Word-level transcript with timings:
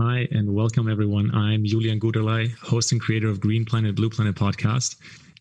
Hi, 0.00 0.28
and 0.30 0.54
welcome 0.54 0.88
everyone. 0.88 1.34
I'm 1.34 1.64
Julian 1.64 1.98
Guderlei, 1.98 2.56
host 2.58 2.92
and 2.92 3.00
creator 3.00 3.28
of 3.28 3.40
Green 3.40 3.64
Planet, 3.64 3.96
Blue 3.96 4.08
Planet 4.08 4.36
podcast. 4.36 4.94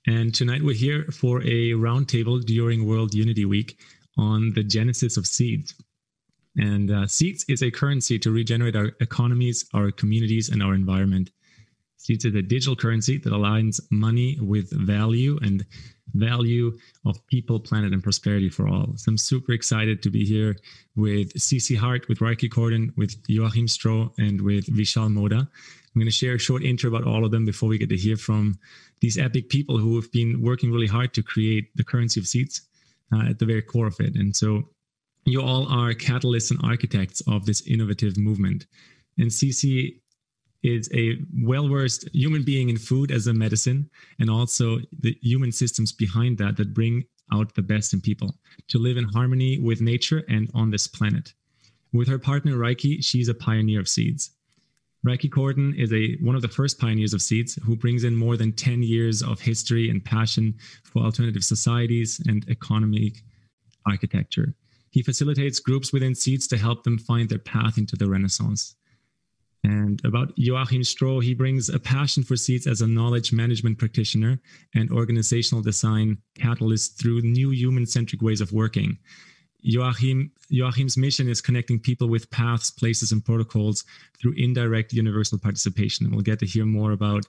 And 0.07 0.33
tonight 0.33 0.63
we're 0.63 0.73
here 0.73 1.03
for 1.11 1.41
a 1.43 1.73
roundtable 1.73 2.43
during 2.43 2.87
World 2.87 3.13
Unity 3.13 3.45
Week 3.45 3.77
on 4.17 4.53
the 4.55 4.63
genesis 4.63 5.15
of 5.15 5.27
seeds. 5.27 5.75
And 6.55 6.89
uh, 6.89 7.05
seeds 7.05 7.45
is 7.47 7.61
a 7.61 7.69
currency 7.69 8.17
to 8.17 8.31
regenerate 8.31 8.75
our 8.75 8.93
economies, 8.99 9.63
our 9.75 9.91
communities, 9.91 10.49
and 10.49 10.63
our 10.63 10.73
environment. 10.73 11.29
Seeds 11.97 12.25
is 12.25 12.33
a 12.33 12.41
digital 12.41 12.75
currency 12.75 13.19
that 13.19 13.33
aligns 13.33 13.79
money 13.91 14.39
with 14.41 14.71
value 14.71 15.37
and 15.43 15.67
value 16.13 16.77
of 17.05 17.25
people, 17.27 17.59
planet, 17.59 17.93
and 17.93 18.03
prosperity 18.03 18.49
for 18.49 18.67
all. 18.67 18.93
So 18.95 19.09
I'm 19.09 19.17
super 19.17 19.51
excited 19.51 20.01
to 20.03 20.09
be 20.09 20.25
here 20.25 20.55
with 20.95 21.33
CC 21.33 21.77
Hart, 21.77 22.07
with 22.07 22.19
Rieki 22.19 22.51
Cordon, 22.51 22.93
with 22.95 23.15
Joachim 23.27 23.67
Stroh, 23.67 24.11
and 24.17 24.41
with 24.41 24.65
Vishal 24.67 25.11
Moda. 25.11 25.39
I'm 25.39 25.99
going 25.99 26.05
to 26.05 26.11
share 26.11 26.35
a 26.35 26.39
short 26.39 26.63
intro 26.63 26.89
about 26.89 27.07
all 27.07 27.25
of 27.25 27.31
them 27.31 27.45
before 27.45 27.69
we 27.69 27.77
get 27.77 27.89
to 27.89 27.97
hear 27.97 28.17
from 28.17 28.59
these 29.01 29.17
epic 29.17 29.49
people 29.49 29.77
who 29.77 29.95
have 29.95 30.11
been 30.11 30.41
working 30.41 30.71
really 30.71 30.87
hard 30.87 31.13
to 31.15 31.23
create 31.23 31.75
the 31.75 31.83
currency 31.83 32.19
of 32.19 32.27
seeds 32.27 32.61
uh, 33.11 33.29
at 33.29 33.39
the 33.39 33.45
very 33.45 33.61
core 33.61 33.87
of 33.87 33.99
it. 33.99 34.15
And 34.15 34.35
so 34.35 34.63
you 35.25 35.41
all 35.41 35.67
are 35.67 35.93
catalysts 35.93 36.51
and 36.51 36.59
architects 36.63 37.21
of 37.27 37.45
this 37.45 37.65
innovative 37.67 38.17
movement. 38.17 38.65
And 39.17 39.29
CC 39.29 39.99
is 40.63 40.89
a 40.93 41.17
well 41.41 41.67
versed 41.67 42.09
human 42.13 42.43
being 42.43 42.69
in 42.69 42.77
food 42.77 43.11
as 43.11 43.27
a 43.27 43.33
medicine, 43.33 43.89
and 44.19 44.29
also 44.29 44.79
the 44.99 45.17
human 45.21 45.51
systems 45.51 45.91
behind 45.91 46.37
that 46.37 46.57
that 46.57 46.73
bring 46.73 47.05
out 47.31 47.53
the 47.55 47.61
best 47.61 47.93
in 47.93 48.01
people 48.01 48.35
to 48.67 48.77
live 48.77 48.97
in 48.97 49.03
harmony 49.03 49.59
with 49.59 49.81
nature 49.81 50.23
and 50.29 50.49
on 50.53 50.71
this 50.71 50.87
planet. 50.87 51.33
With 51.93 52.07
her 52.07 52.19
partner 52.19 52.53
Rieki, 52.53 53.03
she's 53.03 53.29
a 53.29 53.33
pioneer 53.33 53.79
of 53.79 53.87
seeds. 53.87 54.31
Rieki 55.05 55.31
Cordon 55.31 55.73
is 55.75 55.93
a 55.93 56.17
one 56.21 56.35
of 56.35 56.41
the 56.41 56.47
first 56.47 56.79
pioneers 56.79 57.13
of 57.13 57.21
seeds 57.21 57.55
who 57.63 57.75
brings 57.75 58.03
in 58.03 58.15
more 58.15 58.35
than 58.35 58.51
10 58.51 58.83
years 58.83 59.21
of 59.21 59.39
history 59.39 59.89
and 59.89 60.03
passion 60.03 60.55
for 60.83 61.03
alternative 61.03 61.43
societies 61.43 62.21
and 62.27 62.45
economic 62.49 63.23
architecture. 63.85 64.53
He 64.91 65.03
facilitates 65.03 65.59
groups 65.59 65.93
within 65.93 66.15
seeds 66.15 66.47
to 66.47 66.57
help 66.57 66.83
them 66.83 66.97
find 66.97 67.29
their 67.29 67.39
path 67.39 67.77
into 67.77 67.95
the 67.95 68.09
Renaissance. 68.09 68.75
And 69.63 69.99
about 70.05 70.33
Joachim 70.37 70.81
Stroh, 70.81 71.23
he 71.23 71.33
brings 71.33 71.69
a 71.69 71.79
passion 71.79 72.23
for 72.23 72.35
seeds 72.35 72.67
as 72.67 72.81
a 72.81 72.87
knowledge 72.87 73.33
management 73.33 73.77
practitioner 73.77 74.39
and 74.75 74.91
organizational 74.91 75.63
design 75.63 76.19
catalyst 76.37 76.99
through 76.99 77.21
new 77.21 77.51
human 77.51 77.85
centric 77.85 78.21
ways 78.21 78.39
of 78.39 78.51
working. 78.51 78.97
Joachim, 79.61 80.31
Joachim's 80.49 80.97
mission 80.97 81.27
is 81.27 81.41
connecting 81.41 81.79
people 81.79 82.07
with 82.07 82.29
paths, 82.29 82.71
places, 82.71 83.11
and 83.11 83.25
protocols 83.25 83.83
through 84.19 84.33
indirect 84.37 84.93
universal 84.93 85.37
participation. 85.37 86.05
And 86.05 86.15
we'll 86.15 86.23
get 86.23 86.39
to 86.39 86.45
hear 86.45 86.65
more 86.65 86.91
about 86.91 87.25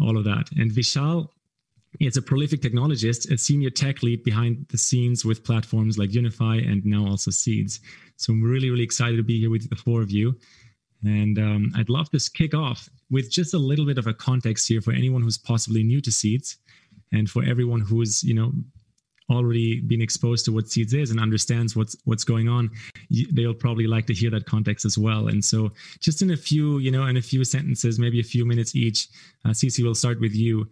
all 0.00 0.16
of 0.16 0.24
that. 0.24 0.50
And 0.56 0.70
Vishal 0.70 1.28
is 2.00 2.16
a 2.16 2.22
prolific 2.22 2.60
technologist, 2.60 3.30
a 3.30 3.38
senior 3.38 3.70
tech 3.70 4.02
lead 4.02 4.22
behind 4.22 4.66
the 4.70 4.78
scenes 4.78 5.24
with 5.24 5.44
platforms 5.44 5.98
like 5.98 6.14
Unify 6.14 6.56
and 6.56 6.84
now 6.84 7.06
also 7.06 7.30
Seeds. 7.30 7.80
So 8.16 8.32
I'm 8.32 8.42
really, 8.42 8.70
really 8.70 8.84
excited 8.84 9.16
to 9.16 9.22
be 9.22 9.40
here 9.40 9.50
with 9.50 9.68
the 9.68 9.76
four 9.76 10.02
of 10.02 10.10
you. 10.10 10.38
And 11.04 11.38
um, 11.38 11.72
I'd 11.76 11.88
love 11.88 12.10
to 12.10 12.30
kick 12.32 12.54
off 12.54 12.88
with 13.10 13.30
just 13.30 13.54
a 13.54 13.58
little 13.58 13.86
bit 13.86 13.98
of 13.98 14.06
a 14.06 14.14
context 14.14 14.68
here 14.68 14.80
for 14.80 14.92
anyone 14.92 15.22
who's 15.22 15.38
possibly 15.38 15.82
new 15.82 16.00
to 16.00 16.10
seeds 16.10 16.56
and 17.12 17.28
for 17.30 17.44
everyone 17.44 17.80
who's, 17.80 18.22
you 18.24 18.34
know, 18.34 18.52
already 19.30 19.80
been 19.80 20.00
exposed 20.00 20.44
to 20.44 20.52
what 20.52 20.68
seeds 20.68 20.94
is 20.94 21.10
and 21.10 21.18
understands 21.18 21.74
what's 21.74 21.96
what's 22.04 22.24
going 22.24 22.48
on. 22.48 22.70
They'll 23.32 23.54
probably 23.54 23.86
like 23.86 24.06
to 24.06 24.14
hear 24.14 24.30
that 24.30 24.46
context 24.46 24.84
as 24.84 24.96
well. 24.96 25.28
And 25.28 25.44
so 25.44 25.72
just 25.98 26.22
in 26.22 26.30
a 26.30 26.36
few 26.36 26.78
you 26.78 26.92
know 26.92 27.06
in 27.06 27.16
a 27.16 27.22
few 27.22 27.44
sentences 27.44 27.98
maybe 27.98 28.20
a 28.20 28.24
few 28.24 28.44
minutes 28.44 28.76
each 28.76 29.08
uh, 29.44 29.50
Cece 29.50 29.82
will 29.82 29.96
start 29.96 30.20
with 30.20 30.34
you. 30.34 30.68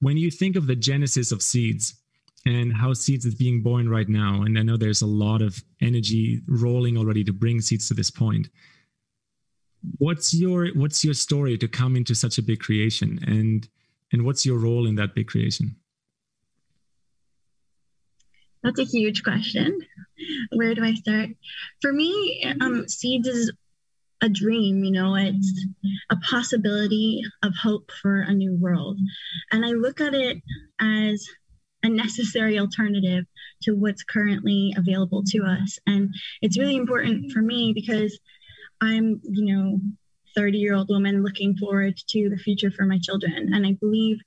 When 0.00 0.16
you 0.16 0.30
think 0.30 0.54
of 0.54 0.68
the 0.68 0.76
genesis 0.76 1.32
of 1.32 1.42
seeds 1.42 1.94
and 2.46 2.74
how 2.74 2.92
seeds 2.92 3.24
is 3.24 3.34
being 3.34 3.62
born 3.62 3.88
right 3.88 4.08
now 4.08 4.42
and 4.42 4.58
i 4.58 4.62
know 4.62 4.76
there's 4.76 5.02
a 5.02 5.06
lot 5.06 5.40
of 5.40 5.62
energy 5.80 6.42
rolling 6.46 6.96
already 6.96 7.24
to 7.24 7.32
bring 7.32 7.60
seeds 7.60 7.88
to 7.88 7.94
this 7.94 8.10
point 8.10 8.48
what's 9.98 10.34
your 10.34 10.68
what's 10.68 11.04
your 11.04 11.14
story 11.14 11.58
to 11.58 11.68
come 11.68 11.96
into 11.96 12.14
such 12.14 12.38
a 12.38 12.42
big 12.42 12.60
creation? 12.60 13.18
And 13.26 13.68
and 14.12 14.24
what's 14.24 14.46
your 14.46 14.58
role 14.58 14.86
in 14.86 14.94
that 14.96 15.14
big 15.14 15.28
creation? 15.28 15.76
That's 18.62 18.78
a 18.78 18.84
huge 18.84 19.22
question. 19.22 19.80
Where 20.52 20.74
do 20.74 20.84
i 20.84 20.94
start? 20.94 21.30
For 21.82 21.92
me 21.92 22.54
um, 22.60 22.88
seeds 22.88 23.28
is 23.28 23.52
a 24.22 24.28
dream 24.28 24.84
you 24.84 24.92
know 24.92 25.16
it's 25.16 25.66
a 26.08 26.16
possibility 26.16 27.20
of 27.42 27.52
hope 27.54 27.90
for 28.00 28.20
a 28.20 28.32
new 28.32 28.56
world. 28.58 28.98
And 29.52 29.64
i 29.64 29.70
look 29.70 30.00
at 30.00 30.14
it 30.14 30.38
as 30.80 31.26
a 31.82 31.88
necessary 31.88 32.58
alternative 32.58 33.26
to 33.62 33.72
what's 33.72 34.02
currently 34.02 34.74
available 34.76 35.22
to 35.26 35.44
us. 35.44 35.78
And 35.86 36.14
it's 36.40 36.58
really 36.58 36.76
important 36.76 37.30
for 37.30 37.42
me 37.42 37.72
because 37.74 38.18
I'm, 38.80 39.20
you 39.22 39.54
know, 39.54 39.80
30 40.36 40.58
year 40.58 40.74
old 40.74 40.88
woman 40.88 41.22
looking 41.22 41.56
forward 41.56 41.96
to 42.08 42.28
the 42.28 42.36
future 42.36 42.70
for 42.70 42.84
my 42.84 42.98
children. 42.98 43.52
And 43.54 43.66
I 43.66 43.72
believe 43.80 44.18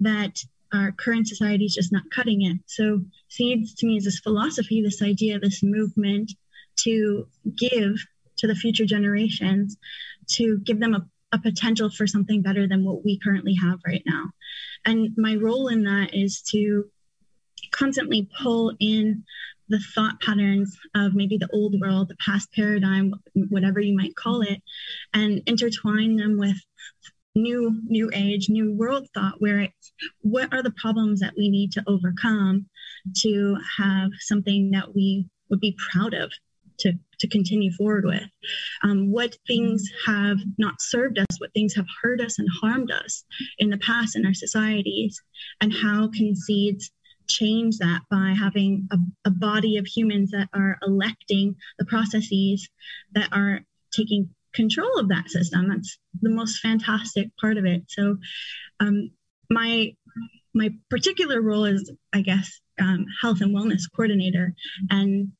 that 0.00 0.38
our 0.72 0.92
current 0.92 1.28
society 1.28 1.64
is 1.64 1.74
just 1.74 1.92
not 1.92 2.02
cutting 2.14 2.42
it. 2.42 2.58
So, 2.66 3.02
seeds 3.28 3.74
to 3.74 3.86
me 3.86 3.96
is 3.98 4.04
this 4.04 4.20
philosophy, 4.20 4.82
this 4.82 5.02
idea, 5.02 5.38
this 5.38 5.62
movement 5.62 6.32
to 6.76 7.26
give 7.56 7.94
to 8.38 8.46
the 8.46 8.54
future 8.54 8.86
generations, 8.86 9.76
to 10.32 10.58
give 10.60 10.80
them 10.80 10.94
a, 10.94 11.06
a 11.32 11.38
potential 11.38 11.90
for 11.90 12.06
something 12.06 12.42
better 12.42 12.66
than 12.66 12.84
what 12.84 13.04
we 13.04 13.18
currently 13.18 13.54
have 13.54 13.78
right 13.86 14.02
now. 14.06 14.30
And 14.84 15.10
my 15.16 15.36
role 15.36 15.68
in 15.68 15.84
that 15.84 16.10
is 16.14 16.42
to 16.50 16.86
constantly 17.70 18.28
pull 18.40 18.72
in 18.80 19.24
the 19.68 19.80
thought 19.94 20.20
patterns 20.20 20.76
of 20.94 21.14
maybe 21.14 21.38
the 21.38 21.48
old 21.52 21.74
world, 21.80 22.08
the 22.08 22.16
past 22.16 22.52
paradigm, 22.52 23.14
whatever 23.48 23.80
you 23.80 23.96
might 23.96 24.16
call 24.16 24.42
it, 24.42 24.60
and 25.14 25.42
intertwine 25.46 26.16
them 26.16 26.38
with 26.38 26.56
new 27.34 27.80
new 27.84 28.10
age 28.12 28.50
new 28.50 28.74
world 28.74 29.08
thought 29.14 29.34
where 29.38 29.60
it's 29.60 29.92
what 30.20 30.52
are 30.52 30.62
the 30.62 30.72
problems 30.72 31.20
that 31.20 31.32
we 31.36 31.48
need 31.48 31.72
to 31.72 31.82
overcome 31.86 32.66
to 33.16 33.56
have 33.78 34.10
something 34.20 34.70
that 34.70 34.94
we 34.94 35.26
would 35.48 35.60
be 35.60 35.76
proud 35.90 36.14
of 36.14 36.30
to, 36.78 36.92
to 37.18 37.28
continue 37.28 37.72
forward 37.72 38.04
with? 38.04 38.22
Um, 38.82 39.10
what 39.10 39.36
things 39.46 39.84
have 40.06 40.38
not 40.58 40.80
served 40.80 41.18
us 41.18 41.26
what 41.38 41.52
things 41.54 41.74
have 41.74 41.86
hurt 42.02 42.20
us 42.20 42.38
and 42.38 42.48
harmed 42.60 42.90
us 42.90 43.24
in 43.58 43.70
the 43.70 43.78
past 43.78 44.16
in 44.16 44.26
our 44.26 44.34
societies 44.34 45.20
and 45.60 45.72
how 45.72 46.08
can 46.08 46.34
seeds 46.36 46.90
change 47.28 47.78
that 47.78 48.02
by 48.10 48.34
having 48.38 48.88
a, 48.90 48.98
a 49.26 49.30
body 49.30 49.76
of 49.76 49.86
humans 49.86 50.30
that 50.30 50.48
are 50.52 50.78
electing 50.82 51.56
the 51.78 51.84
processes 51.84 52.68
that 53.14 53.28
are 53.32 53.60
taking 53.92 54.30
control 54.54 54.98
of 54.98 55.08
that 55.08 55.28
system. 55.28 55.68
That's 55.68 55.98
the 56.20 56.30
most 56.30 56.58
fantastic 56.60 57.28
part 57.40 57.56
of 57.56 57.64
it. 57.64 57.84
So, 57.88 58.16
um, 58.80 59.10
my 59.50 59.94
my 60.54 60.70
particular 60.90 61.40
role 61.40 61.64
is, 61.64 61.90
I 62.12 62.20
guess, 62.20 62.60
um, 62.80 63.06
health 63.20 63.40
and 63.40 63.54
wellness 63.54 63.82
coordinator, 63.94 64.54
and 64.90 65.32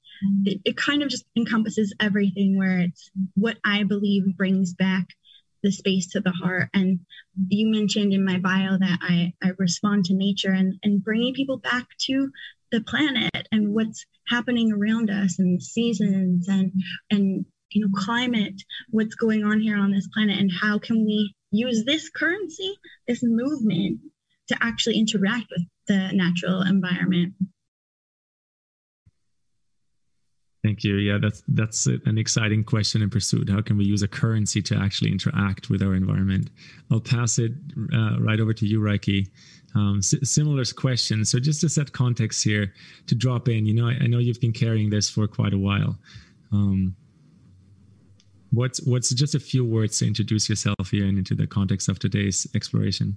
it, 0.45 0.61
it, 0.65 0.77
kind 0.77 1.03
of 1.03 1.09
just 1.09 1.25
encompasses 1.37 1.95
everything. 2.01 2.57
Where 2.57 2.79
it's 2.79 3.11
what 3.35 3.59
I 3.65 3.83
believe 3.85 4.37
brings 4.37 4.75
back 4.75 5.07
the 5.63 5.71
space 5.71 6.09
to 6.09 6.21
the 6.21 6.33
heart. 6.33 6.69
And 6.75 7.01
you 7.49 7.71
mentioned 7.71 8.13
in 8.13 8.25
my 8.25 8.39
bio 8.39 8.79
that 8.79 8.99
I, 9.01 9.33
I 9.43 9.51
respond 9.59 10.05
to 10.07 10.15
nature 10.15 10.53
and, 10.53 10.75
and 10.83 11.03
bringing 11.03 11.35
people 11.35 11.59
back 11.59 11.87
to 12.07 12.31
the 12.71 12.81
planet 12.81 13.49
and 13.53 13.75
what's 13.75 14.05
happening 14.29 14.73
around 14.73 15.11
us 15.11 15.39
and 15.39 15.63
seasons 15.63 16.49
and, 16.49 16.73
and, 17.11 17.45
you 17.71 17.83
know, 17.83 17.93
climate, 17.95 18.63
what's 18.91 19.15
going 19.15 19.45
on 19.45 19.61
here 19.61 19.77
on 19.77 19.93
this 19.93 20.09
planet 20.13 20.39
and 20.39 20.51
how 20.51 20.79
can 20.79 21.05
we 21.05 21.35
use 21.51 21.85
this 21.85 22.09
currency, 22.11 22.75
this 23.07 23.21
movement 23.23 24.01
to 24.49 24.57
actually 24.61 24.99
interact 24.99 25.47
with 25.51 25.67
the 25.87 26.11
natural 26.13 26.63
environment. 26.63 27.35
Thank 30.63 30.85
you. 30.85 30.97
Yeah, 30.97 31.19
that's 31.21 31.43
that's 31.49 31.87
an 31.87 32.19
exciting 32.19 32.63
question 32.63 33.03
in 33.03 33.11
pursuit. 33.11 33.51
How 33.51 33.63
can 33.63 33.77
we 33.77 33.85
use 33.85 34.03
a 34.03 34.09
currency 34.09 34.63
to 34.63 34.77
actually 34.77 35.11
interact 35.11 35.71
with 35.71 35.83
our 35.83 35.95
environment? 35.95 36.51
I'll 36.91 37.01
pass 37.01 37.39
it 37.41 37.53
uh, 37.93 38.21
right 38.21 38.39
over 38.39 38.53
to 38.55 38.67
you, 38.67 38.81
Rieki. 38.81 39.29
Um, 39.75 39.99
s- 39.99 40.15
similar 40.23 40.65
question. 40.77 41.25
So 41.25 41.41
just 41.41 41.63
to 41.63 41.69
set 41.69 41.93
context 41.93 42.45
here, 42.45 42.73
to 43.09 43.15
drop 43.17 43.49
in, 43.49 43.67
you 43.67 43.75
know, 43.75 43.89
I, 43.89 43.95
I 44.03 44.07
know 44.07 44.19
you've 44.19 44.41
been 44.41 44.53
carrying 44.53 44.89
this 44.89 45.11
for 45.11 45.27
quite 45.27 45.53
a 45.53 45.59
while. 45.59 45.99
Um, 46.53 46.95
what's 48.53 48.81
what's 48.83 49.11
just 49.11 49.35
a 49.35 49.41
few 49.41 49.65
words 49.65 49.99
to 49.99 50.07
introduce 50.07 50.49
yourself 50.49 50.91
here 50.91 51.07
and 51.07 51.19
into 51.19 51.35
the 51.35 51.47
context 51.47 51.89
of 51.89 51.99
today's 51.99 52.47
exploration? 52.55 53.17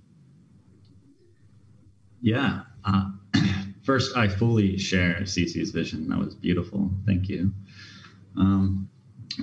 Yeah. 2.22 2.62
Uh, 2.84 3.12
first, 3.86 4.18
I 4.18 4.28
fully 4.28 4.78
share 4.78 5.22
Cece's 5.22 5.72
vision. 5.72 6.10
That 6.10 6.20
was 6.20 6.36
beautiful. 6.36 6.92
Thank 7.06 7.30
you. 7.30 7.52
Um, 8.38 8.90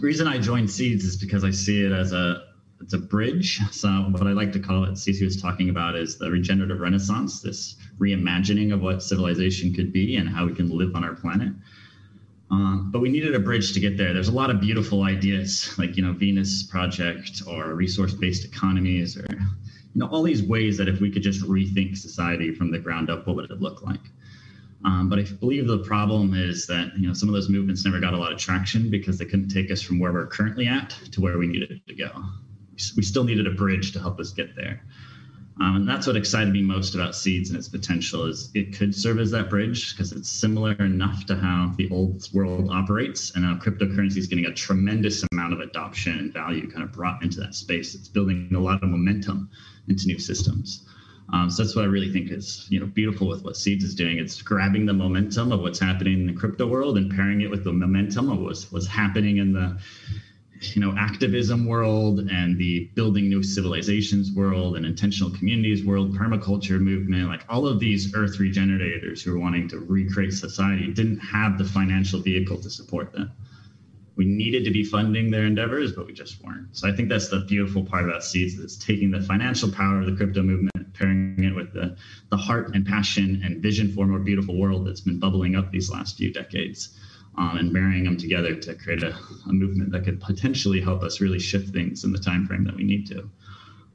reason 0.00 0.26
I 0.26 0.38
joined 0.38 0.70
Seeds 0.70 1.04
is 1.04 1.16
because 1.16 1.44
I 1.44 1.50
see 1.50 1.84
it 1.84 1.92
as 1.92 2.12
a 2.12 2.44
it's 2.82 2.94
a 2.94 2.98
bridge. 2.98 3.60
So 3.70 3.88
what 4.10 4.26
I 4.26 4.32
like 4.32 4.52
to 4.52 4.58
call 4.58 4.84
it, 4.84 4.92
Cece 4.92 5.22
was 5.24 5.40
talking 5.40 5.70
about, 5.70 5.96
is 5.96 6.18
the 6.18 6.30
regenerative 6.30 6.80
renaissance, 6.80 7.40
this 7.40 7.76
reimagining 7.98 8.74
of 8.74 8.82
what 8.82 9.02
civilization 9.02 9.72
could 9.72 9.92
be 9.92 10.16
and 10.16 10.28
how 10.28 10.46
we 10.46 10.54
can 10.54 10.68
live 10.68 10.94
on 10.96 11.04
our 11.04 11.14
planet. 11.14 11.52
Um, 12.50 12.90
but 12.92 13.00
we 13.00 13.08
needed 13.08 13.34
a 13.34 13.38
bridge 13.38 13.72
to 13.72 13.80
get 13.80 13.96
there. 13.96 14.12
There's 14.12 14.28
a 14.28 14.32
lot 14.32 14.50
of 14.50 14.60
beautiful 14.60 15.04
ideas, 15.04 15.74
like 15.78 15.96
you 15.96 16.04
know 16.04 16.12
Venus 16.12 16.64
Project 16.64 17.42
or 17.46 17.74
resource-based 17.74 18.44
economies, 18.44 19.16
or 19.16 19.26
you 19.30 19.48
know 19.94 20.08
all 20.08 20.22
these 20.22 20.42
ways 20.42 20.76
that 20.76 20.88
if 20.88 21.00
we 21.00 21.10
could 21.10 21.22
just 21.22 21.40
rethink 21.42 21.96
society 21.96 22.54
from 22.54 22.70
the 22.70 22.78
ground 22.78 23.08
up, 23.08 23.26
what 23.26 23.36
would 23.36 23.50
it 23.50 23.60
look 23.62 23.82
like? 23.82 24.00
Um, 24.84 25.08
but 25.08 25.18
I 25.18 25.22
believe 25.22 25.68
the 25.68 25.78
problem 25.78 26.34
is 26.34 26.66
that 26.66 26.98
you 26.98 27.06
know 27.06 27.14
some 27.14 27.28
of 27.28 27.34
those 27.34 27.48
movements 27.48 27.84
never 27.84 28.00
got 28.00 28.14
a 28.14 28.18
lot 28.18 28.32
of 28.32 28.38
traction 28.38 28.90
because 28.90 29.18
they 29.18 29.24
couldn't 29.24 29.48
take 29.48 29.70
us 29.70 29.80
from 29.80 29.98
where 29.98 30.12
we're 30.12 30.26
currently 30.26 30.66
at 30.66 30.90
to 31.12 31.20
where 31.20 31.38
we 31.38 31.46
needed 31.46 31.80
to 31.86 31.94
go. 31.94 32.10
We 32.96 33.02
still 33.02 33.24
needed 33.24 33.46
a 33.46 33.52
bridge 33.52 33.92
to 33.92 34.00
help 34.00 34.18
us 34.18 34.32
get 34.32 34.56
there. 34.56 34.82
Um, 35.60 35.76
and 35.76 35.88
that's 35.88 36.06
what 36.06 36.16
excited 36.16 36.52
me 36.52 36.62
most 36.62 36.94
about 36.94 37.14
Seeds 37.14 37.50
and 37.50 37.58
its 37.58 37.68
potential 37.68 38.24
is 38.24 38.50
it 38.54 38.76
could 38.76 38.94
serve 38.94 39.18
as 39.18 39.30
that 39.32 39.50
bridge 39.50 39.94
because 39.94 40.10
it's 40.12 40.28
similar 40.28 40.72
enough 40.72 41.26
to 41.26 41.36
how 41.36 41.74
the 41.76 41.90
old 41.90 42.26
world 42.32 42.70
operates 42.70 43.34
and 43.36 43.44
how 43.44 43.54
cryptocurrency 43.54 44.16
is 44.16 44.26
getting 44.26 44.46
a 44.46 44.54
tremendous 44.54 45.22
amount 45.30 45.52
of 45.52 45.60
adoption 45.60 46.18
and 46.18 46.32
value 46.32 46.68
kind 46.70 46.82
of 46.82 46.90
brought 46.90 47.22
into 47.22 47.38
that 47.40 47.54
space. 47.54 47.94
It's 47.94 48.08
building 48.08 48.48
a 48.54 48.58
lot 48.58 48.82
of 48.82 48.88
momentum 48.88 49.50
into 49.88 50.06
new 50.06 50.18
systems. 50.18 50.86
Um, 51.32 51.50
so 51.50 51.62
that's 51.62 51.74
what 51.74 51.86
I 51.86 51.88
really 51.88 52.12
think 52.12 52.30
is 52.30 52.66
you 52.68 52.78
know 52.78 52.86
beautiful 52.86 53.26
with 53.26 53.42
what 53.42 53.56
Seeds 53.56 53.84
is 53.84 53.94
doing. 53.94 54.18
It's 54.18 54.42
grabbing 54.42 54.86
the 54.86 54.92
momentum 54.92 55.50
of 55.50 55.60
what's 55.60 55.78
happening 55.78 56.20
in 56.20 56.26
the 56.26 56.34
crypto 56.34 56.66
world 56.66 56.98
and 56.98 57.10
pairing 57.10 57.40
it 57.40 57.50
with 57.50 57.64
the 57.64 57.72
momentum 57.72 58.30
of 58.30 58.40
what's, 58.40 58.70
what's 58.70 58.86
happening 58.86 59.38
in 59.38 59.52
the 59.52 59.78
you 60.74 60.80
know 60.80 60.94
activism 60.96 61.66
world 61.66 62.20
and 62.30 62.56
the 62.58 62.84
building 62.94 63.28
new 63.28 63.42
civilizations 63.42 64.30
world 64.32 64.76
and 64.76 64.86
intentional 64.86 65.30
communities 65.30 65.84
world 65.84 66.14
permaculture 66.14 66.80
movement 66.80 67.28
like 67.28 67.44
all 67.48 67.66
of 67.66 67.80
these 67.80 68.14
earth 68.14 68.38
regenerators 68.38 69.22
who 69.22 69.34
are 69.34 69.40
wanting 69.40 69.66
to 69.66 69.78
recreate 69.80 70.32
society 70.32 70.92
didn't 70.92 71.18
have 71.18 71.58
the 71.58 71.64
financial 71.64 72.20
vehicle 72.20 72.56
to 72.60 72.70
support 72.70 73.12
them 73.12 73.32
we 74.14 74.24
needed 74.24 74.64
to 74.64 74.70
be 74.70 74.84
funding 74.84 75.32
their 75.32 75.46
endeavors 75.46 75.92
but 75.92 76.06
we 76.06 76.12
just 76.12 76.40
weren't 76.44 76.68
so 76.76 76.88
i 76.88 76.92
think 76.92 77.08
that's 77.08 77.28
the 77.28 77.40
beautiful 77.48 77.84
part 77.84 78.04
about 78.04 78.22
seeds 78.22 78.54
is 78.54 78.78
taking 78.78 79.10
the 79.10 79.20
financial 79.20 79.70
power 79.70 79.98
of 79.98 80.06
the 80.06 80.14
crypto 80.14 80.42
movement 80.42 80.71
pairing 80.94 81.42
it 81.42 81.54
with 81.54 81.72
the, 81.72 81.96
the 82.30 82.36
heart 82.36 82.74
and 82.74 82.86
passion 82.86 83.42
and 83.44 83.62
vision 83.62 83.92
for 83.92 84.04
a 84.04 84.08
more 84.08 84.18
beautiful 84.18 84.56
world 84.56 84.86
that's 84.86 85.00
been 85.00 85.18
bubbling 85.18 85.56
up 85.56 85.70
these 85.70 85.90
last 85.90 86.16
few 86.16 86.32
decades 86.32 86.98
um, 87.38 87.56
and 87.56 87.72
marrying 87.72 88.04
them 88.04 88.16
together 88.16 88.54
to 88.54 88.74
create 88.74 89.02
a, 89.02 89.16
a, 89.48 89.52
movement 89.52 89.90
that 89.92 90.04
could 90.04 90.20
potentially 90.20 90.80
help 90.80 91.02
us 91.02 91.20
really 91.20 91.38
shift 91.38 91.70
things 91.70 92.04
in 92.04 92.12
the 92.12 92.18
time 92.18 92.46
frame 92.46 92.64
that 92.64 92.76
we 92.76 92.84
need 92.84 93.06
to. 93.06 93.30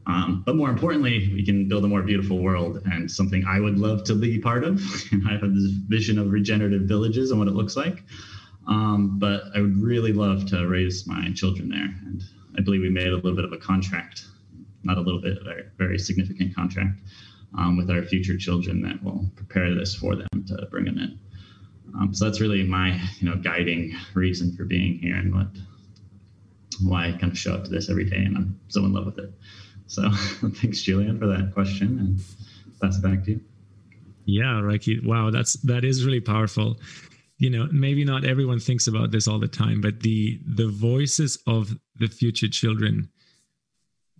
Um, 0.07 0.43
but 0.45 0.55
more 0.55 0.69
importantly, 0.69 1.29
we 1.33 1.45
can 1.45 1.67
build 1.67 1.83
a 1.83 1.87
more 1.87 2.01
beautiful 2.01 2.39
world 2.39 2.81
and 2.85 3.11
something 3.11 3.43
I 3.45 3.59
would 3.59 3.77
love 3.77 4.05
to 4.05 4.15
be 4.15 4.39
part 4.39 4.63
of. 4.63 4.81
And 5.11 5.27
I 5.27 5.33
have 5.33 5.53
this 5.53 5.71
vision 5.87 6.17
of 6.17 6.31
regenerative 6.31 6.83
villages 6.83 7.31
and 7.31 7.39
what 7.39 7.49
it 7.49 7.55
looks 7.55 7.75
like. 7.75 8.03
Um, 8.67 9.19
but 9.19 9.43
I 9.55 9.61
would 9.61 9.77
really 9.77 10.13
love 10.13 10.45
to 10.47 10.65
raise 10.67 11.07
my 11.07 11.31
children 11.33 11.69
there. 11.69 11.93
And 12.05 12.23
I 12.57 12.61
believe 12.61 12.81
we 12.81 12.89
made 12.89 13.07
a 13.07 13.15
little 13.15 13.35
bit 13.35 13.45
of 13.45 13.53
a 13.53 13.57
contract, 13.57 14.25
not 14.87 14.97
a 14.97 15.01
little 15.01 15.21
bit, 15.21 15.37
of 15.37 15.41
a 15.41 15.43
very, 15.43 15.63
very 15.77 15.99
significant 15.99 16.55
contract 16.55 17.01
um, 17.57 17.77
with 17.77 17.89
our 17.91 18.03
future 18.03 18.37
children 18.37 18.81
that 18.81 19.03
will 19.03 19.29
prepare 19.35 19.75
this 19.75 19.93
for 19.93 20.15
them 20.15 20.27
to 20.47 20.67
bring 20.71 20.85
them 20.85 20.97
in. 20.97 21.19
Um, 21.99 22.13
so 22.13 22.25
that's 22.25 22.41
really 22.41 22.63
my, 22.63 22.99
you 23.19 23.29
know, 23.29 23.35
guiding 23.35 23.95
reason 24.13 24.55
for 24.55 24.65
being 24.65 24.99
here 24.99 25.15
and 25.15 25.33
what, 25.33 25.47
why 26.83 27.07
I 27.07 27.11
kind 27.11 27.31
of 27.31 27.37
show 27.37 27.53
up 27.53 27.63
to 27.65 27.69
this 27.69 27.89
every 27.89 28.09
day, 28.09 28.17
and 28.17 28.37
I'm 28.37 28.59
so 28.67 28.83
in 28.85 28.93
love 28.93 29.05
with 29.05 29.19
it. 29.19 29.31
So 29.87 30.09
thanks, 30.55 30.81
Julian, 30.81 31.19
for 31.19 31.27
that 31.27 31.51
question, 31.53 31.99
and 31.99 32.19
pass 32.81 32.97
it 32.97 33.03
back 33.03 33.23
to 33.25 33.31
you. 33.31 33.41
Yeah, 34.25 34.61
Rieki. 34.61 35.05
Wow, 35.05 35.31
that's 35.31 35.53
that 35.63 35.85
is 35.85 36.05
really 36.05 36.19
powerful. 36.19 36.77
You 37.37 37.49
know, 37.49 37.67
maybe 37.71 38.03
not 38.03 38.25
everyone 38.25 38.59
thinks 38.59 38.87
about 38.87 39.11
this 39.11 39.27
all 39.27 39.39
the 39.39 39.47
time, 39.47 39.79
but 39.79 40.01
the 40.01 40.39
the 40.45 40.67
voices 40.67 41.39
of 41.47 41.77
the 41.95 42.07
future 42.07 42.49
children 42.49 43.09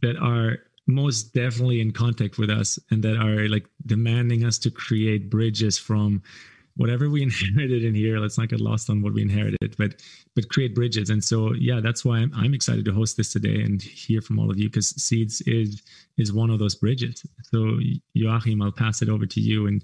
that 0.01 0.17
are 0.17 0.57
most 0.87 1.33
definitely 1.33 1.81
in 1.81 1.91
contact 1.91 2.37
with 2.37 2.49
us 2.49 2.79
and 2.91 3.03
that 3.03 3.17
are 3.17 3.47
like 3.49 3.65
demanding 3.85 4.45
us 4.45 4.57
to 4.57 4.71
create 4.71 5.29
bridges 5.29 5.77
from 5.77 6.21
whatever 6.77 7.09
we 7.09 7.21
inherited 7.29 7.83
in 7.83 7.93
here. 7.93 8.19
Let's 8.19 8.37
not 8.37 8.49
get 8.49 8.61
lost 8.61 8.89
on 8.89 9.01
what 9.01 9.13
we 9.13 9.21
inherited 9.21 9.75
but 9.77 10.01
but 10.35 10.49
create 10.49 10.73
bridges. 10.73 11.09
And 11.09 11.23
so 11.23 11.53
yeah 11.53 11.79
that's 11.81 12.05
why 12.05 12.17
i'm, 12.19 12.31
I'm 12.35 12.53
excited 12.53 12.85
to 12.85 12.93
host 12.93 13.17
this 13.17 13.31
today 13.31 13.61
and 13.61 13.81
hear 13.81 14.21
from 14.21 14.39
all 14.39 14.49
of 14.49 14.57
you 14.57 14.69
because 14.69 14.89
seeds 15.01 15.41
is 15.41 15.83
is 16.17 16.31
one 16.33 16.49
of 16.49 16.59
those 16.59 16.75
bridges. 16.75 17.25
So 17.51 17.79
joachim 18.13 18.61
i'll 18.61 18.71
pass 18.71 19.01
it 19.01 19.09
over 19.09 19.25
to 19.25 19.41
you 19.41 19.67
and 19.67 19.83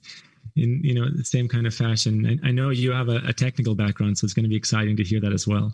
in 0.56 0.81
you 0.83 0.94
know 0.94 1.09
the 1.09 1.25
same 1.25 1.48
kind 1.48 1.68
of 1.68 1.74
fashion. 1.74 2.25
And 2.25 2.39
i 2.44 2.51
know 2.51 2.69
you 2.69 2.92
have 2.92 3.09
a, 3.09 3.18
a 3.27 3.33
technical 3.33 3.75
background 3.75 4.18
so 4.18 4.25
it's 4.25 4.33
going 4.33 4.44
to 4.44 4.50
be 4.50 4.56
exciting 4.56 4.95
to 4.98 5.04
hear 5.04 5.19
that 5.19 5.33
as 5.33 5.48
well 5.48 5.74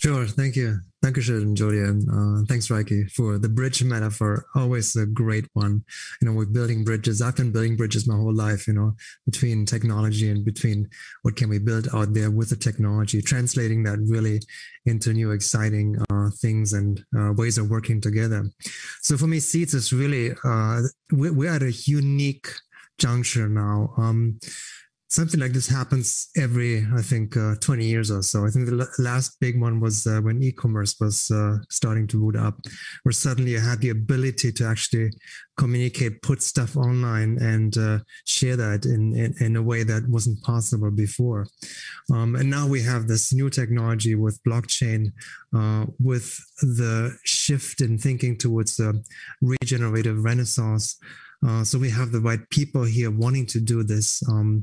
Sure. 0.00 0.24
Thank 0.26 0.56
you. 0.56 0.80
thank 1.02 1.18
you, 1.18 1.54
Julian. 1.54 2.08
Uh, 2.08 2.46
thanks, 2.48 2.68
Rieki, 2.68 3.10
for 3.12 3.36
the 3.36 3.50
bridge 3.50 3.84
metaphor. 3.84 4.46
Always 4.54 4.96
a 4.96 5.04
great 5.04 5.46
one. 5.52 5.84
You 6.22 6.28
know, 6.28 6.32
we're 6.32 6.46
building 6.46 6.84
bridges. 6.84 7.20
I've 7.20 7.36
been 7.36 7.52
building 7.52 7.76
bridges 7.76 8.08
my 8.08 8.16
whole 8.16 8.34
life, 8.34 8.66
you 8.66 8.72
know, 8.72 8.94
between 9.26 9.66
technology 9.66 10.30
and 10.30 10.42
between 10.42 10.88
what 11.20 11.36
can 11.36 11.50
we 11.50 11.58
build 11.58 11.88
out 11.92 12.14
there 12.14 12.30
with 12.30 12.48
the 12.48 12.56
technology, 12.56 13.20
translating 13.20 13.82
that 13.82 13.98
really 13.98 14.40
into 14.86 15.12
new 15.12 15.32
exciting 15.32 15.98
uh, 16.08 16.30
things 16.40 16.72
and 16.72 17.04
uh, 17.14 17.34
ways 17.34 17.58
of 17.58 17.68
working 17.68 18.00
together. 18.00 18.48
So 19.02 19.18
for 19.18 19.26
me, 19.26 19.38
Seeds 19.38 19.74
is 19.74 19.92
really, 19.92 20.30
uh, 20.44 20.80
we're, 21.12 21.34
we're 21.34 21.52
at 21.54 21.62
a 21.62 21.72
unique 21.72 22.48
juncture 22.98 23.50
now. 23.50 23.92
Um, 23.98 24.38
something 25.10 25.40
like 25.40 25.52
this 25.52 25.68
happens 25.68 26.28
every 26.36 26.86
i 26.96 27.02
think 27.02 27.36
uh, 27.36 27.54
20 27.60 27.84
years 27.84 28.10
or 28.10 28.22
so. 28.22 28.46
I 28.46 28.50
think 28.50 28.66
the 28.66 28.88
last 28.98 29.38
big 29.40 29.60
one 29.60 29.80
was 29.80 30.06
uh, 30.06 30.20
when 30.20 30.42
e-commerce 30.42 30.96
was 31.00 31.30
uh, 31.30 31.58
starting 31.68 32.06
to 32.08 32.20
boot 32.20 32.36
up 32.36 32.58
where 33.02 33.12
suddenly 33.12 33.52
you 33.52 33.60
had 33.60 33.80
the 33.80 33.90
ability 33.90 34.52
to 34.52 34.66
actually 34.66 35.10
communicate 35.56 36.22
put 36.22 36.42
stuff 36.42 36.76
online 36.76 37.38
and 37.40 37.76
uh, 37.76 37.98
share 38.26 38.56
that 38.56 38.86
in, 38.86 39.14
in, 39.14 39.34
in, 39.40 39.56
a 39.56 39.62
way 39.62 39.82
that 39.82 40.08
wasn't 40.08 40.42
possible 40.42 40.90
before. 40.90 41.46
Um, 42.12 42.34
and 42.34 42.48
now 42.48 42.66
we 42.66 42.82
have 42.82 43.08
this 43.08 43.32
new 43.32 43.50
technology 43.50 44.14
with 44.14 44.42
blockchain 44.42 45.12
uh, 45.54 45.84
with 45.98 46.38
the 46.62 47.16
shift 47.24 47.80
in 47.82 47.98
thinking 47.98 48.38
towards 48.38 48.76
the 48.76 49.04
regenerative 49.42 50.24
renaissance 50.24 50.98
uh, 51.46 51.64
so 51.64 51.78
we 51.78 51.90
have 51.90 52.12
the 52.12 52.20
right 52.20 52.40
people 52.50 52.84
here 52.84 53.10
wanting 53.10 53.46
to 53.46 53.60
do 53.60 53.82
this. 53.82 54.22
Um, 54.28 54.62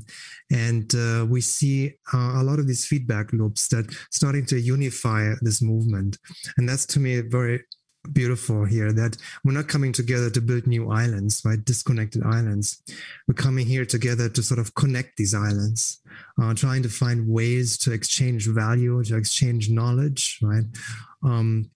and 0.52 0.92
uh, 0.94 1.26
we 1.28 1.40
see 1.40 1.94
uh, 2.12 2.34
a 2.36 2.44
lot 2.44 2.58
of 2.58 2.66
these 2.66 2.86
feedback 2.86 3.32
loops 3.32 3.68
that 3.68 3.92
starting 4.10 4.46
to 4.46 4.60
unify 4.60 5.32
this 5.40 5.60
movement. 5.60 6.18
And 6.56 6.68
that's 6.68 6.86
to 6.86 7.00
me 7.00 7.20
very 7.20 7.64
beautiful 8.12 8.64
here 8.64 8.92
that 8.92 9.16
we're 9.44 9.52
not 9.52 9.68
coming 9.68 9.92
together 9.92 10.30
to 10.30 10.40
build 10.40 10.66
new 10.66 10.90
islands, 10.90 11.42
right? 11.44 11.62
Disconnected 11.64 12.22
islands. 12.24 12.82
We're 13.26 13.34
coming 13.34 13.66
here 13.66 13.84
together 13.84 14.28
to 14.28 14.42
sort 14.42 14.60
of 14.60 14.74
connect 14.74 15.16
these 15.16 15.34
islands, 15.34 16.00
uh, 16.40 16.54
trying 16.54 16.82
to 16.84 16.88
find 16.88 17.28
ways 17.28 17.76
to 17.78 17.92
exchange 17.92 18.46
value, 18.46 19.02
to 19.04 19.16
exchange 19.16 19.68
knowledge, 19.68 20.38
right? 20.42 20.64
Um, 21.22 21.70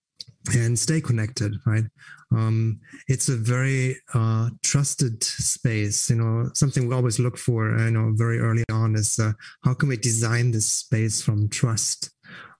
and 0.55 0.79
stay 0.79 1.01
connected, 1.01 1.55
right? 1.67 1.85
Um, 2.33 2.81
it's 3.09 3.29
a 3.29 3.37
very 3.37 3.97
uh, 4.15 4.51
trusted 4.63 5.23
space. 5.23 6.11
You 6.11 6.17
know, 6.17 6.51
something 6.55 6.89
we 6.89 6.95
always 6.95 7.19
look 7.19 7.37
for. 7.37 7.77
You 7.79 7.91
know, 7.91 8.13
very 8.15 8.41
early 8.41 8.65
on 8.71 8.95
is 8.95 9.19
uh, 9.19 9.33
how 9.65 9.75
can 9.75 9.89
we 9.89 9.97
design 9.97 10.51
this 10.51 10.67
space 10.67 11.23
from 11.23 11.49
trust? 11.49 12.11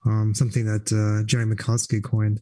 Um, 0.05 0.33
something 0.33 0.65
that 0.65 0.91
uh, 0.91 1.25
Jerry 1.25 1.45
Michalski 1.45 2.03
coined. 2.03 2.41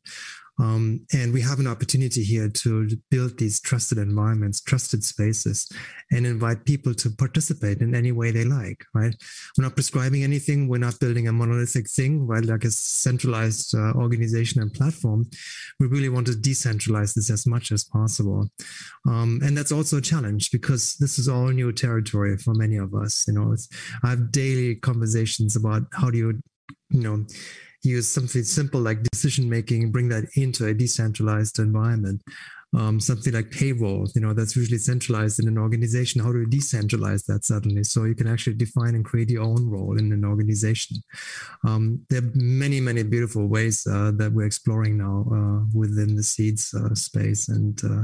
Um, 0.62 1.06
and 1.12 1.34
we 1.34 1.42
have 1.42 1.60
an 1.60 1.66
opportunity 1.68 2.24
here 2.24 2.48
to 2.48 2.88
build 3.10 3.40
these 3.40 3.60
trusted 3.60 3.98
environments, 3.98 4.62
trusted 4.62 5.04
spaces, 5.04 5.68
and 6.12 6.28
invite 6.28 6.66
people 6.66 6.94
to 6.94 7.10
participate 7.10 7.82
in 7.82 7.96
any 7.96 8.12
way 8.12 8.30
they 8.30 8.44
like, 8.44 8.86
right? 8.94 9.16
We're 9.58 9.64
not 9.64 9.76
prescribing 9.76 10.24
anything. 10.24 10.68
We're 10.68 10.78
not 10.78 11.00
building 11.00 11.28
a 11.28 11.34
monolithic 11.34 11.90
thing, 11.90 12.28
right? 12.28 12.46
Like 12.46 12.64
a 12.64 12.70
centralized 12.70 13.74
uh, 13.76 13.94
organization 13.94 14.62
and 14.62 14.72
platform. 14.72 15.26
We 15.80 15.88
really 15.88 16.10
want 16.10 16.28
to 16.28 16.34
decentralize 16.34 17.16
this 17.16 17.32
as 17.32 17.48
much 17.48 17.72
as 17.72 17.84
possible. 17.84 18.48
Um, 19.08 19.40
and 19.44 19.58
that's 19.58 19.72
also 19.72 19.98
a 19.98 20.02
challenge 20.02 20.52
because 20.52 20.96
this 21.00 21.18
is 21.18 21.28
all 21.28 21.48
new 21.48 21.72
territory 21.72 22.38
for 22.38 22.54
many 22.54 22.78
of 22.78 22.94
us. 22.94 23.26
You 23.28 23.34
know, 23.34 23.56
I 24.04 24.12
have 24.12 24.32
daily 24.32 24.76
conversations 24.76 25.56
about 25.56 25.84
how 25.94 26.12
do 26.12 26.20
you, 26.20 26.40
you 26.92 27.02
know, 27.02 27.26
use 27.84 28.08
something 28.08 28.44
simple 28.44 28.82
like 28.82 29.04
decision 29.04 29.50
making, 29.50 29.92
bring 29.92 30.10
that 30.10 30.26
into 30.36 30.68
a 30.68 30.74
decentralized 30.74 31.60
environment. 31.60 32.22
um, 32.74 33.00
something 33.02 33.34
like 33.34 33.52
payroll, 33.52 34.08
you 34.16 34.22
know, 34.22 34.34
that's 34.34 34.56
usually 34.56 34.78
centralized 34.78 35.40
in 35.40 35.48
an 35.48 35.58
organization. 35.58 36.22
How 36.22 36.32
do 36.32 36.40
you 36.40 36.48
decentralize 36.48 37.26
that 37.26 37.44
suddenly? 37.44 37.84
So 37.84 38.06
you 38.06 38.16
can 38.16 38.28
actually 38.28 38.56
define 38.56 38.96
and 38.96 39.04
create 39.04 39.30
your 39.30 39.44
own 39.44 39.70
role 39.70 39.98
in 39.98 40.12
an 40.14 40.24
organization. 40.24 40.98
Um, 41.66 42.06
there 42.10 42.20
are 42.20 42.32
many, 42.34 42.80
many 42.80 43.04
beautiful 43.04 43.48
ways 43.48 43.86
uh, 43.86 44.12
that 44.16 44.32
we're 44.32 44.46
exploring 44.46 44.98
now 44.98 45.26
uh, 45.32 45.66
within 45.74 46.16
the 46.16 46.24
seeds 46.24 46.74
uh, 46.74 46.96
space 46.96 47.50
and 47.50 47.80
uh, 47.84 48.04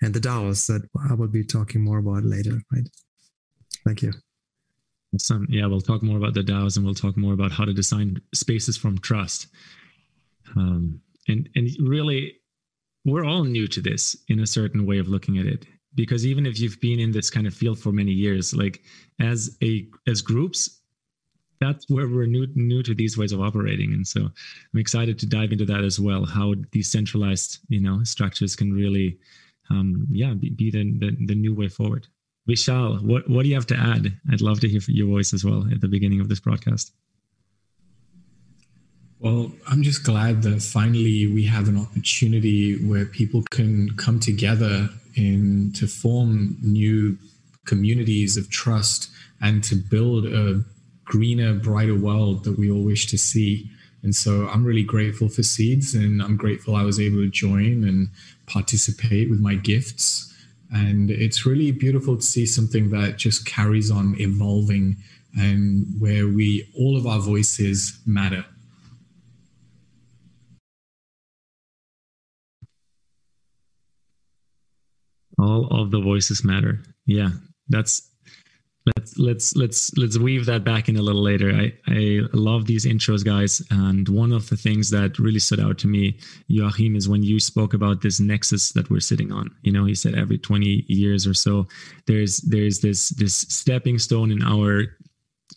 and 0.00 0.14
the 0.14 0.20
DAOs 0.20 0.66
that 0.68 0.88
I 1.10 1.14
will 1.14 1.28
be 1.28 1.44
talking 1.44 1.82
more 1.82 1.98
about 1.98 2.24
later. 2.24 2.62
Right. 2.72 2.88
Thank 3.84 4.02
you. 4.02 4.12
Some 5.16 5.46
yeah, 5.48 5.66
we'll 5.66 5.80
talk 5.80 6.02
more 6.02 6.18
about 6.18 6.34
the 6.34 6.42
DAOs 6.42 6.76
and 6.76 6.84
we'll 6.84 6.94
talk 6.94 7.16
more 7.16 7.32
about 7.32 7.52
how 7.52 7.64
to 7.64 7.72
design 7.72 8.20
spaces 8.34 8.76
from 8.76 8.98
trust. 8.98 9.46
Um, 10.56 11.00
and 11.28 11.48
and 11.54 11.68
really 11.80 12.34
we're 13.04 13.24
all 13.24 13.44
new 13.44 13.66
to 13.68 13.80
this 13.80 14.16
in 14.28 14.40
a 14.40 14.46
certain 14.46 14.84
way 14.86 14.98
of 14.98 15.08
looking 15.08 15.38
at 15.38 15.46
it. 15.46 15.66
Because 15.94 16.26
even 16.26 16.46
if 16.46 16.60
you've 16.60 16.80
been 16.80 17.00
in 17.00 17.12
this 17.12 17.30
kind 17.30 17.46
of 17.46 17.54
field 17.54 17.78
for 17.78 17.92
many 17.92 18.12
years 18.12 18.54
like 18.54 18.82
as 19.20 19.56
a 19.62 19.86
as 20.06 20.20
groups 20.20 20.80
that's 21.60 21.88
where 21.88 22.06
we're 22.06 22.26
new 22.26 22.46
new 22.54 22.82
to 22.82 22.94
these 22.94 23.18
ways 23.18 23.32
of 23.32 23.40
operating. 23.40 23.92
And 23.92 24.06
so 24.06 24.20
i'm 24.20 24.80
excited 24.80 25.18
to 25.18 25.26
dive 25.26 25.52
into 25.52 25.64
that 25.64 25.84
as 25.84 25.98
well 25.98 26.26
how 26.26 26.54
decentralized 26.70 27.58
you 27.68 27.80
know 27.80 28.04
structures 28.04 28.54
can 28.54 28.72
really 28.72 29.18
um 29.70 30.06
yeah 30.10 30.34
be, 30.34 30.50
be 30.50 30.70
the, 30.70 30.84
the, 30.98 31.16
the 31.26 31.34
new 31.34 31.54
way 31.54 31.68
forward 31.68 32.06
vishal 32.48 33.02
what 33.02 33.28
what 33.28 33.42
do 33.42 33.48
you 33.48 33.54
have 33.54 33.66
to 33.66 33.76
add 33.76 34.12
i'd 34.32 34.40
love 34.40 34.60
to 34.60 34.68
hear 34.68 34.80
your 34.88 35.06
voice 35.06 35.32
as 35.32 35.44
well 35.44 35.66
at 35.72 35.80
the 35.80 35.88
beginning 35.88 36.20
of 36.20 36.28
this 36.28 36.40
broadcast 36.40 36.92
well, 39.20 39.50
I'm 39.66 39.82
just 39.82 40.04
glad 40.04 40.42
that 40.42 40.62
finally 40.62 41.26
we 41.26 41.44
have 41.46 41.66
an 41.66 41.76
opportunity 41.76 42.76
where 42.86 43.04
people 43.04 43.42
can 43.50 43.96
come 43.96 44.20
together 44.20 44.90
in 45.16 45.72
to 45.74 45.88
form 45.88 46.56
new 46.62 47.18
communities 47.66 48.36
of 48.36 48.48
trust 48.48 49.10
and 49.40 49.64
to 49.64 49.74
build 49.74 50.26
a 50.26 50.62
greener, 51.04 51.54
brighter 51.54 51.96
world 51.96 52.44
that 52.44 52.58
we 52.58 52.70
all 52.70 52.84
wish 52.84 53.08
to 53.08 53.18
see. 53.18 53.68
And 54.04 54.14
so 54.14 54.46
I'm 54.48 54.64
really 54.64 54.84
grateful 54.84 55.28
for 55.28 55.42
Seeds 55.42 55.94
and 55.94 56.22
I'm 56.22 56.36
grateful 56.36 56.76
I 56.76 56.84
was 56.84 57.00
able 57.00 57.18
to 57.18 57.28
join 57.28 57.82
and 57.82 58.10
participate 58.46 59.28
with 59.28 59.40
my 59.40 59.56
gifts. 59.56 60.32
And 60.70 61.10
it's 61.10 61.46
really 61.46 61.72
beautiful 61.72 62.16
to 62.16 62.22
see 62.22 62.46
something 62.46 62.90
that 62.90 63.16
just 63.16 63.46
carries 63.46 63.90
on 63.90 64.16
evolving 64.18 64.96
and 65.38 65.86
where 65.98 66.26
we 66.26 66.70
all 66.76 66.96
of 66.96 67.06
our 67.06 67.20
voices 67.20 68.00
matter. 68.06 68.44
all 75.38 75.68
of 75.70 75.90
the 75.90 76.00
voices 76.00 76.44
matter 76.44 76.82
yeah 77.06 77.30
that's 77.68 78.10
let's 78.96 79.18
let's 79.18 79.56
let's 79.56 79.96
let's 79.96 80.18
weave 80.18 80.46
that 80.46 80.64
back 80.64 80.88
in 80.88 80.96
a 80.96 81.02
little 81.02 81.22
later. 81.22 81.52
I 81.52 81.72
i 81.86 82.20
love 82.32 82.66
these 82.66 82.86
intros 82.86 83.24
guys. 83.24 83.62
And 83.70 84.08
one 84.08 84.32
of 84.32 84.48
the 84.48 84.56
things 84.56 84.90
that 84.90 85.18
really 85.18 85.40
stood 85.40 85.60
out 85.60 85.78
to 85.78 85.86
me 85.86 86.18
joachim 86.48 86.96
is 86.96 87.08
when 87.08 87.22
you 87.22 87.40
spoke 87.40 87.74
about 87.74 88.02
this 88.02 88.20
nexus 88.20 88.72
that 88.72 88.90
we're 88.90 89.00
sitting 89.00 89.32
on. 89.32 89.50
You 89.62 89.72
know 89.72 89.84
he 89.84 89.94
said 89.94 90.14
every 90.14 90.38
20 90.38 90.84
years 90.88 91.26
or 91.26 91.34
so 91.34 91.66
there's 92.06 92.38
there's 92.38 92.80
this 92.80 93.10
this 93.10 93.34
stepping 93.34 93.98
stone 93.98 94.30
in 94.30 94.42
our 94.42 94.84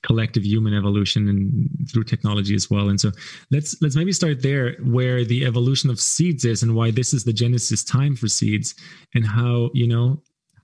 collective 0.03 0.43
human 0.45 0.73
evolution 0.73 1.27
and 1.27 1.69
through 1.89 2.03
technology 2.03 2.55
as 2.55 2.69
well. 2.69 2.89
And 2.89 2.99
so 2.99 3.11
let's 3.51 3.79
let's 3.81 3.95
maybe 3.95 4.11
start 4.11 4.41
there 4.41 4.73
where 4.83 5.23
the 5.23 5.45
evolution 5.45 5.89
of 5.89 5.99
seeds 5.99 6.45
is 6.45 6.63
and 6.63 6.75
why 6.75 6.91
this 6.91 7.13
is 7.13 7.23
the 7.23 7.33
genesis 7.33 7.83
time 7.83 8.15
for 8.15 8.27
seeds 8.27 8.73
and 9.13 9.25
how, 9.25 9.69
you 9.73 9.87
know, 9.87 10.21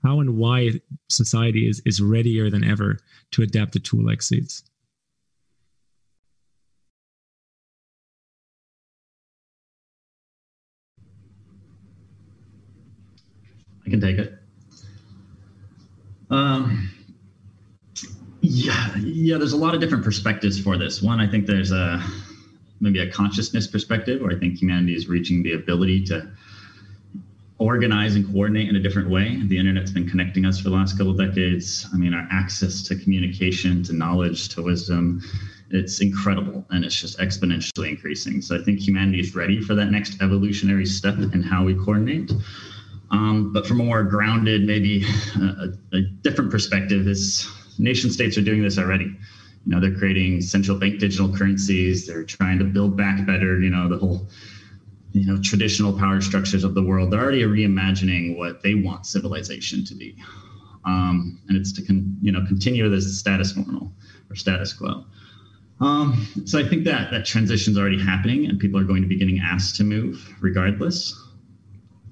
how 0.07 0.21
and 0.21 0.37
why 0.37 0.71
society 1.09 1.67
is 1.67 1.81
is 1.85 2.01
readier 2.01 2.49
than 2.49 2.63
ever 2.63 2.97
to 3.31 3.41
adapt 3.41 3.75
a 3.75 3.79
tool 3.79 4.05
like 4.05 4.21
seeds. 4.21 4.63
I 13.85 13.89
can 13.89 14.01
take 14.01 14.17
it. 14.17 14.33
Um, 16.29 16.89
yeah, 18.41 18.95
yeah. 18.97 19.37
There's 19.37 19.53
a 19.53 19.57
lot 19.57 19.73
of 19.75 19.81
different 19.81 20.03
perspectives 20.03 20.59
for 20.59 20.77
this. 20.77 21.01
One, 21.01 21.19
I 21.19 21.29
think 21.29 21.45
there's 21.47 21.71
a 21.71 22.01
maybe 22.79 22.99
a 22.99 23.11
consciousness 23.11 23.65
perspective, 23.67 24.21
where 24.21 24.31
I 24.31 24.39
think 24.39 24.57
humanity 24.61 24.95
is 24.95 25.07
reaching 25.07 25.43
the 25.43 25.53
ability 25.53 26.03
to 26.05 26.29
organize 27.59 28.15
and 28.15 28.25
coordinate 28.31 28.69
in 28.69 28.75
a 28.75 28.79
different 28.79 29.09
way. 29.09 29.41
The 29.45 29.57
internet's 29.57 29.91
been 29.91 30.07
connecting 30.07 30.45
us 30.45 30.59
for 30.59 30.69
the 30.69 30.75
last 30.75 30.97
couple 30.97 31.13
decades. 31.13 31.87
I 31.93 31.97
mean, 31.97 32.13
our 32.13 32.27
access 32.31 32.83
to 32.83 32.95
communication, 32.95 33.83
to 33.83 33.93
knowledge, 33.93 34.49
to 34.49 34.61
wisdom, 34.61 35.21
it's 35.69 35.99
incredible 35.99 36.65
and 36.69 36.85
it's 36.85 36.95
just 36.95 37.17
exponentially 37.19 37.89
increasing. 37.89 38.41
So 38.41 38.59
I 38.59 38.63
think 38.63 38.79
humanity 38.79 39.19
is 39.19 39.35
ready 39.35 39.61
for 39.61 39.75
that 39.75 39.87
next 39.91 40.21
evolutionary 40.21 40.85
step 40.85 41.17
in 41.17 41.41
how 41.41 41.63
we 41.63 41.73
coordinate. 41.75 42.31
Um, 43.09 43.51
but 43.53 43.65
from 43.65 43.81
a 43.81 43.83
more 43.83 44.03
grounded, 44.03 44.65
maybe 44.65 45.03
a, 45.35 45.69
a 45.93 46.01
different 46.21 46.51
perspective 46.51 47.07
is 47.07 47.49
nation 47.79 48.11
states 48.11 48.37
are 48.37 48.41
doing 48.41 48.61
this 48.61 48.77
already. 48.77 49.05
You 49.05 49.73
know, 49.73 49.81
they're 49.81 49.97
creating 49.97 50.41
central 50.41 50.77
bank 50.77 50.99
digital 50.99 51.35
currencies. 51.35 52.07
They're 52.07 52.23
trying 52.23 52.59
to 52.59 52.65
build 52.65 52.95
back 52.95 53.25
better. 53.25 53.59
You 53.59 53.69
know, 53.69 53.89
the 53.89 53.97
whole 53.97 54.27
you 55.19 55.25
know 55.25 55.41
traditional 55.41 55.97
power 55.97 56.21
structures 56.21 56.63
of 56.63 56.73
the 56.73 56.83
world. 56.83 57.11
They're 57.11 57.21
already 57.21 57.43
reimagining 57.43 58.37
what 58.37 58.61
they 58.61 58.75
want 58.75 59.05
civilization 59.05 59.83
to 59.85 59.95
be, 59.95 60.15
um, 60.85 61.39
and 61.47 61.57
it's 61.57 61.71
to 61.73 61.81
con- 61.81 62.17
you 62.21 62.31
know 62.31 62.45
continue 62.47 62.89
this 62.89 63.19
status 63.19 63.55
normal 63.55 63.91
or 64.29 64.35
status 64.35 64.73
quo. 64.73 65.05
Um, 65.79 66.27
so 66.45 66.59
I 66.59 66.67
think 66.67 66.85
that 66.85 67.11
that 67.11 67.25
transition 67.25 67.73
is 67.73 67.77
already 67.77 68.01
happening, 68.01 68.45
and 68.47 68.59
people 68.59 68.79
are 68.79 68.83
going 68.83 69.01
to 69.01 69.07
be 69.07 69.17
getting 69.17 69.39
asked 69.39 69.75
to 69.77 69.83
move 69.83 70.35
regardless. 70.41 71.23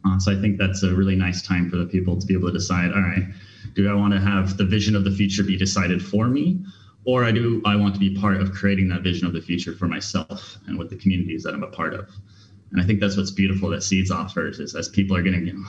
Uh, 0.06 0.20
so 0.20 0.32
I 0.32 0.40
think 0.40 0.58
that's 0.58 0.84
a 0.84 0.94
really 0.94 1.16
nice 1.16 1.42
time 1.42 1.70
for 1.70 1.78
the 1.78 1.86
people 1.86 2.20
to 2.20 2.28
be 2.28 2.36
able 2.36 2.48
to 2.48 2.54
decide. 2.54 2.92
All 2.92 3.02
right, 3.02 3.24
do 3.74 3.90
I 3.90 3.94
want 3.94 4.14
to 4.14 4.20
have 4.20 4.58
the 4.58 4.66
vision 4.66 4.96
of 4.96 5.04
the 5.04 5.12
future 5.12 5.44
be 5.44 5.58
decided 5.58 6.04
for 6.04 6.28
me? 6.28 6.64
Or 7.06 7.24
I 7.24 7.32
do 7.32 7.62
I 7.66 7.76
want 7.76 7.94
to 7.96 8.00
be 8.00 8.16
part 8.16 8.42
of 8.42 8.52
creating 8.52 8.88
that 8.90 9.02
vision 9.02 9.28
of 9.28 9.34
the 9.34 9.42
future 9.42 9.74
for 9.74 9.88
myself 9.88 10.58
and 10.68 10.78
with 10.78 10.90
the 10.90 10.96
communities 10.96 11.44
that 11.44 11.54
I'm 11.54 11.64
a 11.64 11.68
part 11.68 11.94
of. 11.94 12.10
And 12.75 12.84
I 12.84 12.86
think 12.86 13.00
that's 13.00 13.15
what's 13.15 13.32
beautiful 13.32 13.70
that 13.70 13.84
Seeds 13.84 14.12
offers 14.12 14.60
is 14.60 14.75
as 14.75 14.89
people 14.89 15.15
are 15.15 15.22
getting 15.22 15.48
you 15.48 15.53
know, 15.53 15.65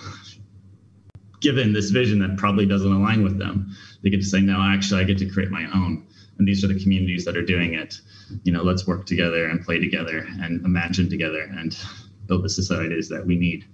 given 1.41 1.73
this 1.73 1.91
vision 1.91 2.19
that 2.19 2.37
probably 2.37 2.67
doesn't 2.67 2.91
align 2.91 3.23
with 3.23 3.39
them, 3.39 3.71
they 4.03 4.11
get 4.11 4.21
to 4.21 4.27
say, 4.27 4.41
no, 4.41 4.61
actually 4.61 5.03
I 5.03 5.05
get 5.05 5.19
to 5.19 5.27
create 5.27 5.51
my 5.51 5.67
own. 5.73 6.05
And 6.39 6.49
these 6.49 6.65
are 6.65 6.67
the 6.67 6.81
communities 6.81 7.25
that 7.25 7.37
are 7.37 7.45
doing 7.45 7.75
it. 7.75 8.01
You 8.43 8.53
know, 8.53 8.63
let's 8.63 8.89
work 8.89 9.07
together 9.07 9.47
and 9.47 9.65
play 9.65 9.79
together 9.79 10.27
and 10.41 10.65
imagine 10.65 11.09
together 11.09 11.43
and 11.43 11.79
build 12.27 12.43
the 12.43 12.51
societies 12.51 13.09
that 13.11 13.25
we 13.25 13.37
need 13.37 13.65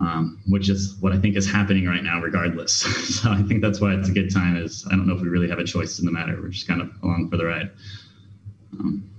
um, 0.00 0.40
which 0.46 0.68
is 0.68 0.96
what 1.00 1.12
I 1.12 1.18
think 1.18 1.36
is 1.36 1.50
happening 1.50 1.86
right 1.86 2.02
now, 2.02 2.20
regardless. 2.20 2.72
so 3.20 3.30
I 3.30 3.42
think 3.42 3.62
that's 3.62 3.80
why 3.80 3.94
it's 3.94 4.08
a 4.08 4.12
good 4.12 4.32
time. 4.32 4.56
Is 4.56 4.86
I 4.86 4.90
don't 4.90 5.06
know 5.06 5.14
if 5.14 5.22
we 5.22 5.28
really 5.28 5.48
have 5.48 5.58
a 5.58 5.64
choice 5.64 5.98
in 5.98 6.04
the 6.04 6.12
matter. 6.12 6.38
We're 6.40 6.48
just 6.48 6.68
kind 6.68 6.82
of 6.82 6.90
along 7.02 7.30
for 7.30 7.36
the 7.36 7.46
ride. 7.46 7.70
Um, 8.78 9.10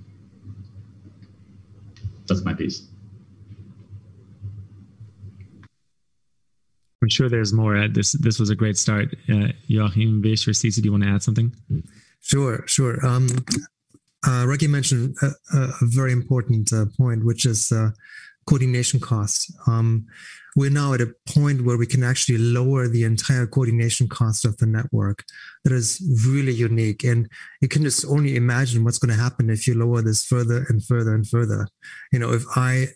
that's 2.28 2.44
my 2.44 2.54
piece. 2.54 2.88
I'm 7.08 7.12
sure 7.12 7.30
there's 7.30 7.54
more. 7.54 7.88
This 7.88 8.12
this 8.12 8.38
was 8.38 8.50
a 8.50 8.56
great 8.56 8.78
start. 8.78 9.16
Uh, 9.32 9.54
Joachim, 9.68 10.22
Vish, 10.22 10.46
or 10.46 10.52
Cece, 10.52 10.76
do 10.76 10.82
you 10.82 10.92
want 10.92 11.06
to 11.06 11.10
add 11.10 11.24
something? 11.24 11.56
Sure, 12.20 12.68
sure. 12.68 12.96
Um, 13.06 13.30
uh, 14.28 14.44
Ricky 14.46 14.68
mentioned 14.68 15.16
a, 15.22 15.28
a 15.54 15.72
very 15.84 16.12
important 16.12 16.74
uh, 16.74 16.88
point, 16.98 17.24
which 17.24 17.46
is 17.46 17.72
uh, 17.72 17.92
coordination 18.46 19.00
costs. 19.00 19.50
Um, 19.68 20.06
we're 20.58 20.70
now 20.70 20.94
at 20.96 21.00
a 21.00 21.14
point 21.30 21.64
where 21.64 21.78
we 21.78 21.86
can 21.86 22.04
actually 22.04 22.40
lower 22.40 22.90
the 22.90 23.06
entire 23.06 23.48
coordination 23.48 24.10
cost 24.10 24.44
of 24.44 24.58
the 24.58 24.66
network. 24.66 25.24
That 25.64 25.74
is 25.74 26.02
really 26.26 26.54
unique. 26.54 27.04
And 27.04 27.30
you 27.62 27.68
can 27.68 27.84
just 27.84 28.06
only 28.06 28.36
imagine 28.36 28.84
what's 28.84 29.00
going 29.00 29.16
to 29.16 29.22
happen 29.22 29.50
if 29.50 29.68
you 29.68 29.76
lower 29.76 30.02
this 30.02 30.26
further 30.26 30.66
and 30.70 30.84
further 30.84 31.14
and 31.14 31.28
further. 31.28 31.68
You 32.12 32.20
know, 32.20 32.32
if 32.32 32.44
I, 32.56 32.88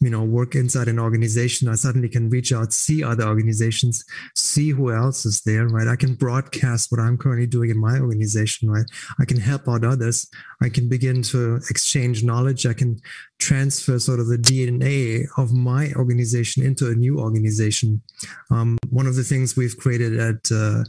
you 0.00 0.10
know, 0.10 0.22
work 0.22 0.54
inside 0.54 0.88
an 0.88 0.98
organization, 0.98 1.68
I 1.68 1.74
suddenly 1.74 2.08
can 2.08 2.28
reach 2.28 2.52
out, 2.52 2.72
see 2.72 3.02
other 3.02 3.24
organizations, 3.24 4.04
see 4.36 4.70
who 4.70 4.92
else 4.92 5.26
is 5.26 5.40
there, 5.42 5.66
right? 5.68 5.88
I 5.88 5.96
can 5.96 6.14
broadcast 6.14 6.92
what 6.92 7.00
I'm 7.00 7.18
currently 7.18 7.46
doing 7.46 7.70
in 7.70 7.78
my 7.78 7.98
organization, 7.98 8.70
right? 8.70 8.86
I 9.18 9.24
can 9.24 9.40
help 9.40 9.68
out 9.68 9.84
others. 9.84 10.28
I 10.62 10.68
can 10.68 10.88
begin 10.88 11.22
to 11.24 11.56
exchange 11.70 12.22
knowledge. 12.22 12.66
I 12.66 12.74
can 12.74 13.00
transfer 13.40 13.98
sort 13.98 14.20
of 14.20 14.28
the 14.28 14.38
DNA 14.38 15.26
of 15.36 15.52
my 15.52 15.92
organization 15.94 16.64
into 16.64 16.88
a 16.88 16.94
new 16.94 17.18
organization. 17.18 18.00
Um, 18.50 18.78
one 18.90 19.06
of 19.06 19.16
the 19.16 19.24
things 19.24 19.56
we've 19.56 19.76
created 19.76 20.18
at 20.18 20.52
uh, 20.52 20.84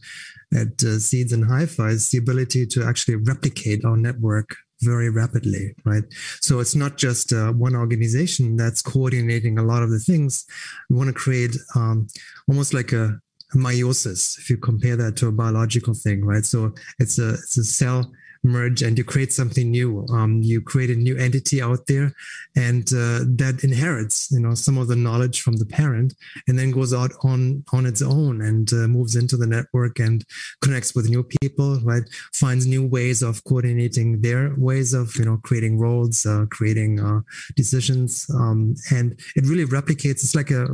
at 0.56 0.84
uh, 0.84 1.00
Seeds 1.00 1.34
and 1.34 1.46
Hypha 1.46 1.90
is 1.90 2.10
the 2.10 2.18
ability 2.18 2.66
to 2.68 2.84
actually 2.84 3.16
replicate 3.16 3.84
our 3.86 3.98
network 3.98 4.56
very 4.82 5.10
rapidly, 5.10 5.74
right? 5.86 6.04
So 6.42 6.60
it's 6.60 6.76
not 6.76 6.98
just 6.98 7.32
uh, 7.34 7.54
one 7.54 7.76
organization 7.76 8.56
that's 8.56 8.82
coordinating 8.82 9.58
a 9.58 9.64
lot 9.64 9.84
of 9.84 9.90
the 9.90 10.00
things. 10.00 10.46
We 10.90 10.98
want 10.98 11.08
to 11.08 11.14
create 11.14 11.56
um, 11.76 12.08
almost 12.50 12.74
like 12.74 12.92
a, 12.92 13.20
a 13.54 13.58
meiosis, 13.58 14.38
if 14.40 14.50
you 14.50 14.58
compare 14.58 14.98
that 14.98 15.16
to 15.18 15.28
a 15.28 15.32
biological 15.32 15.94
thing, 15.94 16.26
right? 16.26 16.46
So 16.46 16.74
it's 17.00 17.20
a 17.20 17.30
it's 17.36 17.58
a 17.58 17.64
cell 17.64 18.12
merge 18.44 18.82
and 18.82 18.98
you 18.98 19.04
create 19.04 19.32
something 19.32 19.72
new. 19.72 20.06
Um, 20.10 20.42
you 20.42 20.62
create 20.62 20.90
a 20.90 20.96
new 20.96 21.18
entity 21.18 21.62
out 21.62 21.88
there, 21.88 22.14
and 22.56 22.86
uh, 22.94 23.24
that 23.38 23.62
inherits, 23.64 24.30
you 24.32 24.40
know, 24.40 24.54
some 24.54 24.78
of 24.78 24.88
the 24.88 24.96
knowledge 24.96 25.42
from 25.42 25.56
the 25.56 25.66
parent, 25.66 26.14
and 26.48 26.60
then 26.60 26.72
goes 26.72 26.94
out 26.94 27.12
on 27.24 27.64
on 27.72 27.86
its 27.86 28.02
own 28.02 28.42
and 28.42 28.72
uh, 28.74 28.88
moves 28.88 29.16
into 29.16 29.38
the 29.38 29.48
network 29.48 30.00
and 30.00 30.26
connects 30.62 30.94
with 30.94 31.10
new 31.10 31.24
people. 31.24 31.80
Right, 31.82 32.04
finds 32.34 32.68
new 32.68 32.86
ways 32.86 33.22
of 33.22 33.44
coordinating 33.46 34.22
their 34.22 34.54
ways 34.58 34.94
of 34.94 35.16
you 35.16 35.26
know 35.26 35.40
creating 35.44 35.80
roles, 35.80 36.26
uh, 36.26 36.46
creating 36.50 37.00
uh, 37.00 37.22
decisions, 37.56 38.28
um, 38.34 38.76
and 38.92 39.20
it 39.36 39.46
really 39.46 39.66
replicates. 39.66 40.24
It's 40.24 40.36
like 40.36 40.52
a 40.52 40.68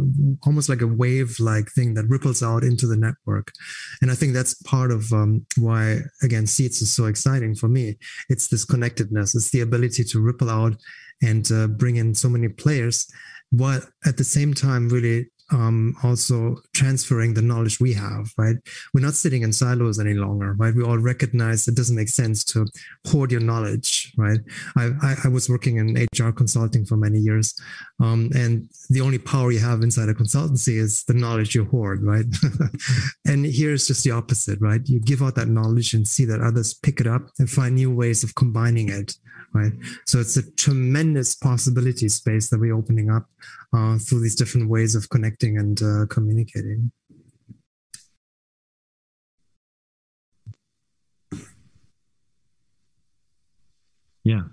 almost 0.43 0.69
like 0.69 0.81
a 0.81 0.87
wave 0.87 1.39
like 1.39 1.69
thing 1.71 1.93
that 1.93 2.09
ripples 2.09 2.41
out 2.41 2.63
into 2.63 2.87
the 2.87 2.97
network, 2.97 3.51
and 4.01 4.09
I 4.11 4.15
think 4.15 4.33
that's 4.33 4.55
part 4.63 4.91
of 4.91 5.11
um, 5.13 5.45
why 5.57 5.99
again 6.23 6.47
Seeds 6.47 6.81
is 6.81 6.93
so 6.93 7.05
exciting 7.05 7.55
for 7.59 7.67
me. 7.67 7.97
It's 8.29 8.47
this 8.47 8.65
connectedness. 8.65 9.35
It's 9.35 9.51
the 9.51 9.61
ability 9.61 10.03
to 10.05 10.21
ripple 10.21 10.49
out 10.49 10.75
and 11.21 11.51
uh, 11.51 11.67
bring 11.67 11.97
in 11.97 12.15
so 12.15 12.29
many 12.29 12.47
players, 12.47 13.05
but 13.51 13.83
at 14.05 14.17
the 14.17 14.23
same 14.23 14.53
time, 14.53 14.89
really 14.89 15.27
um, 15.51 15.95
also 16.03 16.57
transferring 16.73 17.33
the 17.33 17.41
knowledge 17.41 17.79
we 17.79 17.93
have, 17.93 18.31
right? 18.37 18.55
We're 18.93 19.01
not 19.01 19.15
sitting 19.15 19.41
in 19.41 19.53
silos 19.53 19.99
any 19.99 20.13
longer, 20.13 20.53
right? 20.53 20.73
We 20.73 20.83
all 20.83 20.97
recognize 20.97 21.67
it 21.67 21.75
doesn't 21.75 21.95
make 21.95 22.09
sense 22.09 22.43
to 22.45 22.65
hoard 23.07 23.31
your 23.31 23.41
knowledge, 23.41 24.13
right? 24.17 24.39
I, 24.77 24.89
I, 25.01 25.15
I 25.25 25.27
was 25.27 25.49
working 25.49 25.77
in 25.77 26.07
HR 26.13 26.31
consulting 26.31 26.85
for 26.85 26.97
many 26.97 27.19
years, 27.19 27.55
um, 27.99 28.29
and 28.35 28.69
the 28.89 29.01
only 29.01 29.17
power 29.17 29.51
you 29.51 29.59
have 29.59 29.81
inside 29.81 30.09
a 30.09 30.13
consultancy 30.13 30.77
is 30.77 31.03
the 31.05 31.13
knowledge 31.13 31.55
you 31.55 31.65
hoard, 31.65 32.03
right? 32.03 32.25
and 33.25 33.45
here's 33.45 33.87
just 33.87 34.03
the 34.03 34.11
opposite, 34.11 34.59
right? 34.61 34.81
You 34.85 34.99
give 34.99 35.21
out 35.21 35.35
that 35.35 35.47
knowledge 35.47 35.93
and 35.93 36.07
see 36.07 36.25
that 36.25 36.41
others 36.41 36.73
pick 36.73 36.99
it 36.99 37.07
up 37.07 37.29
and 37.39 37.49
find 37.49 37.75
new 37.75 37.93
ways 37.93 38.23
of 38.23 38.35
combining 38.35 38.89
it, 38.89 39.15
right? 39.53 39.73
So 40.05 40.19
it's 40.19 40.37
a 40.37 40.51
tremendous 40.51 41.35
possibility 41.35 42.09
space 42.09 42.49
that 42.49 42.59
we're 42.59 42.75
opening 42.75 43.09
up 43.09 43.27
uh, 43.73 43.97
through 43.97 44.21
these 44.21 44.35
different 44.35 44.69
ways 44.69 44.95
of 44.95 45.09
connecting 45.09 45.57
and 45.57 45.81
uh, 45.81 46.05
communicating. 46.07 46.91
Yeah. 54.23 54.43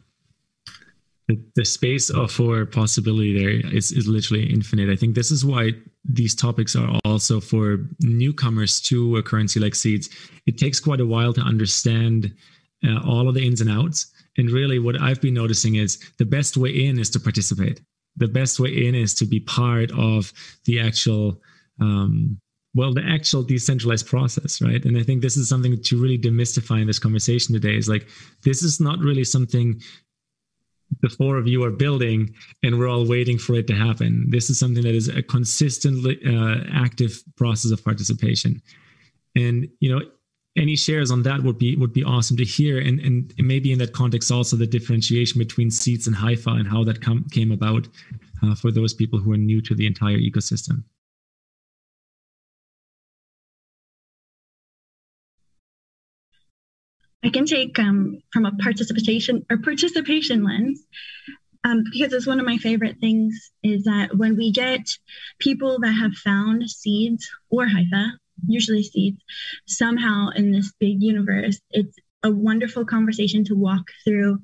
The, 1.28 1.42
the 1.56 1.64
space 1.64 2.10
for 2.30 2.64
possibility 2.66 3.36
there 3.36 3.74
is, 3.74 3.90
is 3.90 4.06
literally 4.06 4.44
infinite. 4.44 4.88
I 4.88 4.96
think 4.96 5.14
this 5.14 5.32
is 5.32 5.44
why 5.44 5.72
these 6.04 6.34
topics 6.34 6.76
are 6.76 7.00
also 7.04 7.40
for 7.40 7.88
newcomers 8.00 8.80
to 8.82 9.16
a 9.16 9.22
currency 9.22 9.58
like 9.58 9.74
seeds. 9.74 10.08
It 10.46 10.56
takes 10.56 10.78
quite 10.78 11.00
a 11.00 11.06
while 11.06 11.32
to 11.32 11.40
understand 11.40 12.32
uh, 12.86 13.00
all 13.04 13.28
of 13.28 13.34
the 13.34 13.44
ins 13.44 13.60
and 13.60 13.70
outs. 13.70 14.12
And 14.36 14.50
really, 14.50 14.78
what 14.78 15.00
I've 15.00 15.20
been 15.20 15.34
noticing 15.34 15.76
is 15.76 15.98
the 16.18 16.24
best 16.24 16.56
way 16.56 16.70
in 16.70 16.98
is 16.98 17.10
to 17.10 17.20
participate. 17.20 17.80
The 18.16 18.28
best 18.28 18.60
way 18.60 18.70
in 18.86 18.94
is 18.94 19.14
to 19.14 19.26
be 19.26 19.40
part 19.40 19.90
of 19.92 20.32
the 20.64 20.80
actual 20.80 21.40
um, 21.80 22.38
well 22.74 22.92
the 22.92 23.04
actual 23.04 23.42
decentralized 23.42 24.06
process 24.06 24.60
right? 24.60 24.84
And 24.84 24.96
i 24.98 25.02
think 25.02 25.22
this 25.22 25.36
is 25.36 25.48
something 25.48 25.82
to 25.82 26.02
really 26.02 26.18
demystify 26.18 26.80
in 26.80 26.86
this 26.86 26.98
conversation 26.98 27.54
today 27.54 27.76
is 27.76 27.88
like 27.88 28.08
this 28.42 28.62
is 28.62 28.80
not 28.80 28.98
really 28.98 29.24
something 29.24 29.80
the 31.00 31.08
four 31.08 31.36
of 31.36 31.46
you 31.48 31.64
are 31.64 31.70
building 31.70 32.34
and 32.62 32.78
we're 32.78 32.88
all 32.88 33.06
waiting 33.06 33.38
for 33.38 33.54
it 33.54 33.66
to 33.66 33.74
happen. 33.74 34.26
This 34.30 34.50
is 34.50 34.58
something 34.58 34.84
that 34.84 34.94
is 34.94 35.08
a 35.08 35.22
consistently 35.22 36.18
uh, 36.24 36.58
active 36.72 37.22
process 37.36 37.70
of 37.70 37.84
participation. 37.84 38.62
And 39.34 39.68
you 39.80 39.94
know 39.94 40.02
any 40.56 40.76
shares 40.76 41.10
on 41.10 41.22
that 41.22 41.42
would 41.42 41.58
be 41.58 41.76
would 41.76 41.92
be 41.92 42.04
awesome 42.04 42.36
to 42.36 42.44
hear. 42.44 42.78
And 42.78 42.98
and 43.00 43.34
maybe 43.38 43.72
in 43.72 43.78
that 43.78 43.92
context 43.92 44.30
also 44.30 44.56
the 44.56 44.66
differentiation 44.66 45.38
between 45.38 45.70
seeds 45.70 46.06
and 46.06 46.16
hypha 46.16 46.58
and 46.58 46.68
how 46.68 46.84
that 46.84 47.00
come, 47.00 47.26
came 47.30 47.52
about 47.52 47.88
uh, 48.42 48.54
for 48.54 48.70
those 48.70 48.94
people 48.94 49.18
who 49.18 49.32
are 49.32 49.36
new 49.36 49.60
to 49.62 49.74
the 49.74 49.86
entire 49.86 50.18
ecosystem. 50.18 50.84
I 57.22 57.30
can 57.30 57.44
take 57.44 57.76
um, 57.80 58.22
from 58.32 58.46
a 58.46 58.52
participation 58.52 59.44
or 59.50 59.58
participation 59.58 60.44
lens 60.44 60.80
um, 61.64 61.82
because 61.90 62.12
it's 62.12 62.26
one 62.26 62.38
of 62.38 62.46
my 62.46 62.56
favorite 62.58 62.98
things 63.00 63.50
is 63.64 63.82
that 63.84 64.16
when 64.16 64.36
we 64.36 64.52
get 64.52 64.96
people 65.40 65.80
that 65.80 65.92
have 65.92 66.12
found 66.14 66.70
seeds 66.70 67.28
or 67.50 67.66
hypha 67.66 68.12
usually 68.46 68.82
seeds, 68.82 69.22
somehow 69.66 70.28
in 70.34 70.52
this 70.52 70.72
big 70.78 71.02
universe, 71.02 71.60
it's 71.70 71.96
a 72.22 72.30
wonderful 72.30 72.84
conversation 72.84 73.44
to 73.44 73.54
walk 73.54 73.88
through 74.04 74.40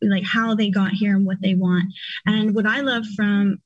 like 0.00 0.24
how 0.24 0.54
they 0.54 0.70
got 0.70 0.92
here 0.92 1.14
and 1.14 1.26
what 1.26 1.40
they 1.42 1.54
want. 1.54 1.92
And 2.26 2.54
what 2.54 2.66
I 2.66 2.80
love 2.80 3.04
from 3.16 3.58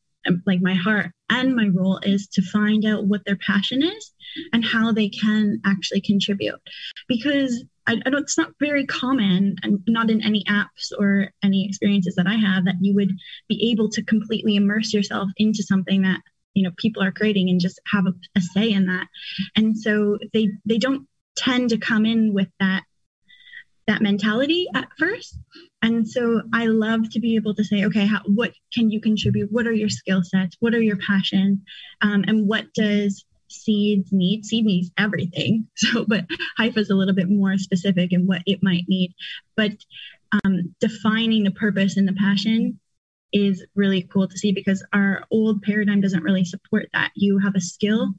like 0.47 0.61
my 0.61 0.75
heart 0.75 1.11
and 1.31 1.55
my 1.55 1.69
role 1.69 1.99
is 2.03 2.29
to 2.29 2.43
find 2.43 2.85
out 2.85 3.07
what 3.07 3.25
their 3.25 3.37
passion 3.37 3.83
is 3.83 4.13
and 4.53 4.65
how 4.65 4.93
they 4.93 5.09
can 5.09 5.61
actually 5.65 6.01
contribute 6.01 6.61
because 7.09 7.65
I, 7.87 7.95
I, 7.95 8.11
it's 8.19 8.39
not 8.39 8.53
very 8.61 8.87
common 8.87 9.57
and 9.63 9.81
not 9.89 10.11
in 10.11 10.23
any 10.23 10.45
apps 10.45 10.93
or 10.97 11.31
any 11.43 11.67
experiences 11.67 12.15
that 12.15 12.29
i 12.29 12.37
have 12.37 12.67
that 12.67 12.77
you 12.81 12.95
would 12.95 13.11
be 13.49 13.73
able 13.73 13.89
to 13.91 14.05
completely 14.05 14.55
immerse 14.55 14.95
yourself 14.95 15.29
into 15.37 15.65
something 15.65 16.03
that 16.03 16.21
you 16.55 16.65
know 16.65 16.71
people 16.77 17.03
are 17.03 17.13
creating 17.13 17.49
and 17.49 17.61
just 17.61 17.81
have 17.91 18.07
a, 18.07 18.13
a 18.37 18.41
say 18.41 18.71
in 18.71 18.87
that. 18.87 19.07
And 19.57 19.77
so 19.77 20.19
they 20.33 20.51
they 20.65 20.79
don't 20.79 21.07
tend 21.37 21.71
to 21.71 21.79
come 21.79 22.07
in 22.07 22.35
with 22.35 22.49
that 22.61 22.85
that 23.89 24.03
mentality 24.03 24.67
at 24.75 24.89
first. 24.99 25.39
And 25.83 26.07
so 26.09 26.43
i 26.53 26.67
love 26.67 27.11
to 27.11 27.21
be 27.21 27.35
able 27.37 27.55
to 27.55 27.65
say 27.65 27.85
okay 27.85 28.07
how, 28.07 28.21
what 28.27 28.53
can 28.73 28.91
you 28.91 29.01
contribute? 29.01 29.51
What 29.51 29.67
are 29.67 29.73
your 29.73 29.89
skill 29.89 30.23
sets? 30.23 30.57
What 30.61 30.75
are 30.75 30.83
your 30.83 30.99
passions? 30.99 31.61
Um, 32.01 32.25
and 32.27 32.47
what 32.47 32.73
does 32.75 33.25
seeds 33.49 34.11
need? 34.13 34.45
Seed 34.45 34.65
needs 34.65 34.91
everything. 34.99 35.69
So 35.77 36.05
but 36.07 36.27
hypha 36.59 36.79
is 36.79 36.91
a 36.91 36.95
little 36.95 37.15
bit 37.15 37.29
more 37.29 37.59
specific 37.59 38.13
in 38.13 38.27
what 38.27 38.43
it 38.47 38.63
might 38.63 38.85
need. 38.89 39.15
But 39.57 39.73
um, 40.45 40.75
defining 40.81 41.45
the 41.45 41.51
purpose 41.51 41.97
and 41.97 42.09
the 42.09 42.15
passion 42.15 42.79
is 43.33 43.65
really 43.75 44.03
cool 44.03 44.29
to 44.29 44.39
see 44.39 44.53
because 44.53 44.85
our 44.93 45.25
old 45.31 45.63
paradigm 45.63 46.01
doesn't 46.01 46.23
really 46.23 46.45
support 46.45 46.89
that. 46.93 47.11
You 47.15 47.39
have 47.39 47.55
a 47.55 47.61
skill 47.61 48.13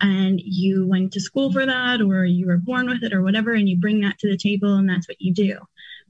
and 0.00 0.40
you 0.42 0.86
went 0.86 1.12
to 1.12 1.20
school 1.20 1.52
for 1.52 1.64
that 1.66 2.00
or 2.00 2.24
you 2.24 2.46
were 2.46 2.58
born 2.58 2.88
with 2.88 3.02
it 3.02 3.12
or 3.12 3.22
whatever, 3.22 3.52
and 3.52 3.68
you 3.68 3.78
bring 3.78 4.00
that 4.00 4.18
to 4.18 4.30
the 4.30 4.36
table 4.36 4.74
and 4.74 4.88
that's 4.88 5.08
what 5.08 5.20
you 5.20 5.32
do. 5.32 5.58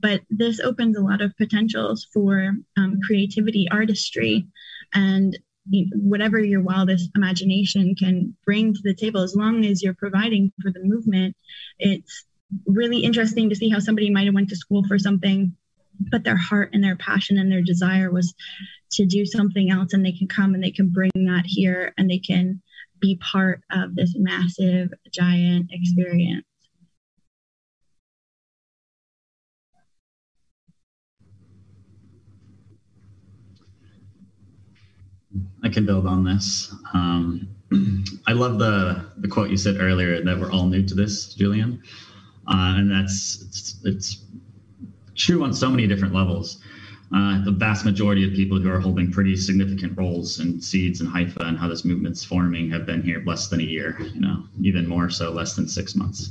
But 0.00 0.22
this 0.30 0.60
opens 0.60 0.96
a 0.96 1.02
lot 1.02 1.20
of 1.20 1.36
potentials 1.36 2.06
for 2.12 2.54
um, 2.76 2.98
creativity, 3.06 3.66
artistry, 3.70 4.46
and 4.94 5.36
whatever 5.92 6.38
your 6.38 6.62
wildest 6.62 7.10
imagination 7.14 7.94
can 7.94 8.36
bring 8.44 8.74
to 8.74 8.80
the 8.82 8.94
table 8.94 9.22
as 9.22 9.34
long 9.34 9.64
as 9.64 9.82
you're 9.82 9.94
providing 9.94 10.52
for 10.62 10.70
the 10.70 10.82
movement. 10.82 11.36
It's 11.78 12.24
really 12.66 13.00
interesting 13.00 13.50
to 13.50 13.56
see 13.56 13.68
how 13.68 13.78
somebody 13.78 14.10
might 14.10 14.26
have 14.26 14.34
went 14.34 14.48
to 14.50 14.56
school 14.56 14.84
for 14.86 14.98
something 14.98 15.54
but 16.10 16.24
their 16.24 16.36
heart 16.36 16.70
and 16.72 16.82
their 16.82 16.96
passion 16.96 17.38
and 17.38 17.50
their 17.50 17.62
desire 17.62 18.10
was 18.10 18.34
to 18.92 19.04
do 19.04 19.26
something 19.26 19.70
else 19.70 19.92
and 19.92 20.04
they 20.04 20.12
can 20.12 20.28
come 20.28 20.54
and 20.54 20.62
they 20.62 20.70
can 20.70 20.88
bring 20.88 21.10
that 21.14 21.44
here 21.46 21.92
and 21.98 22.08
they 22.10 22.18
can 22.18 22.60
be 23.00 23.16
part 23.16 23.62
of 23.70 23.94
this 23.94 24.14
massive 24.16 24.90
giant 25.12 25.70
experience 25.72 26.44
I 35.62 35.68
can 35.68 35.86
build 35.86 36.06
on 36.06 36.24
this. 36.24 36.72
Um, 36.94 37.48
I 38.26 38.32
love 38.32 38.58
the 38.58 39.04
the 39.18 39.28
quote 39.28 39.50
you 39.50 39.56
said 39.56 39.76
earlier 39.78 40.22
that 40.22 40.38
we're 40.38 40.52
all 40.52 40.66
new 40.66 40.82
to 40.86 40.94
this, 40.94 41.34
Julian, 41.34 41.82
uh, 42.46 42.74
and 42.76 42.90
that's 42.90 43.42
it's, 43.42 43.80
it's 43.84 44.24
true 45.18 45.44
on 45.44 45.52
so 45.52 45.68
many 45.68 45.86
different 45.86 46.14
levels. 46.14 46.58
Uh, 47.14 47.42
the 47.44 47.50
vast 47.50 47.86
majority 47.86 48.26
of 48.26 48.34
people 48.34 48.60
who 48.60 48.70
are 48.70 48.80
holding 48.80 49.10
pretty 49.10 49.34
significant 49.34 49.96
roles 49.96 50.40
in 50.40 50.60
seeds 50.60 51.00
and 51.00 51.08
Hypha 51.08 51.40
and 51.40 51.58
how 51.58 51.66
this 51.66 51.84
movement's 51.84 52.22
forming 52.22 52.70
have 52.70 52.84
been 52.84 53.02
here 53.02 53.22
less 53.24 53.48
than 53.48 53.60
a 53.60 53.64
year, 53.64 53.96
you 53.98 54.20
know, 54.20 54.44
even 54.62 54.86
more 54.86 55.08
so 55.08 55.30
less 55.30 55.56
than 55.56 55.66
six 55.66 55.94
months. 55.94 56.30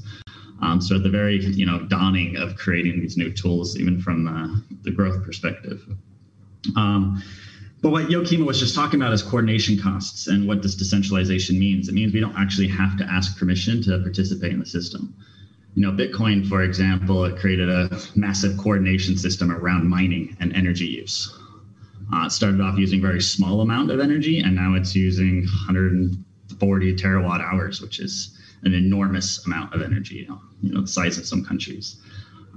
Um, 0.61 0.79
so 0.79 0.95
at 0.95 1.03
the 1.03 1.09
very, 1.09 1.43
you 1.43 1.65
know, 1.65 1.79
dawning 1.87 2.37
of 2.37 2.55
creating 2.57 2.99
these 2.99 3.17
new 3.17 3.31
tools, 3.31 3.77
even 3.77 3.99
from 3.99 4.25
the, 4.25 4.63
the 4.83 4.91
growth 4.91 5.23
perspective. 5.23 5.81
Um, 6.75 7.23
but 7.81 7.89
what 7.89 8.11
Joachim 8.11 8.45
was 8.45 8.59
just 8.59 8.75
talking 8.75 9.01
about 9.01 9.13
is 9.13 9.23
coordination 9.23 9.79
costs 9.79 10.27
and 10.27 10.47
what 10.47 10.61
this 10.61 10.75
decentralization 10.75 11.57
means. 11.57 11.89
It 11.89 11.93
means 11.93 12.13
we 12.13 12.19
don't 12.19 12.37
actually 12.37 12.67
have 12.67 12.97
to 12.97 13.03
ask 13.03 13.37
permission 13.37 13.81
to 13.83 13.99
participate 13.99 14.51
in 14.51 14.59
the 14.59 14.65
system 14.65 15.15
you 15.77 15.83
know, 15.83 15.91
Bitcoin, 15.91 16.49
for 16.49 16.63
example, 16.63 17.23
it 17.25 17.37
created 17.37 17.69
a 17.69 18.01
massive 18.15 18.57
coordination 18.57 19.15
system 19.15 19.51
around 19.51 19.87
mining 19.87 20.35
and 20.39 20.51
energy 20.55 20.87
use. 20.87 21.31
Uh, 22.11 22.25
it 22.25 22.31
started 22.31 22.59
off 22.59 22.79
using 22.79 22.99
very 22.99 23.21
small 23.21 23.61
amount 23.61 23.91
of 23.91 23.99
energy, 23.99 24.39
and 24.39 24.55
now 24.55 24.73
it's 24.73 24.95
using 24.95 25.41
140 25.41 26.95
terawatt 26.95 27.41
hours, 27.41 27.79
which 27.79 27.99
is 27.99 28.35
an 28.63 28.73
enormous 28.73 29.45
amount 29.45 29.71
of 29.75 29.83
energy, 29.83 30.27
you 30.63 30.73
know, 30.73 30.81
the 30.81 30.87
size 30.87 31.19
of 31.19 31.27
some 31.27 31.45
countries. 31.45 31.97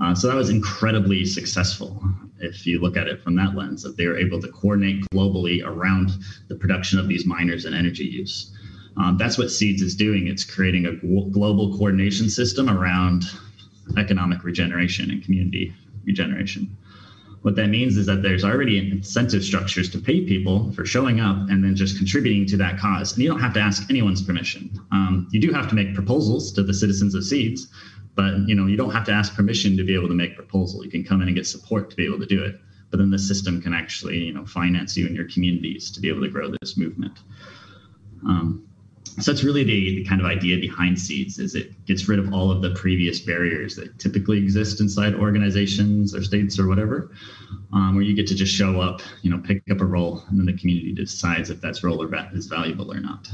Uh, 0.00 0.14
so 0.14 0.26
that 0.26 0.34
was 0.34 0.48
incredibly 0.48 1.26
successful 1.26 2.02
if 2.38 2.66
you 2.66 2.80
look 2.80 2.96
at 2.96 3.06
it 3.06 3.22
from 3.22 3.36
that 3.36 3.54
lens, 3.54 3.82
that 3.82 3.98
they 3.98 4.06
were 4.06 4.16
able 4.16 4.40
to 4.40 4.48
coordinate 4.48 5.04
globally 5.12 5.62
around 5.62 6.12
the 6.48 6.54
production 6.54 6.98
of 6.98 7.06
these 7.06 7.26
miners 7.26 7.66
and 7.66 7.74
energy 7.74 8.04
use. 8.04 8.56
Um, 8.96 9.16
that's 9.16 9.38
what 9.38 9.50
Seeds 9.50 9.82
is 9.82 9.94
doing. 9.94 10.26
It's 10.26 10.44
creating 10.44 10.86
a 10.86 10.92
global 11.30 11.76
coordination 11.76 12.28
system 12.28 12.68
around 12.68 13.24
economic 13.96 14.44
regeneration 14.44 15.10
and 15.10 15.22
community 15.22 15.74
regeneration. 16.04 16.76
What 17.42 17.56
that 17.56 17.68
means 17.68 17.96
is 17.96 18.04
that 18.06 18.22
there's 18.22 18.44
already 18.44 18.78
incentive 18.78 19.42
structures 19.42 19.88
to 19.90 19.98
pay 19.98 20.26
people 20.26 20.70
for 20.72 20.84
showing 20.84 21.20
up 21.20 21.48
and 21.48 21.64
then 21.64 21.74
just 21.74 21.96
contributing 21.96 22.44
to 22.48 22.56
that 22.58 22.78
cause. 22.78 23.12
And 23.12 23.22
you 23.22 23.30
don't 23.30 23.40
have 23.40 23.54
to 23.54 23.60
ask 23.60 23.88
anyone's 23.88 24.22
permission. 24.22 24.70
Um, 24.92 25.26
you 25.32 25.40
do 25.40 25.50
have 25.52 25.66
to 25.70 25.74
make 25.74 25.94
proposals 25.94 26.52
to 26.52 26.62
the 26.62 26.74
citizens 26.74 27.14
of 27.14 27.24
Seeds, 27.24 27.68
but 28.14 28.46
you 28.46 28.54
know 28.54 28.66
you 28.66 28.76
don't 28.76 28.90
have 28.90 29.06
to 29.06 29.12
ask 29.12 29.34
permission 29.34 29.76
to 29.78 29.84
be 29.84 29.94
able 29.94 30.08
to 30.08 30.14
make 30.14 30.36
proposal. 30.36 30.84
You 30.84 30.90
can 30.90 31.02
come 31.02 31.22
in 31.22 31.28
and 31.28 31.36
get 31.36 31.46
support 31.46 31.88
to 31.90 31.96
be 31.96 32.04
able 32.04 32.18
to 32.18 32.26
do 32.26 32.44
it. 32.44 32.60
But 32.90 32.98
then 32.98 33.10
the 33.10 33.18
system 33.18 33.62
can 33.62 33.72
actually 33.72 34.18
you 34.18 34.34
know 34.34 34.44
finance 34.44 34.96
you 34.98 35.06
and 35.06 35.16
your 35.16 35.28
communities 35.28 35.90
to 35.92 36.00
be 36.00 36.10
able 36.10 36.20
to 36.20 36.28
grow 36.28 36.50
this 36.60 36.76
movement. 36.76 37.20
Um, 38.26 38.68
so 39.18 39.32
that's 39.32 39.44
really 39.44 39.64
the, 39.64 39.96
the, 39.96 40.04
kind 40.04 40.20
of 40.20 40.26
idea 40.26 40.58
behind 40.58 40.98
seeds 40.98 41.38
is 41.38 41.54
it 41.54 41.84
gets 41.86 42.08
rid 42.08 42.18
of 42.18 42.32
all 42.32 42.50
of 42.50 42.62
the 42.62 42.70
previous 42.70 43.20
barriers 43.20 43.74
that 43.76 43.98
typically 43.98 44.38
exist 44.38 44.80
inside 44.80 45.14
organizations 45.14 46.14
or 46.14 46.22
states 46.22 46.58
or 46.58 46.68
whatever 46.68 47.10
um, 47.72 47.94
where 47.94 48.04
you 48.04 48.14
get 48.14 48.26
to 48.26 48.34
just 48.34 48.54
show 48.54 48.80
up 48.80 49.00
you 49.22 49.30
know 49.30 49.38
pick 49.38 49.62
up 49.70 49.80
a 49.80 49.84
role 49.84 50.22
and 50.28 50.38
then 50.38 50.46
the 50.46 50.56
community 50.56 50.92
decides 50.92 51.50
if 51.50 51.60
that's 51.60 51.82
role 51.82 52.02
is 52.32 52.46
valuable 52.46 52.92
or 52.92 53.00
not. 53.00 53.28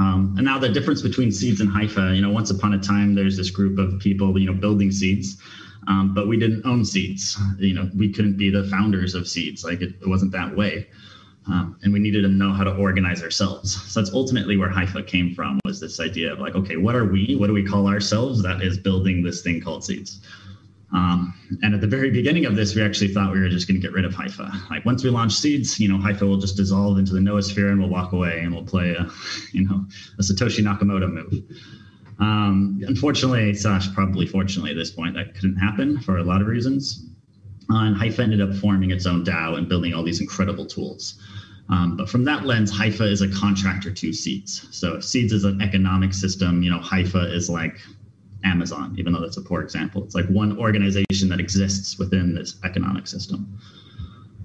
Um, 0.00 0.34
and 0.36 0.44
now 0.44 0.58
the 0.58 0.68
difference 0.68 1.00
between 1.00 1.30
seeds 1.30 1.60
and 1.60 1.70
hypha 1.70 2.14
you 2.14 2.22
know 2.22 2.30
once 2.30 2.50
upon 2.50 2.74
a 2.74 2.78
time 2.78 3.14
there's 3.14 3.36
this 3.36 3.50
group 3.50 3.78
of 3.78 4.00
people 4.00 4.36
you 4.38 4.46
know 4.46 4.58
building 4.58 4.90
seeds 4.90 5.40
um, 5.88 6.14
but 6.14 6.26
we 6.26 6.36
didn't 6.36 6.66
own 6.66 6.84
seeds. 6.84 7.38
You 7.58 7.74
know 7.74 7.88
we 7.96 8.12
couldn't 8.12 8.36
be 8.36 8.50
the 8.50 8.64
founders 8.64 9.14
of 9.14 9.28
seeds. 9.28 9.64
Like 9.64 9.82
it, 9.82 9.94
it 10.00 10.08
wasn't 10.08 10.32
that 10.32 10.56
way 10.56 10.88
um, 11.48 11.78
and 11.82 11.92
we 11.92 12.00
needed 12.00 12.22
to 12.22 12.28
know 12.28 12.52
how 12.52 12.64
to 12.64 12.74
organize 12.74 13.22
ourselves. 13.22 13.80
So 13.92 14.00
that's 14.00 14.12
ultimately 14.12 14.56
where 14.56 14.68
hypha 14.68 15.06
came 15.06 15.34
from 15.34 15.60
was 15.64 15.80
this 15.80 16.00
idea 16.00 16.32
of 16.32 16.40
like, 16.40 16.54
okay, 16.56 16.76
what 16.76 16.96
are 16.96 17.04
we? 17.04 17.36
What 17.38 17.46
do 17.46 17.52
we 17.52 17.64
call 17.64 17.86
ourselves? 17.86 18.42
That 18.42 18.62
is 18.62 18.78
building 18.78 19.22
this 19.22 19.42
thing 19.42 19.60
called 19.60 19.84
seeds. 19.84 20.20
Um, 20.92 21.34
and 21.62 21.74
at 21.74 21.80
the 21.80 21.86
very 21.86 22.10
beginning 22.10 22.46
of 22.46 22.56
this, 22.56 22.74
we 22.74 22.82
actually 22.82 23.08
thought 23.08 23.32
we 23.32 23.40
were 23.40 23.48
just 23.48 23.68
going 23.68 23.80
to 23.80 23.86
get 23.86 23.92
rid 23.92 24.04
of 24.04 24.14
hypha 24.14 24.50
Like 24.70 24.84
once 24.84 25.02
we 25.02 25.10
launch 25.10 25.34
seeds, 25.34 25.80
you 25.80 25.88
know, 25.88 25.98
hypha 25.98 26.22
will 26.22 26.38
just 26.38 26.56
dissolve 26.56 26.98
into 26.98 27.12
the 27.12 27.20
noosphere 27.20 27.70
and 27.70 27.80
we'll 27.80 27.90
walk 27.90 28.12
away 28.12 28.40
and 28.40 28.54
we'll 28.54 28.64
play 28.64 28.92
a, 28.92 29.08
you 29.52 29.64
know, 29.64 29.84
a 30.18 30.22
Satoshi 30.22 30.64
Nakamoto 30.64 31.12
move. 31.12 31.42
Um, 32.18 32.80
unfortunately, 32.86 33.54
slash 33.54 33.92
probably 33.94 34.26
fortunately 34.26 34.70
at 34.70 34.76
this 34.76 34.90
point, 34.90 35.14
that 35.14 35.34
couldn't 35.34 35.56
happen 35.56 36.00
for 36.00 36.18
a 36.18 36.24
lot 36.24 36.40
of 36.40 36.46
reasons. 36.46 37.04
Uh, 37.68 37.84
and 37.84 37.96
haifa 37.96 38.22
ended 38.22 38.40
up 38.40 38.54
forming 38.54 38.92
its 38.92 39.06
own 39.06 39.24
DAO 39.24 39.58
and 39.58 39.68
building 39.68 39.92
all 39.92 40.04
these 40.04 40.20
incredible 40.20 40.66
tools. 40.66 41.20
Um, 41.68 41.96
but 41.96 42.08
from 42.08 42.24
that 42.24 42.44
lens, 42.44 42.72
Hypha 42.72 43.10
is 43.10 43.22
a 43.22 43.28
contractor 43.28 43.90
to 43.90 44.12
Seeds. 44.12 44.68
So 44.70 45.00
Seeds 45.00 45.32
is 45.32 45.44
an 45.44 45.60
economic 45.60 46.14
system, 46.14 46.62
you 46.62 46.70
know, 46.70 46.78
Hypha 46.78 47.32
is 47.32 47.50
like 47.50 47.80
Amazon, 48.44 48.94
even 48.98 49.12
though 49.12 49.20
that's 49.20 49.36
a 49.36 49.42
poor 49.42 49.62
example. 49.62 50.04
It's 50.04 50.14
like 50.14 50.26
one 50.28 50.58
organization 50.58 51.28
that 51.30 51.40
exists 51.40 51.98
within 51.98 52.34
this 52.34 52.56
economic 52.64 53.06
system. 53.06 53.58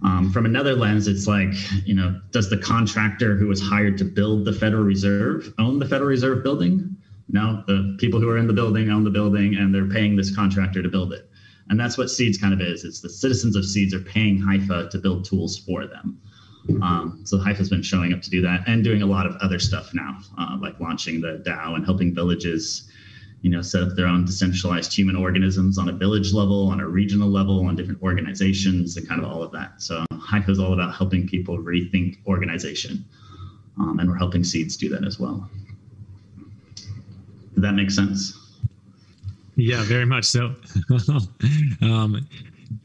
Um, 0.03 0.31
from 0.31 0.45
another 0.45 0.73
lens, 0.73 1.07
it's 1.07 1.27
like, 1.27 1.53
you 1.85 1.93
know, 1.93 2.19
does 2.31 2.49
the 2.49 2.57
contractor 2.57 3.35
who 3.35 3.47
was 3.47 3.61
hired 3.61 3.99
to 3.99 4.05
build 4.05 4.45
the 4.45 4.53
Federal 4.53 4.83
Reserve 4.83 5.53
own 5.59 5.77
the 5.77 5.85
Federal 5.85 6.09
Reserve 6.09 6.43
building? 6.43 6.95
No, 7.29 7.63
the 7.67 7.95
people 7.99 8.19
who 8.19 8.27
are 8.29 8.37
in 8.37 8.47
the 8.47 8.53
building 8.53 8.89
own 8.89 9.03
the 9.03 9.11
building 9.11 9.55
and 9.55 9.73
they're 9.73 9.87
paying 9.87 10.15
this 10.15 10.35
contractor 10.35 10.81
to 10.81 10.89
build 10.89 11.13
it. 11.13 11.29
And 11.69 11.79
that's 11.79 11.97
what 11.97 12.09
Seeds 12.09 12.37
kind 12.37 12.53
of 12.53 12.61
is. 12.61 12.83
It's 12.83 12.99
the 12.99 13.09
citizens 13.09 13.55
of 13.55 13.63
Seeds 13.63 13.93
are 13.93 14.01
paying 14.01 14.41
Hypha 14.41 14.89
to 14.89 14.97
build 14.97 15.23
tools 15.23 15.59
for 15.59 15.85
them. 15.85 16.19
Um, 16.81 17.21
so 17.23 17.37
Hypha's 17.37 17.69
been 17.69 17.81
showing 17.81 18.13
up 18.13 18.21
to 18.21 18.29
do 18.29 18.41
that 18.41 18.63
and 18.67 18.83
doing 18.83 19.01
a 19.01 19.05
lot 19.05 19.25
of 19.25 19.35
other 19.37 19.59
stuff 19.59 19.93
now, 19.93 20.19
uh, 20.37 20.57
like 20.61 20.79
launching 20.79 21.21
the 21.21 21.43
DAO 21.45 21.75
and 21.75 21.83
helping 21.83 22.13
villages, 22.13 22.89
you 23.41 23.49
know, 23.49 23.61
set 23.61 23.81
up 23.81 23.95
their 23.95 24.05
own 24.05 24.25
decentralized 24.25 24.93
human 24.93 25.15
organisms 25.15 25.77
on 25.77 25.89
a 25.89 25.91
village 25.91 26.33
level, 26.33 26.67
on 26.67 26.79
a 26.79 26.87
regional 26.87 27.29
level, 27.29 27.65
on 27.65 27.75
different 27.75 28.01
organizations, 28.03 28.95
and 28.95 29.07
kind 29.07 29.23
of 29.23 29.29
all 29.29 29.41
of 29.41 29.51
that. 29.51 29.81
So 29.81 30.05
Hypha 30.13 30.49
is 30.49 30.59
all 30.59 30.73
about 30.73 30.93
helping 30.95 31.27
people 31.27 31.57
rethink 31.57 32.17
organization, 32.27 33.03
um, 33.79 33.99
and 33.99 34.09
we're 34.09 34.17
helping 34.17 34.43
Seeds 34.43 34.77
do 34.77 34.87
that 34.89 35.03
as 35.03 35.19
well. 35.19 35.49
Did 37.55 37.63
that 37.63 37.73
make 37.73 37.89
sense? 37.91 38.37
Yeah, 39.55 39.83
very 39.83 40.05
much 40.05 40.25
so. 40.25 40.55
um, 41.81 42.27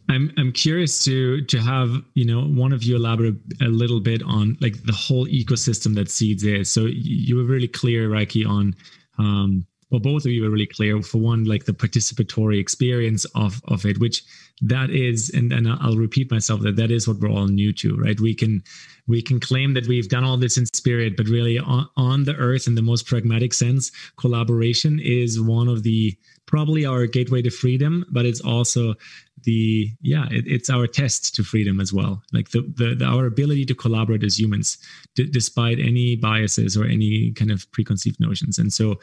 I'm 0.08 0.32
I'm 0.38 0.52
curious 0.52 1.04
to 1.04 1.42
to 1.44 1.58
have 1.60 2.02
you 2.14 2.24
know 2.24 2.42
one 2.42 2.72
of 2.72 2.82
you 2.82 2.96
elaborate 2.96 3.36
a 3.60 3.66
little 3.66 4.00
bit 4.00 4.22
on 4.22 4.56
like 4.60 4.82
the 4.84 4.92
whole 4.92 5.26
ecosystem 5.26 5.94
that 5.94 6.10
Seeds 6.10 6.44
is. 6.44 6.70
So 6.72 6.86
you 6.86 7.36
were 7.36 7.44
really 7.44 7.68
clear, 7.68 8.08
Rieki, 8.08 8.48
on 8.48 8.74
um, 9.18 9.66
well, 9.90 10.00
both 10.00 10.24
of 10.24 10.32
you 10.32 10.42
were 10.42 10.50
really 10.50 10.66
clear. 10.66 11.00
For 11.02 11.18
one, 11.18 11.44
like 11.44 11.64
the 11.64 11.72
participatory 11.72 12.60
experience 12.60 13.24
of 13.34 13.60
of 13.68 13.86
it, 13.86 13.98
which 13.98 14.22
that 14.62 14.90
is, 14.90 15.30
and 15.30 15.52
and 15.52 15.68
I'll 15.68 15.96
repeat 15.96 16.30
myself 16.30 16.60
that 16.62 16.76
that 16.76 16.90
is 16.90 17.06
what 17.06 17.18
we're 17.18 17.30
all 17.30 17.46
new 17.46 17.72
to, 17.74 17.96
right? 17.96 18.18
We 18.20 18.34
can 18.34 18.62
we 19.06 19.22
can 19.22 19.40
claim 19.40 19.74
that 19.74 19.86
we've 19.86 20.08
done 20.08 20.24
all 20.24 20.36
this 20.36 20.56
in 20.56 20.66
spirit, 20.66 21.16
but 21.16 21.28
really 21.28 21.58
on, 21.58 21.88
on 21.96 22.24
the 22.24 22.34
earth, 22.36 22.66
in 22.66 22.74
the 22.74 22.82
most 22.82 23.06
pragmatic 23.06 23.54
sense, 23.54 23.92
collaboration 24.16 25.00
is 25.00 25.40
one 25.40 25.68
of 25.68 25.82
the 25.82 26.16
probably 26.46 26.86
our 26.86 27.06
gateway 27.06 27.42
to 27.42 27.50
freedom, 27.50 28.04
but 28.10 28.24
it's 28.24 28.40
also 28.40 28.94
the 29.42 29.90
yeah 30.00 30.26
it, 30.30 30.44
it's 30.46 30.70
our 30.70 30.86
test 30.86 31.34
to 31.34 31.44
freedom 31.44 31.80
as 31.80 31.92
well. 31.92 32.22
Like 32.32 32.50
the, 32.50 32.62
the, 32.76 32.94
the 32.94 33.04
our 33.04 33.26
ability 33.26 33.64
to 33.66 33.74
collaborate 33.74 34.24
as 34.24 34.38
humans 34.38 34.78
d- 35.14 35.28
despite 35.30 35.78
any 35.78 36.16
biases 36.16 36.76
or 36.76 36.84
any 36.84 37.32
kind 37.32 37.50
of 37.50 37.70
preconceived 37.72 38.18
notions. 38.20 38.58
And 38.58 38.72
so 38.72 38.98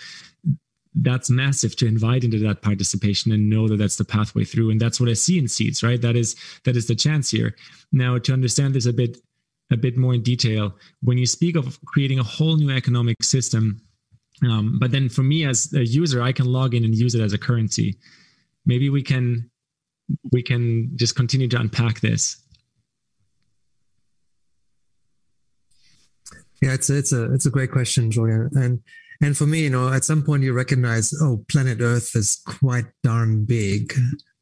that's 0.96 1.30
massive 1.30 1.76
to 1.78 1.88
invite 1.88 2.24
into 2.24 2.38
that 2.40 2.62
participation 2.62 3.32
and 3.32 3.50
know 3.50 3.68
that 3.68 3.78
that's 3.78 3.96
the 3.96 4.06
pathway 4.06 4.44
through. 4.44 4.70
And 4.70 4.80
that's 4.80 5.00
what 5.00 5.10
i 5.10 5.14
see 5.14 5.40
in 5.40 5.48
seeds 5.48 5.82
right? 5.82 6.02
That 6.02 6.16
is 6.16 6.36
that 6.66 6.76
is 6.76 6.88
the 6.88 6.96
chance 6.96 7.32
here. 7.32 7.56
Now 7.92 8.18
to 8.18 8.34
understand 8.34 8.74
this 8.74 8.86
a 8.86 8.94
bit 8.94 9.18
a 9.74 9.78
bit 9.78 9.98
more 9.98 10.14
in 10.14 10.22
detail 10.22 10.76
when 11.02 11.18
you 11.18 11.26
speak 11.26 11.56
of 11.56 11.80
creating 11.86 12.20
a 12.20 12.24
whole 12.24 12.56
new 12.56 12.70
economic 12.70 13.22
system 13.24 13.82
um, 14.44 14.78
but 14.80 14.92
then 14.92 15.10
for 15.10 15.24
me 15.24 15.46
as 15.46 15.74
a 15.74 15.86
user 15.86 16.22
i 16.22 16.32
can 16.32 16.46
log 16.46 16.74
in 16.74 16.84
and 16.86 16.96
use 16.96 17.16
it 17.16 17.22
as 17.22 17.34
a 17.34 17.38
currency 17.38 17.98
maybe 18.66 18.90
we 18.90 19.02
can 19.02 19.50
we 20.32 20.44
can 20.44 20.92
just 20.96 21.16
continue 21.16 21.48
to 21.48 21.60
unpack 21.60 22.02
this. 22.02 22.38
Yeah, 26.62 26.74
it's 26.74 26.90
it's 26.90 27.12
a 27.12 27.34
it's 27.34 27.46
a 27.46 27.50
great 27.50 27.72
question, 27.72 28.10
Julian. 28.10 28.50
And 28.54 28.82
and 29.22 29.38
for 29.38 29.46
me, 29.46 29.64
you 29.64 29.70
know, 29.70 29.92
at 29.92 30.06
some 30.06 30.24
point 30.24 30.44
you 30.44 30.54
recognize, 30.54 31.14
oh, 31.22 31.44
planet 31.50 31.82
Earth 31.82 32.16
is 32.16 32.42
quite 32.46 32.86
darn 33.04 33.46
big. 33.46 33.94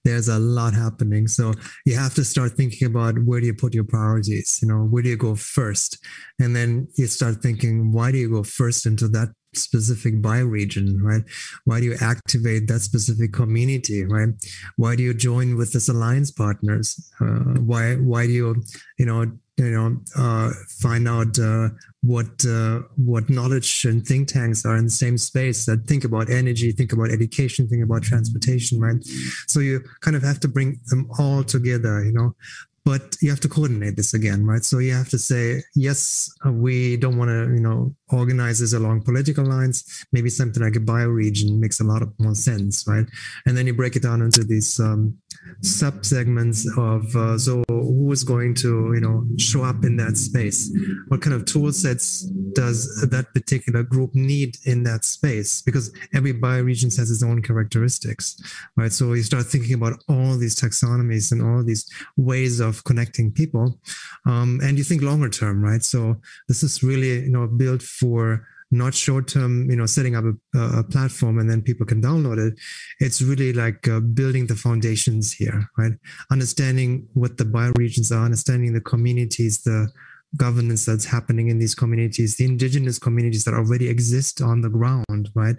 There's 0.04 0.28
a 0.28 0.40
lot 0.40 0.74
happening. 0.74 1.28
So 1.28 1.54
you 1.86 1.96
have 1.96 2.14
to 2.16 2.24
start 2.24 2.54
thinking 2.54 2.88
about 2.88 3.16
where 3.26 3.40
do 3.40 3.46
you 3.46 3.54
put 3.54 3.74
your 3.74 3.84
priorities? 3.84 4.60
You 4.62 4.68
know, 4.68 4.84
where 4.86 5.04
do 5.04 5.10
you 5.10 5.18
go 5.18 5.36
first? 5.36 6.04
And 6.40 6.56
then 6.56 6.88
you 6.98 7.08
start 7.08 7.42
thinking, 7.42 7.92
why 7.92 8.12
do 8.12 8.18
you 8.18 8.30
go 8.30 8.44
first 8.44 8.86
into 8.86 9.08
that 9.10 9.30
specific 9.54 10.22
bioregion, 10.22 11.02
right? 11.02 11.24
Why 11.66 11.80
do 11.80 11.86
you 11.86 11.96
activate 12.00 12.68
that 12.68 12.82
specific 12.82 13.34
community, 13.34 14.06
right? 14.06 14.30
Why 14.78 14.96
do 14.96 15.04
you 15.04 15.14
join 15.14 15.58
with 15.58 15.74
this 15.74 15.90
alliance 15.90 16.32
partners? 16.32 17.12
Uh, 17.20 17.60
why 17.60 17.96
why 17.96 18.28
do 18.28 18.34
you 18.34 18.64
you 18.98 19.06
know 19.06 19.32
you 19.58 19.72
know 19.72 19.98
uh, 20.18 20.52
find 20.82 21.08
out 21.08 21.38
uh, 21.40 21.70
what 22.02 22.46
uh, 22.46 22.80
what 22.98 23.30
knowledge 23.30 23.86
and 23.86 24.06
think 24.06 24.28
tanks 24.28 24.66
are 24.66 24.78
in 24.78 24.86
the 24.86 24.92
same 24.92 25.18
space 25.18 25.66
that 25.66 25.86
think 25.88 26.04
about 26.04 26.30
energy, 26.30 26.72
think 26.72 26.94
about 26.94 27.12
education, 27.12 27.68
think 27.68 27.84
about 27.84 28.04
transportation, 28.04 28.80
right? 28.80 29.04
So 29.48 29.60
you 29.60 29.84
kind 30.02 30.16
of 30.16 30.24
have 30.24 30.40
to 30.42 30.48
bring 30.48 30.80
them 30.88 31.10
all 31.20 31.44
together, 31.44 32.04
you 32.04 32.14
know 32.14 32.36
but 32.84 33.16
you 33.22 33.30
have 33.30 33.40
to 33.40 33.48
coordinate 33.48 33.96
this 33.96 34.14
again 34.14 34.46
right 34.46 34.64
so 34.64 34.80
you 34.80 34.94
have 34.94 35.10
to 35.10 35.20
say 35.20 35.62
yes 35.76 36.30
we 36.46 36.98
don't 36.98 37.18
want 37.18 37.30
to 37.30 37.54
you 37.54 37.60
know 37.60 37.94
organize 38.12 38.60
this 38.60 38.74
along 38.74 39.02
political 39.02 39.46
lines 39.46 40.06
maybe 40.12 40.30
something 40.30 40.64
like 40.64 40.76
a 40.76 40.80
bioregion 40.80 41.60
makes 41.60 41.80
a 41.80 41.84
lot 41.84 42.02
of 42.02 42.14
more 42.20 42.36
sense 42.36 42.86
right 42.88 43.06
and 43.46 43.58
then 43.58 43.68
you 43.68 43.74
break 43.74 43.96
it 43.96 44.04
down 44.04 44.22
into 44.22 44.44
these 44.44 44.80
um, 44.80 45.18
sub 45.62 46.06
segments 46.06 46.68
of 46.78 47.16
uh, 47.16 47.38
so 47.38 47.64
who 47.92 48.12
is 48.12 48.24
going 48.24 48.54
to, 48.56 48.94
you 48.94 49.02
know, 49.02 49.26
show 49.38 49.64
up 49.64 49.84
in 49.84 49.98
that 49.98 50.18
space? 50.18 50.76
What 51.08 51.22
kind 51.22 51.34
of 51.34 51.46
tool 51.46 51.72
sets 51.72 52.22
does 52.54 53.08
that 53.10 53.34
particular 53.34 53.84
group 53.84 54.14
need 54.14 54.58
in 54.66 54.84
that 54.84 55.06
space? 55.06 55.62
Because 55.62 55.94
every 56.14 56.34
bioregion 56.34 56.96
has 56.98 57.12
its 57.12 57.24
own 57.24 57.42
characteristics, 57.42 58.42
right? 58.78 58.92
So 58.92 59.14
you 59.14 59.24
start 59.24 59.46
thinking 59.46 59.76
about 59.76 60.04
all 60.10 60.38
these 60.38 60.56
taxonomies 60.56 61.32
and 61.32 61.42
all 61.42 61.64
these 61.64 61.90
ways 62.18 62.60
of 62.60 62.84
connecting 62.84 63.32
people, 63.32 63.80
um, 64.26 64.60
and 64.64 64.78
you 64.78 64.84
think 64.84 65.02
longer 65.02 65.30
term, 65.30 65.64
right? 65.64 65.84
So 65.84 66.18
this 66.48 66.64
is 66.64 66.84
really, 66.84 67.22
you 67.22 67.32
know, 67.32 67.48
built 67.48 67.82
for 68.02 68.48
not 68.72 68.94
short 68.94 69.28
term, 69.28 69.70
you 69.70 69.76
know, 69.76 69.86
setting 69.86 70.16
up 70.16 70.24
a, 70.26 70.60
a, 70.80 70.84
platform 70.84 71.40
and 71.40 71.50
then 71.50 71.62
people 71.62 71.86
can 71.86 72.02
download 72.02 72.38
it. 72.40 72.54
It's 73.00 73.22
really 73.22 73.52
like 73.52 73.88
uh, 73.88 74.00
building 74.00 74.48
the 74.48 74.56
foundations 74.56 75.34
here, 75.34 75.70
right? 75.78 75.92
Understanding 76.32 77.08
what 77.14 77.38
the 77.38 77.44
bioregions 77.44 78.12
are, 78.16 78.24
understanding 78.24 78.74
the 78.74 78.82
communities, 78.82 79.62
the 79.64 79.90
governance 80.38 80.86
that's 80.86 81.06
happening 81.06 81.50
in 81.50 81.60
these 81.60 81.76
communities, 81.76 82.38
the 82.38 82.46
indigenous 82.46 83.00
communities 83.00 83.44
that 83.44 83.54
already 83.54 83.90
exist 83.90 84.42
on 84.42 84.62
the 84.62 84.70
ground, 84.70 85.30
right? 85.36 85.56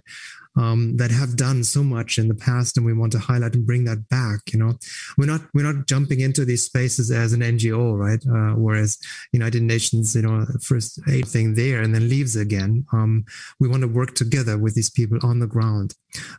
um, 0.56 0.96
that 0.96 1.10
have 1.10 1.36
done 1.36 1.64
so 1.64 1.82
much 1.82 2.18
in 2.18 2.28
the 2.28 2.34
past, 2.34 2.76
and 2.76 2.84
we 2.84 2.92
want 2.92 3.12
to 3.12 3.18
highlight 3.18 3.54
and 3.54 3.66
bring 3.66 3.84
that 3.84 4.08
back. 4.08 4.40
You 4.52 4.58
know, 4.58 4.78
we're 5.16 5.26
not 5.26 5.42
we're 5.54 5.70
not 5.70 5.86
jumping 5.86 6.20
into 6.20 6.44
these 6.44 6.64
spaces 6.64 7.10
as 7.10 7.32
an 7.32 7.40
NGO, 7.40 7.96
right? 7.96 8.22
Uh, 8.26 8.54
whereas 8.56 8.98
United 9.32 9.62
Nations, 9.62 10.14
you 10.14 10.22
know, 10.22 10.46
first 10.60 11.00
aid 11.08 11.26
thing 11.26 11.54
there 11.54 11.82
and 11.82 11.94
then 11.94 12.08
leaves 12.08 12.36
again. 12.36 12.84
Um, 12.92 13.24
we 13.60 13.68
want 13.68 13.82
to 13.82 13.88
work 13.88 14.14
together 14.14 14.58
with 14.58 14.74
these 14.74 14.90
people 14.90 15.18
on 15.22 15.38
the 15.38 15.46
ground, 15.46 15.94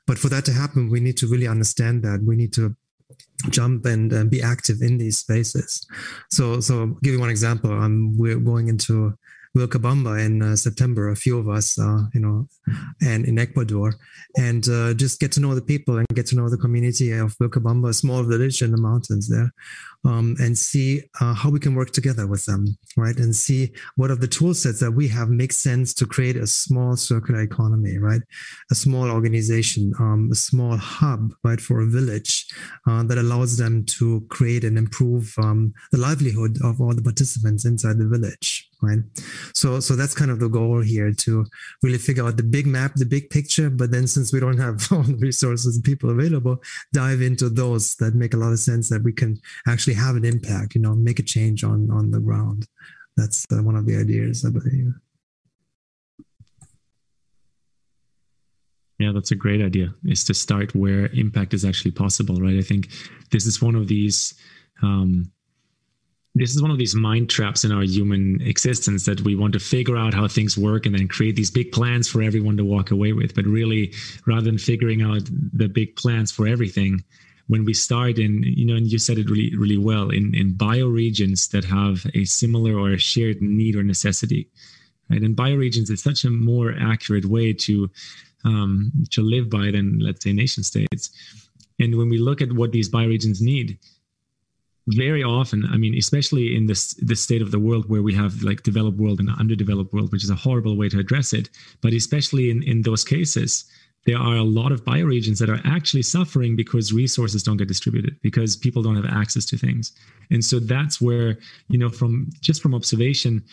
but 0.05 0.19
for 0.19 0.29
that 0.29 0.45
to 0.45 0.53
happen, 0.53 0.89
we 0.89 0.99
need 0.99 1.17
to 1.17 1.27
really 1.27 1.47
understand 1.47 2.03
that 2.03 2.21
we 2.23 2.35
need 2.35 2.53
to 2.53 2.75
jump 3.49 3.85
and 3.85 4.29
be 4.29 4.41
active 4.41 4.77
in 4.81 4.97
these 4.97 5.19
spaces. 5.19 5.85
So, 6.29 6.59
so 6.59 6.79
I'll 6.79 6.97
give 7.03 7.13
you 7.13 7.19
one 7.19 7.29
example. 7.29 7.71
Um, 7.71 8.17
we're 8.17 8.39
going 8.39 8.67
into 8.67 9.17
Vilcabamba 9.55 10.25
in 10.25 10.41
uh, 10.41 10.55
September, 10.55 11.09
a 11.09 11.15
few 11.15 11.37
of 11.37 11.47
us, 11.47 11.77
uh, 11.77 12.03
you 12.13 12.19
know, 12.19 12.47
and 13.01 13.25
in 13.25 13.37
Ecuador, 13.37 13.93
and 14.35 14.67
uh, 14.67 14.95
just 14.95 15.19
get 15.19 15.31
to 15.33 15.39
know 15.39 15.53
the 15.53 15.61
people 15.61 15.97
and 15.97 16.07
get 16.15 16.25
to 16.27 16.35
know 16.35 16.49
the 16.49 16.57
community 16.57 17.11
of 17.11 17.35
Vilcabamba, 17.37 17.89
a 17.89 17.93
small 17.93 18.23
village 18.23 18.63
in 18.63 18.71
the 18.71 18.81
mountains 18.81 19.29
there, 19.29 19.53
um, 20.05 20.35
and 20.39 20.57
see 20.57 21.01
uh, 21.21 21.33
how 21.33 21.49
we 21.49 21.59
can 21.59 21.75
work 21.75 21.91
together 21.91 22.27
with 22.27 22.45
them, 22.45 22.77
right? 22.97 23.17
And 23.17 23.35
see 23.35 23.71
what 23.95 24.11
of 24.11 24.19
the 24.19 24.27
tool 24.27 24.53
sets 24.53 24.79
that 24.79 24.91
we 24.91 25.07
have 25.09 25.29
make 25.29 25.53
sense 25.53 25.93
to 25.95 26.05
create 26.05 26.35
a 26.35 26.47
small 26.47 26.95
circular 26.95 27.41
economy, 27.41 27.97
right? 27.97 28.21
A 28.71 28.75
small 28.75 29.09
organization, 29.09 29.93
um, 29.99 30.29
a 30.31 30.35
small 30.35 30.77
hub, 30.77 31.33
right, 31.43 31.61
for 31.61 31.81
a 31.81 31.85
village 31.85 32.45
uh, 32.87 33.03
that 33.03 33.17
allows 33.17 33.57
them 33.57 33.85
to 33.85 34.25
create 34.29 34.63
and 34.63 34.77
improve 34.77 35.33
um, 35.37 35.73
the 35.91 35.97
livelihood 35.97 36.57
of 36.63 36.81
all 36.81 36.93
the 36.93 37.01
participants 37.01 37.65
inside 37.65 37.97
the 37.97 38.07
village 38.07 38.69
right 38.83 38.99
so 39.55 39.79
so 39.79 39.95
that's 39.95 40.13
kind 40.13 40.29
of 40.29 40.39
the 40.39 40.49
goal 40.49 40.81
here 40.81 41.11
to 41.13 41.45
really 41.81 41.97
figure 41.97 42.25
out 42.25 42.37
the 42.37 42.43
big 42.43 42.67
map 42.67 42.93
the 42.95 43.05
big 43.05 43.29
picture 43.29 43.69
but 43.69 43.91
then 43.91 44.05
since 44.05 44.33
we 44.33 44.39
don't 44.39 44.57
have 44.57 44.85
all 44.91 45.03
the 45.03 45.15
resources 45.15 45.75
and 45.75 45.85
people 45.85 46.09
available 46.09 46.61
dive 46.91 47.21
into 47.21 47.49
those 47.49 47.95
that 47.95 48.13
make 48.13 48.33
a 48.33 48.37
lot 48.37 48.51
of 48.51 48.59
sense 48.59 48.89
that 48.89 49.03
we 49.03 49.13
can 49.13 49.39
actually 49.67 49.92
have 49.93 50.15
an 50.15 50.25
impact 50.25 50.75
you 50.75 50.81
know 50.81 50.95
make 50.95 51.19
a 51.19 51.23
change 51.23 51.63
on 51.63 51.89
on 51.91 52.11
the 52.11 52.19
ground. 52.19 52.67
That's 53.17 53.45
uh, 53.51 53.61
one 53.61 53.75
of 53.75 53.85
the 53.85 53.97
ideas 53.97 54.43
i 54.45 54.49
believe. 54.49 54.93
Yeah 58.99 59.11
that's 59.13 59.31
a 59.31 59.35
great 59.35 59.61
idea 59.61 59.93
is 60.05 60.23
to 60.25 60.33
start 60.33 60.75
where 60.75 61.07
impact 61.07 61.53
is 61.53 61.65
actually 61.65 61.91
possible 61.91 62.35
right? 62.35 62.57
I 62.57 62.61
think 62.61 62.89
this 63.31 63.45
is 63.45 63.61
one 63.61 63.75
of 63.75 63.87
these 63.87 64.33
um, 64.81 65.31
this 66.35 66.55
is 66.55 66.61
one 66.61 66.71
of 66.71 66.79
these 66.79 66.95
mind 66.95 67.29
traps 67.29 67.63
in 67.63 67.71
our 67.71 67.83
human 67.83 68.41
existence 68.41 69.05
that 69.05 69.21
we 69.21 69.35
want 69.35 69.53
to 69.53 69.59
figure 69.59 69.97
out 69.97 70.15
how 70.15 70.27
things 70.27 70.57
work 70.57 70.85
and 70.85 70.97
then 70.97 71.07
create 71.07 71.35
these 71.35 71.51
big 71.51 71.71
plans 71.71 72.07
for 72.07 72.23
everyone 72.23 72.57
to 72.57 72.65
walk 72.65 72.89
away 72.89 73.13
with. 73.13 73.35
But 73.35 73.45
really, 73.45 73.93
rather 74.25 74.41
than 74.41 74.57
figuring 74.57 75.03
out 75.03 75.21
the 75.53 75.67
big 75.67 75.95
plans 75.95 76.31
for 76.31 76.47
everything, 76.47 77.03
when 77.53 77.65
we 77.65 77.73
start 77.75 78.17
in, 78.17 78.41
you 78.41 78.65
know, 78.65 78.73
and 78.73 78.87
you 78.91 78.97
said 78.97 79.19
it 79.19 79.29
really, 79.29 79.55
really 79.55 79.77
well, 79.77 80.09
in, 80.09 80.33
in 80.33 80.55
bioregions 80.55 81.51
that 81.51 81.63
have 81.65 82.03
a 82.15 82.25
similar 82.25 82.73
or 82.75 82.89
a 82.93 82.97
shared 82.97 83.43
need 83.43 83.75
or 83.75 83.83
necessity, 83.83 84.49
right? 85.11 85.21
And 85.21 85.35
bioregions 85.35 85.91
is 85.91 86.01
such 86.01 86.23
a 86.25 86.31
more 86.31 86.73
accurate 86.91 87.25
way 87.25 87.53
to 87.65 87.91
um, 88.43 88.91
to 89.11 89.21
live 89.21 89.51
by 89.51 89.69
than, 89.69 89.99
let's 89.99 90.23
say, 90.23 90.33
nation 90.33 90.63
states. 90.63 91.11
And 91.79 91.95
when 91.95 92.09
we 92.09 92.17
look 92.17 92.41
at 92.41 92.53
what 92.53 92.71
these 92.71 92.89
bioregions 92.89 93.39
need, 93.39 93.77
very 94.87 95.23
often 95.23 95.63
i 95.71 95.77
mean 95.77 95.95
especially 95.97 96.57
in 96.57 96.65
this 96.65 96.93
this 96.95 97.21
state 97.23 97.41
of 97.41 97.51
the 97.51 97.63
world 97.67 97.87
where 97.87 98.03
we 98.03 98.13
have 98.13 98.43
like 98.43 98.63
developed 98.63 98.97
world 98.97 99.21
and 99.21 99.29
underdeveloped 99.39 99.93
world 99.93 100.11
which 100.11 100.25
is 100.25 100.29
a 100.29 100.43
horrible 100.45 100.75
way 100.75 100.89
to 100.89 100.99
address 100.99 101.31
it 101.31 101.49
but 101.79 101.93
especially 101.93 102.51
in 102.51 102.61
in 102.63 102.81
those 102.81 103.05
cases 103.05 103.63
there 104.05 104.17
are 104.17 104.35
a 104.35 104.43
lot 104.43 104.71
of 104.71 104.83
bioregions 104.83 105.39
that 105.39 105.49
are 105.49 105.61
actually 105.63 106.01
suffering 106.01 106.55
because 106.55 106.91
resources 106.91 107.41
don't 107.43 107.57
get 107.57 107.69
distributed 107.69 108.19
because 108.21 108.55
people 108.55 108.81
don't 108.83 108.95
have 108.95 109.05
access 109.05 109.45
to 109.45 109.57
things. 109.57 109.93
And 110.29 110.43
so 110.43 110.59
that's 110.59 110.99
where 110.99 111.37
you 111.69 111.79
know 111.79 111.89
from 111.89 112.29
just 112.41 112.61
from 112.61 112.75
observation 112.75 113.43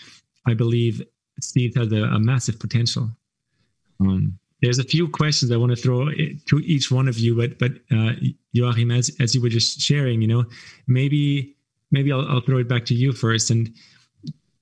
i 0.47 0.55
believe 0.55 1.03
steve 1.43 1.75
has 1.75 1.93
a, 1.93 2.05
a 2.05 2.19
massive 2.19 2.59
potential. 2.59 3.11
Um, 4.01 4.39
there's 4.63 4.79
a 4.79 4.85
few 4.85 5.09
questions 5.09 5.51
I 5.51 5.57
want 5.57 5.71
to 5.71 5.77
throw 5.77 6.11
to 6.11 6.59
each 6.59 6.91
one 6.91 7.09
of 7.09 7.19
you, 7.19 7.35
but 7.35 7.59
but 7.59 7.73
uh, 7.91 8.13
Joachim, 8.53 8.91
as 8.91 9.11
as 9.21 9.35
you 9.35 9.41
were 9.41 9.49
just 9.49 9.81
sharing, 9.81 10.21
you 10.21 10.29
know, 10.29 10.45
maybe 10.87 11.57
maybe 11.91 12.13
I'll, 12.13 12.27
I'll 12.29 12.41
throw 12.41 12.59
it 12.59 12.69
back 12.69 12.85
to 12.87 12.95
you 12.95 13.13
first 13.13 13.51
and 13.51 13.75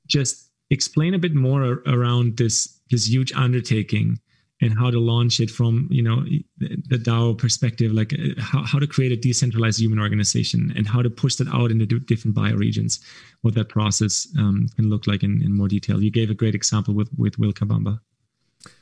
just 0.07 0.51
explain 0.71 1.15
a 1.15 1.19
bit 1.19 1.35
more 1.35 1.83
around 1.87 2.37
this 2.37 2.79
this 2.91 3.09
huge 3.09 3.33
undertaking 3.33 4.21
and 4.61 4.77
how 4.77 4.91
to 4.91 4.99
launch 4.99 5.41
it 5.41 5.51
from 5.51 5.89
you 5.91 6.03
know 6.03 6.25
the 6.59 6.99
DAO 6.99 7.37
perspective, 7.37 7.93
like 7.93 8.13
uh, 8.15 8.41
how, 8.41 8.63
how 8.65 8.79
to 8.79 8.87
create 8.87 9.13
a 9.13 9.17
decentralized 9.17 9.81
human 9.81 9.99
organization 9.99 10.73
and 10.77 10.87
how 10.87 11.03
to 11.03 11.11
push 11.11 11.37
that 11.37 11.49
out 11.49 11.71
into 11.71 11.87
different 11.87 12.37
bioregions, 12.37 13.01
what 13.43 13.55
that 13.55 13.69
process 13.69 14.27
um, 14.39 14.69
can 14.77 14.91
look 14.91 15.07
like 15.07 15.23
in, 15.23 15.43
in 15.43 15.57
more 15.57 15.69
detail. 15.69 16.03
You 16.03 16.11
gave 16.11 16.31
a 16.31 16.35
great 16.35 16.55
example 16.55 16.95
with 16.95 17.11
with 17.17 17.37
Vilcabamba. 17.39 18.01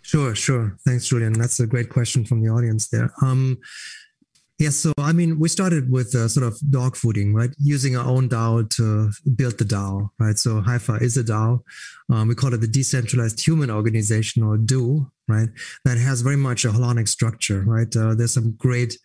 Sure, 0.02 0.34
sure. 0.34 0.76
Thanks, 0.86 1.08
Julian. 1.08 1.34
That's 1.34 1.60
a 1.60 1.66
great 1.66 1.90
question 1.90 2.24
from 2.24 2.40
the 2.42 2.48
audience 2.48 2.88
there. 2.88 3.12
Um, 3.20 3.58
Yes, 4.58 4.76
so 4.76 4.94
I 4.96 5.12
mean, 5.12 5.38
we 5.38 5.50
started 5.50 5.90
with 5.92 6.14
uh, 6.14 6.28
sort 6.28 6.46
of 6.46 6.58
dog 6.70 6.94
fooding, 6.94 7.34
right? 7.34 7.50
Using 7.58 7.94
our 7.94 8.06
own 8.06 8.26
DAO 8.26 8.68
to 8.76 9.10
build 9.34 9.58
the 9.58 9.66
DAO, 9.66 10.08
right? 10.18 10.38
So 10.38 10.62
Hypha 10.62 11.02
is 11.02 11.18
a 11.18 11.24
DAO. 11.24 11.60
Um, 12.10 12.28
we 12.28 12.34
call 12.34 12.54
it 12.54 12.62
the 12.62 12.66
Decentralized 12.66 13.44
Human 13.46 13.70
Organization 13.70 14.42
or 14.42 14.56
DO, 14.56 15.10
right? 15.28 15.50
That 15.84 15.98
has 15.98 16.22
very 16.22 16.36
much 16.36 16.64
a 16.64 16.68
holonic 16.68 17.06
structure, 17.06 17.64
right? 17.66 17.94
Uh, 17.94 18.14
there's 18.14 18.32
some 18.32 18.52
great 18.52 18.96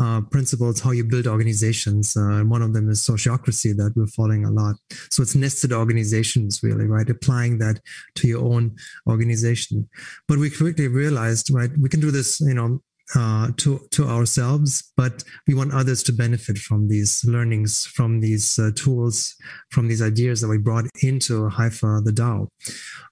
uh, 0.00 0.20
principles 0.20 0.80
how 0.80 0.92
you 0.92 1.04
build 1.04 1.26
organizations. 1.26 2.16
Uh, 2.16 2.42
one 2.44 2.62
of 2.62 2.72
them 2.72 2.88
is 2.88 3.00
sociocracy 3.00 3.76
that 3.76 3.92
we're 3.96 4.06
following 4.06 4.44
a 4.44 4.50
lot. 4.50 4.76
So 5.10 5.22
it's 5.22 5.34
nested 5.34 5.72
organizations, 5.72 6.60
really, 6.62 6.86
right? 6.86 7.10
Applying 7.10 7.58
that 7.58 7.80
to 8.14 8.28
your 8.28 8.44
own 8.44 8.76
organization. 9.08 9.88
But 10.28 10.38
we 10.38 10.50
quickly 10.50 10.86
realized, 10.86 11.52
right, 11.52 11.70
we 11.78 11.88
can 11.88 12.00
do 12.00 12.12
this, 12.12 12.40
you 12.40 12.54
know, 12.54 12.80
uh, 13.16 13.48
to 13.56 13.80
to 13.90 14.06
ourselves, 14.06 14.92
but 14.96 15.24
we 15.46 15.54
want 15.54 15.74
others 15.74 16.02
to 16.04 16.12
benefit 16.12 16.58
from 16.58 16.88
these 16.88 17.22
learnings, 17.24 17.86
from 17.86 18.20
these 18.20 18.58
uh, 18.58 18.70
tools, 18.74 19.34
from 19.70 19.88
these 19.88 20.02
ideas 20.02 20.40
that 20.40 20.48
we 20.48 20.58
brought 20.58 20.86
into 21.02 21.48
Hypha 21.48 22.04
the 22.04 22.12
DAO. 22.12 22.48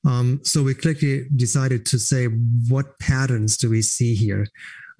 Um, 0.06 0.40
so 0.42 0.62
we 0.62 0.74
quickly 0.74 1.26
decided 1.34 1.84
to 1.86 1.98
say, 1.98 2.26
what 2.68 2.98
patterns 2.98 3.56
do 3.56 3.70
we 3.70 3.82
see 3.82 4.14
here? 4.14 4.46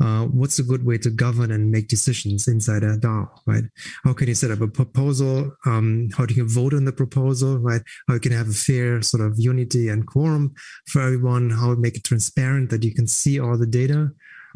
uh, 0.01 0.25
what's 0.27 0.59
a 0.59 0.63
good 0.63 0.87
way 0.87 0.97
to 0.99 1.11
govern 1.11 1.51
and 1.51 1.71
make 1.71 1.89
decisions 1.89 2.47
inside 2.47 2.85
a 2.85 2.97
DAO, 2.97 3.29
right? 3.47 3.65
How 4.05 4.13
can 4.13 4.29
you 4.29 4.35
set 4.35 4.51
up 4.51 4.61
a 4.61 4.69
proposal? 4.69 5.53
Um, 5.67 6.09
how 6.17 6.25
do 6.25 6.35
you 6.35 6.49
vote 6.49 6.75
on 6.75 6.85
the 6.85 6.93
proposal, 6.93 7.59
right? 7.59 7.83
How 8.07 8.15
you 8.15 8.21
can 8.21 8.33
have 8.33 8.49
a 8.49 8.53
fair 8.53 9.03
sort 9.03 9.27
of 9.27 9.35
unity 9.39 9.89
and 9.89 10.07
quorum 10.07 10.55
for 10.87 11.03
everyone? 11.03 11.51
How 11.51 11.75
make 11.75 11.97
it 11.97 12.05
transparent 12.05 12.71
that 12.71 12.85
you 12.85 12.95
can 12.95 13.07
see 13.07 13.41
all 13.41 13.59
the 13.59 13.67
data? 13.67 14.11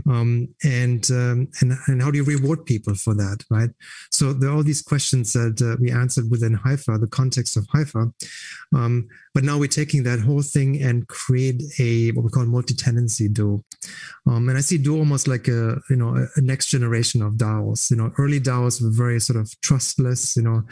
Um, 0.09 0.49
and 0.65 1.09
um, 1.11 1.49
and 1.61 1.73
and 1.87 2.03
how 2.03 2.11
do 2.11 2.19
you 2.19 2.25
reward 2.25 2.67
people 2.67 2.95
for 2.95 3.15
that, 3.15 3.45
right? 3.51 3.71
So 4.11 4.33
there 4.33 4.51
are 4.51 4.57
all 4.57 4.63
these 4.63 4.83
questions 4.83 5.33
that 5.35 5.61
uh, 5.63 5.77
we 5.81 5.91
answered 5.91 6.31
within 6.31 6.57
Hypha, 6.57 7.01
the 7.01 7.07
context 7.07 7.57
of 7.57 7.67
Hypha, 7.69 8.13
Um, 8.75 9.09
but 9.35 9.45
now 9.45 9.59
we're 9.59 9.69
taking 9.69 10.03
that 10.05 10.21
whole 10.21 10.43
thing 10.43 10.83
and 10.83 11.07
create 11.09 11.63
a 11.79 12.11
what 12.13 12.25
we 12.25 12.31
call 12.31 12.45
multi-tenancy 12.47 13.29
DAO. 13.29 13.63
Um, 14.27 14.49
and 14.49 14.59
I 14.59 14.61
see 14.61 14.79
DAO 14.79 14.99
almost 14.99 15.29
like 15.29 15.49
a 15.49 15.81
you 15.89 15.97
know 15.97 16.27
a 16.37 16.41
next 16.41 16.67
generation 16.67 17.23
of 17.23 17.35
DAOs. 17.35 17.91
You 17.91 17.97
know, 17.99 18.13
early 18.19 18.41
DAOs 18.41 18.83
were 18.83 18.91
very 18.91 19.21
sort 19.21 19.39
of 19.39 19.49
trustless. 19.61 20.37
You 20.37 20.43
know, 20.43 20.65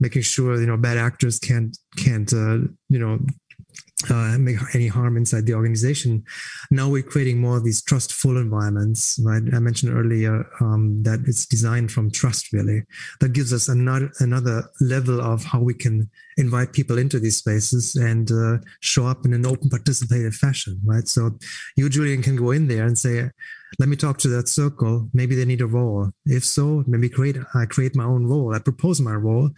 making 0.00 0.22
sure 0.22 0.60
you 0.60 0.66
know 0.66 0.76
bad 0.76 0.98
actors 0.98 1.38
can't 1.38 1.76
can't 1.96 2.32
uh, 2.32 2.58
you 2.88 2.98
know 2.98 3.18
uh, 4.10 4.38
make 4.38 4.56
any 4.74 4.86
harm 4.86 5.16
inside 5.16 5.46
the 5.46 5.54
organization. 5.54 6.24
Now 6.70 6.88
we're 6.88 7.02
creating 7.02 7.40
more 7.40 7.56
of 7.56 7.64
these 7.64 7.82
trustful 7.82 8.36
environments, 8.36 9.18
right? 9.24 9.42
I 9.52 9.58
mentioned 9.58 9.92
earlier 9.92 10.46
um, 10.60 11.02
that 11.02 11.20
it's 11.26 11.46
designed 11.46 11.90
from 11.90 12.10
trust, 12.10 12.52
really. 12.52 12.84
That 13.20 13.32
gives 13.32 13.52
us 13.52 13.68
another 13.68 14.10
another 14.20 14.70
level 14.80 15.20
of 15.20 15.44
how 15.44 15.60
we 15.60 15.74
can 15.74 16.08
invite 16.36 16.72
people 16.72 16.98
into 16.98 17.18
these 17.18 17.38
spaces 17.38 17.96
and 17.96 18.30
uh, 18.30 18.58
show 18.80 19.06
up 19.06 19.24
in 19.24 19.32
an 19.32 19.44
open, 19.44 19.68
participative 19.68 20.34
fashion, 20.34 20.80
right? 20.84 21.08
So 21.08 21.36
you, 21.76 21.88
Julian, 21.88 22.22
can 22.22 22.36
go 22.36 22.52
in 22.52 22.68
there 22.68 22.86
and 22.86 22.96
say, 22.96 23.30
"Let 23.78 23.88
me 23.88 23.96
talk 23.96 24.18
to 24.18 24.28
that 24.28 24.48
circle. 24.48 25.10
Maybe 25.12 25.34
they 25.34 25.44
need 25.44 25.60
a 25.60 25.66
role. 25.66 26.10
If 26.24 26.44
so, 26.44 26.84
maybe 26.86 27.08
create 27.08 27.36
I 27.54 27.66
create 27.66 27.94
my 27.96 28.04
own 28.04 28.26
role. 28.26 28.54
I 28.54 28.58
propose 28.58 29.00
my 29.00 29.14
role. 29.14 29.50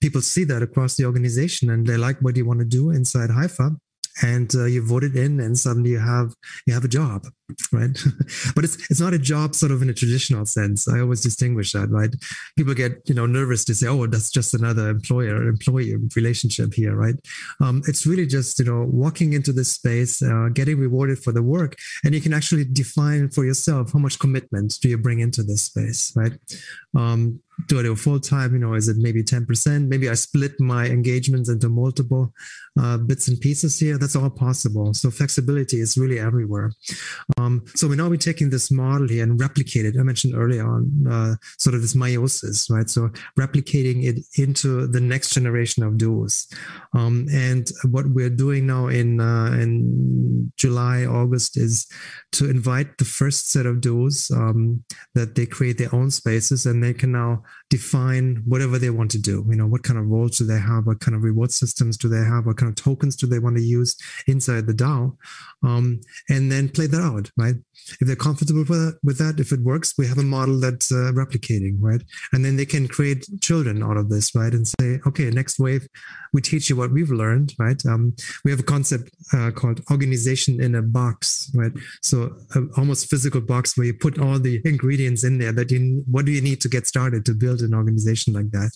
People 0.00 0.22
see 0.22 0.44
that 0.44 0.62
across 0.62 0.96
the 0.96 1.04
organization, 1.04 1.70
and 1.70 1.86
they 1.86 1.96
like 1.96 2.20
what 2.20 2.36
you 2.36 2.46
want 2.46 2.60
to 2.60 2.66
do 2.66 2.90
inside 2.90 3.30
Hypha." 3.30 3.76
And 4.22 4.54
uh, 4.54 4.64
you 4.64 4.84
vote 4.84 5.04
it 5.04 5.16
in 5.16 5.40
and 5.40 5.58
suddenly 5.58 5.90
you 5.90 5.98
have 5.98 6.34
you 6.66 6.74
have 6.74 6.84
a 6.84 6.88
job 6.88 7.26
right? 7.72 7.90
But 8.54 8.64
it's 8.64 8.76
it's 8.90 9.00
not 9.00 9.14
a 9.14 9.18
job 9.18 9.54
sort 9.54 9.72
of 9.72 9.82
in 9.82 9.90
a 9.90 9.94
traditional 9.94 10.44
sense. 10.46 10.88
I 10.88 11.00
always 11.00 11.22
distinguish 11.22 11.72
that 11.72 11.88
right? 11.90 12.14
People 12.56 12.74
get 12.74 13.02
you 13.06 13.14
know 13.14 13.26
nervous 13.26 13.64
to 13.66 13.74
say 13.74 13.86
oh 13.88 14.06
that's 14.06 14.30
just 14.30 14.54
another 14.54 14.88
employer 14.90 15.48
employee 15.48 15.96
relationship 16.16 16.74
here 16.74 16.94
right? 16.94 17.14
Um, 17.60 17.82
it's 17.86 18.06
really 18.06 18.26
just 18.26 18.58
you 18.58 18.64
know 18.64 18.86
walking 18.90 19.32
into 19.32 19.52
this 19.52 19.72
space 19.72 20.22
uh, 20.22 20.48
getting 20.52 20.78
rewarded 20.78 21.18
for 21.18 21.32
the 21.32 21.42
work 21.42 21.76
and 22.04 22.14
you 22.14 22.20
can 22.20 22.32
actually 22.32 22.64
define 22.64 23.30
for 23.30 23.44
yourself 23.44 23.92
how 23.92 23.98
much 23.98 24.18
commitment 24.18 24.74
do 24.80 24.88
you 24.88 24.98
bring 24.98 25.20
into 25.20 25.42
this 25.42 25.62
space 25.62 26.12
right 26.16 26.32
um, 26.96 27.40
do 27.66 27.80
I 27.80 27.82
do 27.82 27.96
full 27.96 28.20
time? 28.20 28.52
You 28.52 28.60
know, 28.60 28.74
is 28.74 28.88
it 28.88 28.96
maybe 28.98 29.22
10%? 29.22 29.88
Maybe 29.88 30.08
I 30.08 30.14
split 30.14 30.52
my 30.60 30.86
engagements 30.86 31.48
into 31.48 31.68
multiple 31.68 32.32
uh, 32.80 32.98
bits 32.98 33.26
and 33.26 33.40
pieces 33.40 33.78
here. 33.78 33.98
That's 33.98 34.14
all 34.14 34.30
possible. 34.30 34.94
So 34.94 35.10
flexibility 35.10 35.80
is 35.80 35.98
really 35.98 36.20
everywhere. 36.20 36.70
Um, 37.36 37.64
so 37.74 37.88
we're 37.88 37.96
now 37.96 38.08
we're 38.08 38.16
taking 38.16 38.50
this 38.50 38.70
model 38.70 39.08
here 39.08 39.24
and 39.24 39.40
replicate 39.40 39.86
it. 39.86 39.96
I 39.98 40.02
mentioned 40.04 40.34
earlier 40.36 40.66
on 40.66 41.06
uh, 41.10 41.34
sort 41.58 41.74
of 41.74 41.82
this 41.82 41.96
meiosis, 41.96 42.70
right? 42.70 42.88
So 42.88 43.10
replicating 43.38 44.04
it 44.04 44.20
into 44.36 44.86
the 44.86 45.00
next 45.00 45.30
generation 45.30 45.82
of 45.82 45.98
duos. 45.98 46.46
Um, 46.94 47.26
and 47.32 47.68
what 47.90 48.06
we're 48.08 48.30
doing 48.30 48.66
now 48.66 48.86
in 48.86 49.20
uh, 49.20 49.50
in 49.52 50.52
July, 50.56 51.04
August 51.04 51.56
is 51.56 51.86
to 52.32 52.48
invite 52.48 52.98
the 52.98 53.04
first 53.04 53.50
set 53.50 53.66
of 53.66 53.80
duos 53.80 54.30
um, 54.30 54.84
that 55.14 55.34
they 55.34 55.46
create 55.46 55.78
their 55.78 55.94
own 55.94 56.10
spaces 56.10 56.66
and 56.66 56.77
they 56.82 56.94
can 56.94 57.12
now 57.12 57.42
define 57.70 58.42
whatever 58.46 58.78
they 58.78 58.90
want 58.90 59.10
to 59.12 59.18
do. 59.18 59.44
You 59.48 59.56
know, 59.56 59.66
what 59.66 59.82
kind 59.82 59.98
of 59.98 60.06
roles 60.06 60.38
do 60.38 60.44
they 60.44 60.58
have? 60.58 60.86
What 60.86 61.00
kind 61.00 61.14
of 61.14 61.22
reward 61.22 61.52
systems 61.52 61.96
do 61.96 62.08
they 62.08 62.24
have? 62.24 62.46
What 62.46 62.56
kind 62.56 62.68
of 62.70 62.76
tokens 62.76 63.16
do 63.16 63.26
they 63.26 63.38
want 63.38 63.56
to 63.56 63.62
use 63.62 63.96
inside 64.26 64.66
the 64.66 64.74
DAO? 64.74 65.16
Um, 65.64 66.00
and 66.28 66.52
then 66.52 66.68
play 66.68 66.86
that 66.86 67.00
out, 67.00 67.30
right? 67.36 67.56
If 68.00 68.06
they're 68.06 68.16
comfortable 68.16 68.64
with 69.02 69.18
that, 69.18 69.40
if 69.40 69.52
it 69.52 69.60
works, 69.60 69.94
we 69.98 70.06
have 70.06 70.18
a 70.18 70.22
model 70.22 70.60
that's 70.60 70.92
uh, 70.92 71.10
replicating, 71.14 71.76
right? 71.80 72.02
And 72.32 72.44
then 72.44 72.56
they 72.56 72.66
can 72.66 72.86
create 72.86 73.26
children 73.40 73.82
out 73.82 73.96
of 73.96 74.08
this, 74.08 74.34
right? 74.34 74.52
And 74.52 74.68
say, 74.68 75.00
okay, 75.06 75.30
next 75.30 75.58
wave, 75.58 75.88
we 76.32 76.40
teach 76.40 76.70
you 76.70 76.76
what 76.76 76.92
we've 76.92 77.10
learned, 77.10 77.54
right? 77.58 77.80
Um, 77.86 78.14
we 78.44 78.50
have 78.50 78.60
a 78.60 78.64
concept 78.64 79.10
uh, 79.32 79.50
called 79.50 79.80
organization 79.90 80.62
in 80.62 80.74
a 80.74 80.82
box, 80.82 81.50
right? 81.54 81.72
So 82.02 82.36
uh, 82.54 82.62
almost 82.76 83.10
physical 83.10 83.40
box 83.40 83.76
where 83.76 83.86
you 83.86 83.94
put 83.94 84.18
all 84.18 84.38
the 84.38 84.60
ingredients 84.64 85.24
in 85.24 85.38
there 85.38 85.52
that 85.52 85.70
you, 85.70 86.04
what 86.10 86.24
do 86.24 86.32
you 86.32 86.40
need 86.40 86.60
to 86.60 86.68
get 86.68 86.86
started 86.86 87.24
to 87.26 87.34
build 87.34 87.60
an 87.62 87.74
organization 87.74 88.32
like 88.32 88.50
that? 88.52 88.70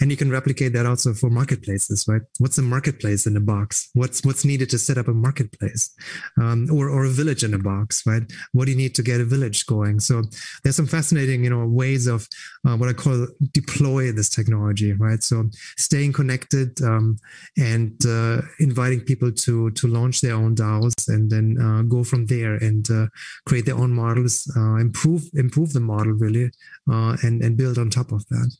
And 0.00 0.10
you 0.10 0.16
can 0.16 0.30
replicate 0.30 0.72
that 0.72 0.86
also 0.86 1.14
for 1.14 1.30
marketplaces, 1.30 2.06
right? 2.08 2.22
What's 2.38 2.58
a 2.58 2.62
marketplace 2.62 3.26
in 3.26 3.36
a 3.36 3.40
box? 3.40 3.90
What's, 3.94 4.24
what's 4.24 4.44
needed 4.44 4.70
to 4.70 4.78
set 4.78 4.98
up 4.98 5.08
a 5.08 5.14
marketplace? 5.14 5.94
Um, 6.40 6.68
or, 6.70 6.88
or 6.88 7.04
a 7.04 7.10
village 7.10 7.44
in 7.44 7.54
a 7.54 7.58
box, 7.58 8.02
right? 8.06 8.22
What 8.52 8.66
do 8.66 8.72
you 8.72 8.76
need 8.76 8.94
to 8.96 9.02
get 9.02 9.20
a 9.20 9.24
village 9.24 9.66
going? 9.66 10.00
So 10.00 10.22
there's 10.62 10.76
some 10.76 10.86
fascinating, 10.86 11.44
you 11.44 11.50
know, 11.50 11.66
ways 11.66 12.06
of 12.06 12.28
uh, 12.66 12.76
what 12.76 12.88
I 12.88 12.92
call 12.92 13.26
deploy 13.52 14.12
this 14.12 14.28
technology, 14.28 14.92
right? 14.92 15.22
So 15.22 15.50
staying 15.76 16.12
connected, 16.12 16.80
um, 16.82 17.16
and 17.56 17.94
uh, 18.06 18.42
inviting 18.58 19.00
people 19.00 19.32
to 19.32 19.70
to 19.70 19.86
launch 19.86 20.20
their 20.20 20.34
own 20.34 20.54
DAOs 20.54 21.08
and 21.08 21.30
then 21.30 21.56
uh, 21.60 21.82
go 21.82 22.04
from 22.04 22.26
there 22.26 22.54
and 22.54 22.88
uh, 22.90 23.06
create 23.46 23.66
their 23.66 23.76
own 23.76 23.92
models, 23.92 24.50
uh, 24.56 24.76
improve 24.76 25.22
improve 25.34 25.72
the 25.72 25.80
model 25.80 26.12
really, 26.12 26.50
uh, 26.90 27.16
and 27.22 27.42
and 27.42 27.56
build 27.56 27.78
on 27.78 27.90
top 27.90 28.12
of 28.12 28.26
that. 28.28 28.50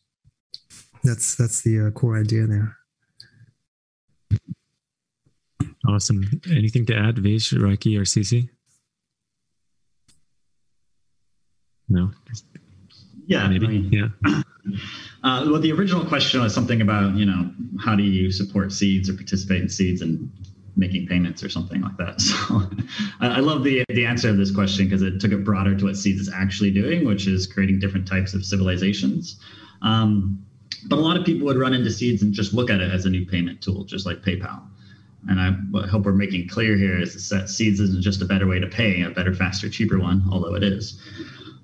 That's 1.03 1.35
that's 1.35 1.63
the 1.63 1.93
core 1.95 2.19
idea 2.19 2.47
there. 2.47 2.77
Awesome. 5.87 6.25
Anything 6.51 6.87
to 6.87 6.97
add, 6.97 7.17
Vej, 7.17 7.53
Rieki, 7.59 7.99
or 7.99 8.03
Cici? 8.03 8.49
No. 11.89 12.11
Yeah, 13.27 13.49
maybe. 13.49 13.67
I 13.67 13.69
mean, 13.69 13.93
yeah. 13.93 14.43
Uh, 15.23 15.47
well, 15.51 15.61
the 15.61 15.73
original 15.73 16.05
question 16.05 16.43
was 16.43 16.55
something 16.55 16.83
about, 16.83 17.15
you 17.15 17.25
know, 17.25 17.51
how 17.81 17.95
do 17.95 18.03
you 18.03 18.31
support 18.31 18.73
seeds 18.73 19.09
or 19.09 19.15
participate 19.15 19.63
in 19.63 19.69
seeds 19.71 20.03
and 20.03 20.31
making 20.77 21.07
payments 21.07 21.43
or 21.43 21.49
something 21.49 21.81
like 21.81 21.97
that. 21.97 22.21
So 22.21 22.63
I 23.21 23.41
love 23.41 23.65
the 23.65 23.85
the 23.89 24.05
answer 24.05 24.29
of 24.29 24.37
this 24.37 24.51
question 24.51 24.87
because 24.87 25.03
it 25.03 25.21
took 25.21 25.33
it 25.33 25.45
broader 25.45 25.75
to 25.75 25.85
what 25.87 25.97
seeds 25.97 26.21
is 26.21 26.31
actually 26.33 26.71
doing, 26.71 27.05
which 27.07 27.27
is 27.27 27.47
creating 27.47 27.79
different 27.79 28.07
types 28.07 28.35
of 28.35 28.45
civilizations. 28.45 29.41
Um, 29.83 30.45
but 30.89 30.99
a 30.99 31.01
lot 31.01 31.17
of 31.17 31.25
people 31.25 31.47
would 31.47 31.57
run 31.57 31.73
into 31.73 31.91
seeds 31.91 32.23
and 32.23 32.33
just 32.33 32.53
look 32.53 32.71
at 32.71 32.81
it 32.81 32.93
as 32.93 33.07
a 33.07 33.11
new 33.11 33.25
payment 33.25 33.63
tool, 33.63 33.85
just 33.85 34.05
like 34.05 34.23
PayPal. 34.23 34.63
And 35.29 35.41
I 35.41 35.87
hope 35.87 36.05
we're 36.05 36.13
making 36.13 36.49
clear 36.49 36.77
here 36.77 37.01
is 37.01 37.29
that 37.31 37.49
seeds 37.49 37.81
isn't 37.81 38.03
just 38.03 38.21
a 38.21 38.27
better 38.27 38.47
way 38.47 38.59
to 38.59 38.67
pay, 38.67 39.03
a 39.03 39.11
better, 39.11 39.35
faster, 39.35 39.69
cheaper 39.69 39.99
one, 39.99 40.23
although 40.31 40.55
it 40.55 40.63
is. 40.63 41.01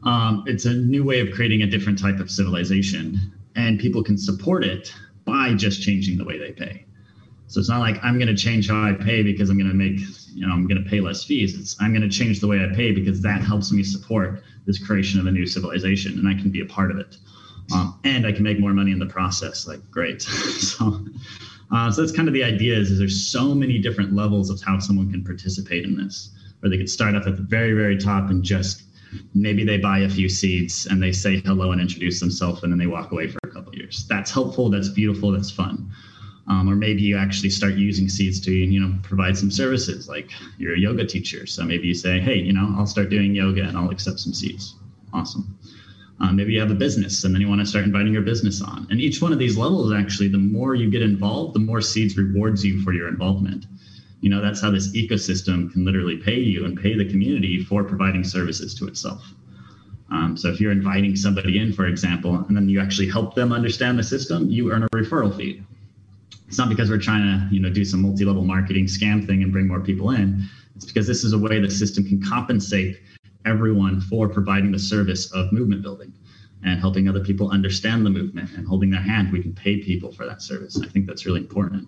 Um, 0.05 0.45
it's 0.47 0.65
a 0.65 0.73
new 0.73 1.05
way 1.05 1.21
of 1.21 1.31
creating 1.33 1.63
a 1.63 1.67
different 1.67 1.99
type 1.99 2.21
of 2.21 2.31
civilization 2.31 3.33
and 3.57 3.79
people 3.79 4.03
can 4.03 4.17
support 4.17 4.65
it 4.65 4.95
by 5.25 5.55
just 5.55 5.83
changing 5.83 6.17
the 6.17 6.25
way 6.25 6.39
they 6.39 6.53
pay. 6.53 6.87
So 7.49 7.59
it's 7.59 7.69
not 7.69 7.81
like 7.81 7.99
I'm 8.03 8.17
going 8.17 8.29
to 8.29 8.37
change 8.37 8.69
how 8.69 8.81
I 8.81 8.93
pay 8.93 9.23
because 9.23 9.51
I'm 9.51 9.59
going 9.59 9.69
to 9.69 9.75
make, 9.75 10.01
you 10.33 10.47
know, 10.47 10.53
I'm 10.53 10.69
going 10.69 10.83
to 10.83 10.89
pay 10.89 11.01
less 11.01 11.25
fees. 11.25 11.59
It's 11.59 11.77
I'm 11.81 11.93
going 11.93 12.09
to 12.09 12.09
change 12.09 12.41
the 12.41 12.47
way 12.47 12.65
I 12.65 12.75
pay 12.75 12.93
because 12.93 13.21
that 13.23 13.43
helps 13.43 13.73
me 13.73 13.83
support 13.83 14.43
this 14.67 14.79
creation 14.79 15.19
of 15.19 15.27
a 15.27 15.33
new 15.33 15.47
civilization, 15.47 16.19
and 16.19 16.29
I 16.29 16.41
can 16.41 16.51
be 16.51 16.61
a 16.61 16.67
part 16.67 16.93
of 16.93 16.99
it, 16.99 17.17
um, 17.73 17.99
and 18.05 18.25
I 18.25 18.31
can 18.31 18.45
make 18.45 18.61
more 18.61 18.73
money 18.73 18.93
in 18.93 19.01
the 19.01 19.07
process. 19.07 19.67
Like 19.67 19.81
great, 19.91 20.23
so. 20.23 21.01
Uh, 21.73 21.91
so 21.91 22.03
that's 22.03 22.15
kind 22.15 22.29
of 22.29 22.35
the 22.35 22.43
idea 22.43 22.77
is, 22.77 22.91
is 22.91 22.99
there's 22.99 23.29
so 23.29 23.55
many 23.55 23.79
different 23.79 24.15
levels 24.15 24.51
of 24.51 24.61
how 24.63 24.79
someone 24.79 25.11
can 25.11 25.25
participate 25.25 25.85
in 25.85 25.97
this 25.97 26.31
where 26.61 26.69
they 26.69 26.77
could 26.77 26.91
start 26.91 27.15
up 27.15 27.27
at 27.27 27.37
the 27.37 27.43
very 27.43 27.73
very 27.73 27.97
top 27.97 28.29
and 28.31 28.43
just 28.43 28.83
maybe 29.35 29.65
they 29.65 29.79
buy 29.79 30.01
a 30.01 30.09
few 30.09 30.29
seeds 30.29 30.87
and 30.87 31.03
they 31.03 31.13
say 31.13 31.41
hello 31.41 31.73
and 31.73 31.81
introduce 31.81 32.21
themselves 32.21 32.63
and 32.63 32.73
then 32.73 32.79
they 32.79 32.87
walk 32.87 33.13
away 33.13 33.29
for 33.29 33.39
a 33.45 33.49
couple 33.49 33.75
years. 33.75 34.07
That's 34.09 34.31
helpful 34.31 34.71
that's 34.71 34.89
beautiful 34.89 35.33
that's 35.33 35.51
fun. 35.51 35.91
Um, 36.49 36.69
or 36.69 36.75
maybe 36.75 37.03
you 37.03 37.17
actually 37.17 37.51
start 37.51 37.75
using 37.75 38.09
seeds 38.09 38.41
to 38.41 38.53
you 38.53 38.81
know 38.81 38.99
provide 39.03 39.39
some 39.39 39.51
services 39.51 40.09
like 40.09 40.31
you're 40.59 40.75
a 40.75 40.79
yoga 40.79 41.07
teacher. 41.07 41.47
So 41.47 41.65
maybe 41.65 41.87
you 41.87 41.95
say 41.95 42.21
hey 42.21 42.37
you 42.37 42.53
know 42.53 42.75
i'll 42.77 42.87
start 42.87 43.11
doing 43.11 43.35
yoga 43.35 43.63
and 43.63 43.77
i'll 43.77 43.91
accept 43.91 44.19
some 44.21 44.35
seeds 44.35 44.75
awesome 45.13 45.57
uh, 46.21 46.33
maybe 46.33 46.53
you 46.53 46.61
have 46.61 46.71
a 46.71 46.75
business 46.75 47.25
and 47.25 47.35
then 47.35 47.41
you 47.41 47.49
want 47.49 47.61
to 47.61 47.67
start 47.67 47.85
inviting 47.85 48.13
your 48.13 48.23
business 48.23 48.61
on. 48.61 48.87
And 48.91 49.01
each 49.01 49.23
one 49.23 49.33
of 49.33 49.39
these 49.39 49.57
levels 49.57 49.93
actually 49.93 50.29
the 50.29 50.39
more 50.39 50.75
you 50.75 50.91
get 50.91 51.03
involved 51.03 51.55
the 51.55 51.61
more 51.61 51.81
seeds 51.81 52.17
rewards 52.17 52.65
you 52.65 52.83
for 52.83 52.93
your 52.93 53.09
involvement. 53.09 53.67
You 54.21 54.29
know 54.29 54.43
that's 54.43 54.61
how 54.61 54.71
this 54.71 54.93
ecosystem 54.93 55.73
can 55.73 55.85
literally 55.85 56.19
pay 56.19 56.39
you 56.39 56.67
and 56.67 56.81
pay 56.81 56.97
the 56.97 57.09
community 57.09 57.65
for 57.65 57.85
providing 57.85 58.23
services 58.23 58.75
to 58.77 58.87
itself. 58.87 59.33
Um, 60.11 60.37
so 60.37 60.49
if 60.49 60.61
you're 60.61 60.73
inviting 60.73 61.17
somebody 61.17 61.59
in 61.59 61.73
for 61.73 61.87
example 61.87 62.45
and 62.49 62.57
then 62.57 62.69
you 62.69 62.81
actually 62.81 63.09
help 63.09 63.35
them 63.35 63.53
understand 63.53 63.99
the 63.99 64.03
system 64.03 64.51
you 64.51 64.71
earn 64.73 64.83
a 64.83 64.89
referral 64.89 65.35
fee. 65.35 65.63
It's 66.49 66.59
not 66.59 66.69
because 66.69 66.91
we're 66.91 66.99
trying 66.99 67.23
to 67.23 67.55
you 67.55 67.63
know 67.63 67.71
do 67.71 67.85
some 67.85 68.03
multi-level 68.03 68.45
marketing 68.45 68.85
scam 68.87 69.27
thing 69.27 69.43
and 69.43 69.53
bring 69.53 69.67
more 69.67 69.81
people 69.81 70.11
in. 70.11 70.45
It's 70.77 70.85
because 70.85 71.07
this 71.07 71.25
is 71.25 71.33
a 71.33 71.39
way 71.39 71.61
the 71.61 71.71
system 71.71 72.05
can 72.05 72.23
compensate 72.23 73.01
everyone 73.47 74.01
for 74.01 74.29
providing 74.29 74.73
the 74.73 74.79
service 74.79 75.33
of 75.33 75.53
movement 75.53 75.83
building 75.83 76.13
and 76.63 76.79
helping 76.79 77.09
other 77.09 77.25
people 77.25 77.51
understand 77.51 78.05
the 78.05 78.11
movement 78.11 78.51
and 78.57 78.67
holding 78.67 78.91
their 78.91 79.01
hand 79.01 79.33
we 79.33 79.43
can 79.43 79.55
pay 79.55 79.79
people 79.79 80.13
for 80.13 80.27
that 80.27 80.43
service 80.43 80.81
i 80.83 80.87
think 80.87 81.07
that's 81.07 81.27
really 81.27 81.41
important 81.41 81.87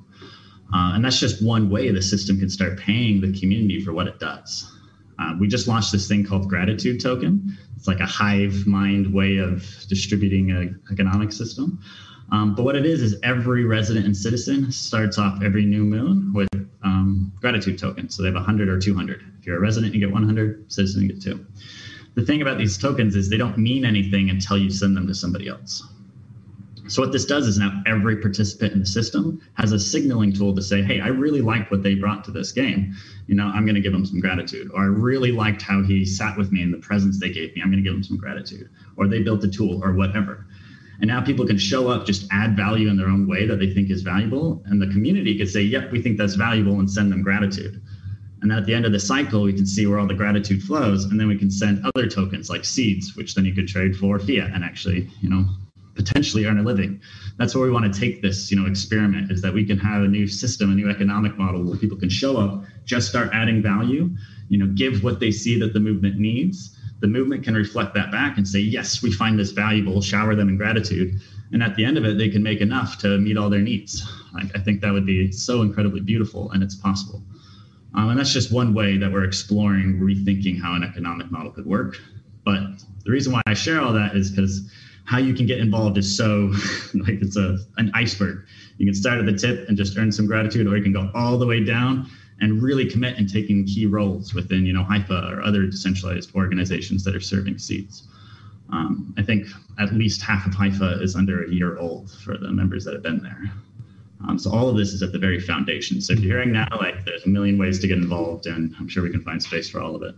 uh, 0.72 0.92
and 0.94 1.04
that's 1.04 1.20
just 1.20 1.44
one 1.44 1.68
way 1.68 1.90
the 1.90 2.00
system 2.00 2.38
can 2.38 2.48
start 2.48 2.78
paying 2.78 3.20
the 3.20 3.38
community 3.38 3.80
for 3.84 3.92
what 3.92 4.06
it 4.06 4.18
does. 4.18 4.70
Uh, 5.18 5.34
we 5.38 5.46
just 5.46 5.68
launched 5.68 5.92
this 5.92 6.08
thing 6.08 6.24
called 6.24 6.48
Gratitude 6.48 7.00
Token. 7.00 7.56
It's 7.76 7.86
like 7.86 8.00
a 8.00 8.06
hive 8.06 8.66
mind 8.66 9.12
way 9.12 9.36
of 9.36 9.62
distributing 9.88 10.50
an 10.50 10.80
economic 10.90 11.30
system. 11.30 11.78
Um, 12.32 12.54
but 12.54 12.62
what 12.64 12.76
it 12.76 12.86
is 12.86 13.02
is 13.02 13.16
every 13.22 13.64
resident 13.64 14.06
and 14.06 14.16
citizen 14.16 14.72
starts 14.72 15.18
off 15.18 15.42
every 15.42 15.66
new 15.66 15.84
moon 15.84 16.32
with 16.32 16.48
um, 16.82 17.30
gratitude 17.40 17.78
tokens. 17.78 18.16
So 18.16 18.22
they 18.22 18.28
have 18.28 18.34
100 18.34 18.70
or 18.70 18.80
200. 18.80 19.22
If 19.38 19.46
you're 19.46 19.58
a 19.58 19.60
resident, 19.60 19.92
you 19.92 20.00
get 20.00 20.10
100. 20.10 20.72
Citizen, 20.72 21.02
you 21.02 21.08
get 21.08 21.22
two. 21.22 21.44
The 22.14 22.24
thing 22.24 22.40
about 22.40 22.56
these 22.56 22.78
tokens 22.78 23.16
is 23.16 23.28
they 23.28 23.36
don't 23.36 23.58
mean 23.58 23.84
anything 23.84 24.30
until 24.30 24.56
you 24.56 24.70
send 24.70 24.96
them 24.96 25.06
to 25.08 25.14
somebody 25.14 25.46
else. 25.46 25.86
So 26.88 27.00
what 27.00 27.12
this 27.12 27.24
does 27.26 27.46
is 27.46 27.58
now 27.58 27.82
every 27.86 28.16
participant 28.16 28.72
in 28.72 28.80
the 28.80 28.86
system 28.86 29.40
has 29.54 29.72
a 29.72 29.78
signaling 29.78 30.32
tool 30.32 30.54
to 30.54 30.62
say, 30.62 30.82
hey, 30.82 31.00
I 31.00 31.08
really 31.08 31.40
like 31.40 31.70
what 31.70 31.82
they 31.82 31.94
brought 31.94 32.24
to 32.24 32.30
this 32.30 32.50
game. 32.50 32.94
You 33.28 33.34
know, 33.34 33.46
I'm 33.46 33.64
going 33.64 33.76
to 33.76 33.80
give 33.80 33.92
them 33.92 34.04
some 34.04 34.20
gratitude. 34.20 34.70
Or 34.74 34.82
I 34.82 34.86
really 34.86 35.32
liked 35.32 35.62
how 35.62 35.82
he 35.82 36.04
sat 36.04 36.36
with 36.36 36.50
me 36.50 36.62
and 36.62 36.72
the 36.72 36.78
presents 36.78 37.20
they 37.20 37.30
gave 37.30 37.54
me. 37.54 37.62
I'm 37.62 37.70
going 37.70 37.82
to 37.82 37.88
give 37.88 37.94
them 37.94 38.02
some 38.02 38.16
gratitude. 38.16 38.68
Or 38.96 39.06
they 39.06 39.22
built 39.22 39.44
a 39.44 39.48
tool 39.48 39.82
or 39.82 39.92
whatever. 39.92 40.46
And 41.02 41.08
now 41.08 41.20
people 41.20 41.44
can 41.44 41.58
show 41.58 41.88
up, 41.88 42.06
just 42.06 42.28
add 42.30 42.56
value 42.56 42.88
in 42.88 42.96
their 42.96 43.08
own 43.08 43.26
way 43.26 43.44
that 43.44 43.58
they 43.58 43.68
think 43.74 43.90
is 43.90 44.02
valuable. 44.02 44.62
And 44.66 44.80
the 44.80 44.86
community 44.86 45.36
could 45.36 45.48
say, 45.48 45.60
yep, 45.60 45.90
we 45.90 46.00
think 46.00 46.16
that's 46.16 46.36
valuable 46.36 46.78
and 46.78 46.88
send 46.88 47.10
them 47.10 47.24
gratitude. 47.24 47.82
And 48.40 48.48
then 48.48 48.58
at 48.58 48.66
the 48.66 48.74
end 48.74 48.86
of 48.86 48.92
the 48.92 49.00
cycle, 49.00 49.42
we 49.42 49.52
can 49.52 49.66
see 49.66 49.84
where 49.84 49.98
all 49.98 50.06
the 50.06 50.14
gratitude 50.14 50.62
flows. 50.62 51.04
And 51.04 51.18
then 51.18 51.26
we 51.26 51.36
can 51.36 51.50
send 51.50 51.84
other 51.84 52.06
tokens 52.06 52.48
like 52.48 52.64
seeds, 52.64 53.16
which 53.16 53.34
then 53.34 53.44
you 53.44 53.52
could 53.52 53.66
trade 53.66 53.96
for 53.96 54.16
fiat 54.20 54.52
and 54.54 54.62
actually, 54.62 55.10
you 55.20 55.28
know, 55.28 55.44
potentially 55.96 56.46
earn 56.46 56.58
a 56.58 56.62
living. 56.62 57.00
That's 57.36 57.56
where 57.56 57.64
we 57.64 57.72
want 57.72 57.92
to 57.92 58.00
take 58.00 58.22
this, 58.22 58.52
you 58.52 58.56
know, 58.56 58.70
experiment 58.70 59.32
is 59.32 59.42
that 59.42 59.52
we 59.52 59.64
can 59.64 59.78
have 59.78 60.02
a 60.02 60.08
new 60.08 60.28
system, 60.28 60.70
a 60.70 60.74
new 60.74 60.88
economic 60.88 61.36
model 61.36 61.64
where 61.64 61.78
people 61.78 61.98
can 61.98 62.10
show 62.10 62.36
up, 62.36 62.62
just 62.84 63.08
start 63.08 63.30
adding 63.32 63.60
value, 63.60 64.08
you 64.48 64.58
know, 64.58 64.72
give 64.72 65.02
what 65.02 65.18
they 65.18 65.32
see 65.32 65.58
that 65.58 65.72
the 65.72 65.80
movement 65.80 66.16
needs. 66.16 66.78
The 67.02 67.08
movement 67.08 67.44
can 67.44 67.54
reflect 67.54 67.94
that 67.94 68.10
back 68.10 68.38
and 68.38 68.46
say, 68.46 68.60
yes, 68.60 69.02
we 69.02 69.12
find 69.12 69.38
this 69.38 69.50
valuable, 69.50 70.00
shower 70.00 70.34
them 70.34 70.48
in 70.48 70.56
gratitude. 70.56 71.20
And 71.52 71.62
at 71.62 71.76
the 71.76 71.84
end 71.84 71.98
of 71.98 72.04
it, 72.04 72.16
they 72.16 72.28
can 72.28 72.42
make 72.42 72.60
enough 72.60 72.96
to 72.98 73.18
meet 73.18 73.36
all 73.36 73.50
their 73.50 73.60
needs. 73.60 74.08
Like, 74.32 74.56
I 74.56 74.60
think 74.60 74.80
that 74.80 74.92
would 74.92 75.04
be 75.04 75.30
so 75.32 75.62
incredibly 75.62 76.00
beautiful 76.00 76.50
and 76.52 76.62
it's 76.62 76.76
possible. 76.76 77.20
Um, 77.94 78.08
and 78.10 78.18
that's 78.18 78.32
just 78.32 78.52
one 78.52 78.72
way 78.72 78.96
that 78.96 79.12
we're 79.12 79.24
exploring 79.24 80.00
rethinking 80.00 80.62
how 80.62 80.74
an 80.74 80.84
economic 80.84 81.30
model 81.30 81.50
could 81.50 81.66
work. 81.66 81.98
But 82.44 82.60
the 83.04 83.10
reason 83.10 83.32
why 83.32 83.42
I 83.46 83.54
share 83.54 83.80
all 83.80 83.92
that 83.92 84.16
is 84.16 84.30
because 84.30 84.70
how 85.04 85.18
you 85.18 85.34
can 85.34 85.46
get 85.46 85.58
involved 85.58 85.98
is 85.98 86.16
so 86.16 86.52
like 86.94 87.20
it's 87.20 87.36
a 87.36 87.58
an 87.76 87.90
iceberg. 87.94 88.46
You 88.78 88.86
can 88.86 88.94
start 88.94 89.18
at 89.18 89.26
the 89.26 89.36
tip 89.36 89.68
and 89.68 89.76
just 89.76 89.98
earn 89.98 90.12
some 90.12 90.26
gratitude, 90.26 90.66
or 90.66 90.76
you 90.76 90.82
can 90.82 90.92
go 90.92 91.10
all 91.14 91.36
the 91.38 91.46
way 91.46 91.64
down 91.64 92.08
and 92.42 92.60
really 92.60 92.84
commit 92.84 93.16
and 93.16 93.32
taking 93.32 93.64
key 93.64 93.86
roles 93.86 94.34
within 94.34 94.66
you 94.66 94.72
know 94.74 94.82
Hypha 94.84 95.32
or 95.32 95.42
other 95.42 95.64
decentralized 95.64 96.34
organizations 96.34 97.04
that 97.04 97.16
are 97.16 97.20
serving 97.20 97.56
seeds. 97.56 98.08
Um, 98.70 99.14
I 99.16 99.22
think 99.22 99.46
at 99.78 99.92
least 99.94 100.20
half 100.22 100.46
of 100.46 100.52
Hypha 100.52 101.00
is 101.00 101.14
under 101.14 101.44
a 101.44 101.50
year 101.50 101.78
old 101.78 102.10
for 102.10 102.36
the 102.36 102.50
members 102.50 102.84
that 102.84 102.94
have 102.94 103.02
been 103.02 103.22
there. 103.22 103.52
Um, 104.28 104.38
so 104.38 104.50
all 104.50 104.68
of 104.68 104.76
this 104.76 104.92
is 104.92 105.02
at 105.02 105.12
the 105.12 105.18
very 105.18 105.40
foundation. 105.40 106.00
So 106.00 106.12
if 106.12 106.20
you're 106.20 106.36
hearing 106.36 106.52
now, 106.52 106.68
like 106.80 107.04
there's 107.04 107.24
a 107.24 107.28
million 107.28 107.58
ways 107.58 107.78
to 107.80 107.88
get 107.88 107.98
involved, 107.98 108.46
and 108.46 108.74
I'm 108.78 108.88
sure 108.88 109.02
we 109.02 109.10
can 109.10 109.22
find 109.22 109.42
space 109.42 109.68
for 109.68 109.80
all 109.80 109.94
of 109.94 110.02
it. 110.02 110.14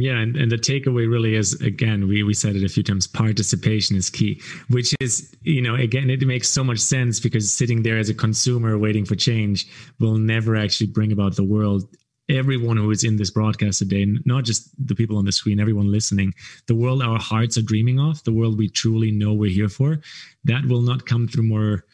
Yeah, 0.00 0.18
and, 0.18 0.34
and 0.34 0.50
the 0.50 0.56
takeaway 0.56 1.10
really 1.10 1.34
is 1.34 1.60
again, 1.60 2.08
we, 2.08 2.22
we 2.22 2.32
said 2.32 2.56
it 2.56 2.64
a 2.64 2.68
few 2.68 2.82
times, 2.82 3.06
participation 3.06 3.96
is 3.96 4.08
key, 4.08 4.40
which 4.68 4.94
is, 4.98 5.34
you 5.42 5.60
know, 5.60 5.74
again, 5.74 6.08
it 6.08 6.26
makes 6.26 6.48
so 6.48 6.64
much 6.64 6.78
sense 6.78 7.20
because 7.20 7.52
sitting 7.52 7.82
there 7.82 7.98
as 7.98 8.08
a 8.08 8.14
consumer 8.14 8.78
waiting 8.78 9.04
for 9.04 9.14
change 9.14 9.68
will 9.98 10.16
never 10.16 10.56
actually 10.56 10.86
bring 10.86 11.12
about 11.12 11.36
the 11.36 11.44
world. 11.44 11.84
Everyone 12.30 12.76
who 12.76 12.90
is 12.90 13.04
in 13.04 13.16
this 13.16 13.30
broadcast 13.30 13.80
today, 13.80 14.06
not 14.24 14.44
just 14.44 14.70
the 14.86 14.94
people 14.94 15.18
on 15.18 15.24
the 15.26 15.32
screen, 15.32 15.60
everyone 15.60 15.90
listening, 15.90 16.32
the 16.66 16.76
world 16.76 17.02
our 17.02 17.18
hearts 17.18 17.58
are 17.58 17.62
dreaming 17.62 18.00
of, 18.00 18.22
the 18.24 18.32
world 18.32 18.56
we 18.56 18.68
truly 18.68 19.10
know 19.10 19.34
we're 19.34 19.50
here 19.50 19.68
for, 19.68 20.00
that 20.44 20.64
will 20.66 20.80
not 20.80 21.06
come 21.06 21.28
through 21.28 21.42
more 21.42 21.84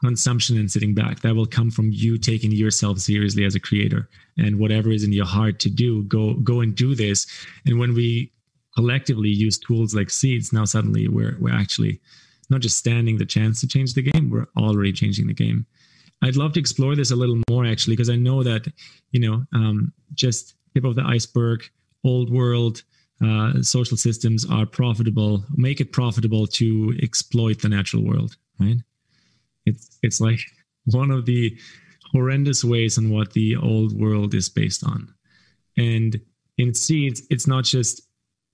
consumption 0.00 0.56
and 0.56 0.70
sitting 0.70 0.94
back 0.94 1.20
that 1.20 1.34
will 1.34 1.46
come 1.46 1.70
from 1.70 1.90
you 1.90 2.16
taking 2.16 2.52
yourself 2.52 2.98
seriously 2.98 3.44
as 3.44 3.54
a 3.54 3.60
creator. 3.60 4.08
And 4.38 4.58
whatever 4.58 4.90
is 4.90 5.04
in 5.04 5.12
your 5.12 5.26
heart 5.26 5.60
to 5.60 5.70
do 5.70 6.04
go 6.04 6.34
go 6.34 6.60
and 6.60 6.74
do 6.74 6.94
this. 6.94 7.26
And 7.66 7.78
when 7.78 7.94
we 7.94 8.32
collectively 8.76 9.28
use 9.28 9.58
tools 9.58 9.94
like 9.94 10.10
seeds 10.10 10.52
now 10.52 10.64
suddenly 10.64 11.06
we're 11.06 11.36
we're 11.40 11.54
actually 11.54 12.00
not 12.50 12.60
just 12.60 12.76
standing 12.76 13.16
the 13.16 13.24
chance 13.24 13.60
to 13.60 13.68
change 13.68 13.94
the 13.94 14.02
game 14.02 14.30
we're 14.30 14.46
already 14.56 14.92
changing 14.92 15.26
the 15.26 15.34
game. 15.34 15.66
I'd 16.22 16.36
love 16.36 16.54
to 16.54 16.60
explore 16.60 16.96
this 16.96 17.10
a 17.10 17.16
little 17.16 17.40
more 17.50 17.66
actually 17.66 17.94
because 17.94 18.10
i 18.10 18.16
know 18.16 18.42
that 18.42 18.66
you 19.12 19.20
know 19.20 19.44
um, 19.52 19.92
just 20.14 20.54
tip 20.74 20.84
of 20.84 20.94
the 20.94 21.04
iceberg 21.04 21.64
old 22.04 22.30
world 22.30 22.82
uh, 23.24 23.62
social 23.62 23.96
systems 23.96 24.44
are 24.50 24.66
profitable 24.66 25.44
make 25.56 25.80
it 25.80 25.92
profitable 25.92 26.46
to 26.46 26.96
exploit 27.02 27.60
the 27.60 27.68
natural 27.68 28.04
world 28.04 28.36
right 28.58 28.78
it's 29.66 29.98
it's 30.02 30.20
like 30.20 30.40
one 30.86 31.10
of 31.10 31.26
the 31.26 31.56
horrendous 32.12 32.64
ways 32.64 32.98
on 32.98 33.10
what 33.10 33.32
the 33.32 33.56
old 33.56 33.98
world 33.98 34.34
is 34.34 34.48
based 34.48 34.84
on. 34.84 35.12
And 35.76 36.20
in 36.58 36.74
seeds, 36.74 37.22
it's 37.30 37.46
not 37.46 37.64
just 37.64 38.02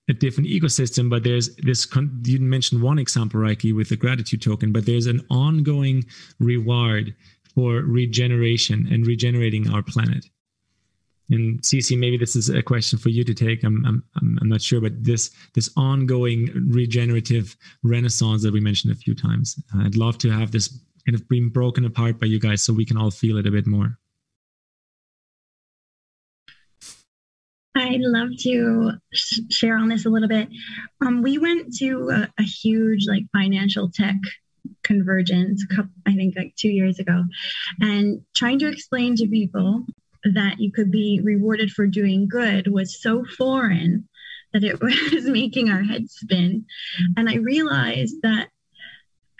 a 0.09 0.13
different 0.13 0.49
ecosystem, 0.49 1.09
but 1.09 1.23
there's 1.23 1.55
this. 1.57 1.87
You 2.23 2.39
mentioned 2.39 2.81
one 2.81 2.99
example, 2.99 3.39
Rieki, 3.39 3.75
with 3.75 3.89
the 3.89 3.95
gratitude 3.95 4.41
token, 4.41 4.71
but 4.71 4.85
there's 4.85 5.05
an 5.05 5.21
ongoing 5.29 6.05
reward 6.39 7.15
for 7.53 7.81
regeneration 7.81 8.87
and 8.91 9.05
regenerating 9.05 9.69
our 9.69 9.83
planet. 9.83 10.25
And 11.29 11.61
CC, 11.61 11.97
maybe 11.97 12.17
this 12.17 12.35
is 12.35 12.49
a 12.49 12.61
question 12.61 12.99
for 12.99 13.07
you 13.07 13.23
to 13.23 13.33
take. 13.33 13.63
I'm, 13.63 13.85
I'm, 13.85 14.03
I'm 14.41 14.49
not 14.49 14.61
sure, 14.61 14.81
but 14.81 15.03
this 15.03 15.31
this 15.53 15.69
ongoing 15.77 16.49
regenerative 16.69 17.55
renaissance 17.83 18.43
that 18.43 18.51
we 18.51 18.59
mentioned 18.59 18.91
a 18.91 18.97
few 18.97 19.15
times, 19.15 19.61
I'd 19.79 19.95
love 19.95 20.17
to 20.19 20.29
have 20.29 20.51
this 20.51 20.77
kind 21.01 21.15
of 21.15 21.27
being 21.27 21.49
broken 21.49 21.85
apart 21.85 22.19
by 22.19 22.27
you 22.27 22.39
guys 22.39 22.61
so 22.61 22.73
we 22.73 22.85
can 22.85 22.97
all 22.97 23.11
feel 23.11 23.37
it 23.37 23.47
a 23.47 23.51
bit 23.51 23.67
more. 23.67 23.97
I'd 27.75 28.01
love 28.01 28.29
to 28.41 28.91
share 29.49 29.77
on 29.77 29.87
this 29.87 30.05
a 30.05 30.09
little 30.09 30.27
bit. 30.27 30.49
Um, 31.05 31.21
we 31.21 31.37
went 31.37 31.73
to 31.77 32.09
a, 32.09 32.29
a, 32.37 32.43
huge 32.43 33.07
like 33.07 33.23
financial 33.31 33.89
tech 33.89 34.15
convergence, 34.83 35.65
I 36.05 36.15
think 36.15 36.35
like 36.35 36.53
two 36.57 36.69
years 36.69 36.99
ago, 36.99 37.23
and 37.79 38.21
trying 38.35 38.59
to 38.59 38.67
explain 38.67 39.15
to 39.15 39.27
people 39.27 39.85
that 40.23 40.59
you 40.59 40.71
could 40.71 40.91
be 40.91 41.21
rewarded 41.23 41.71
for 41.71 41.87
doing 41.87 42.27
good 42.27 42.67
was 42.67 43.01
so 43.01 43.23
foreign 43.37 44.07
that 44.53 44.63
it 44.63 44.81
was 44.81 45.25
making 45.25 45.69
our 45.69 45.81
heads 45.81 46.13
spin. 46.13 46.65
And 47.17 47.29
I 47.29 47.35
realized 47.35 48.15
that 48.23 48.49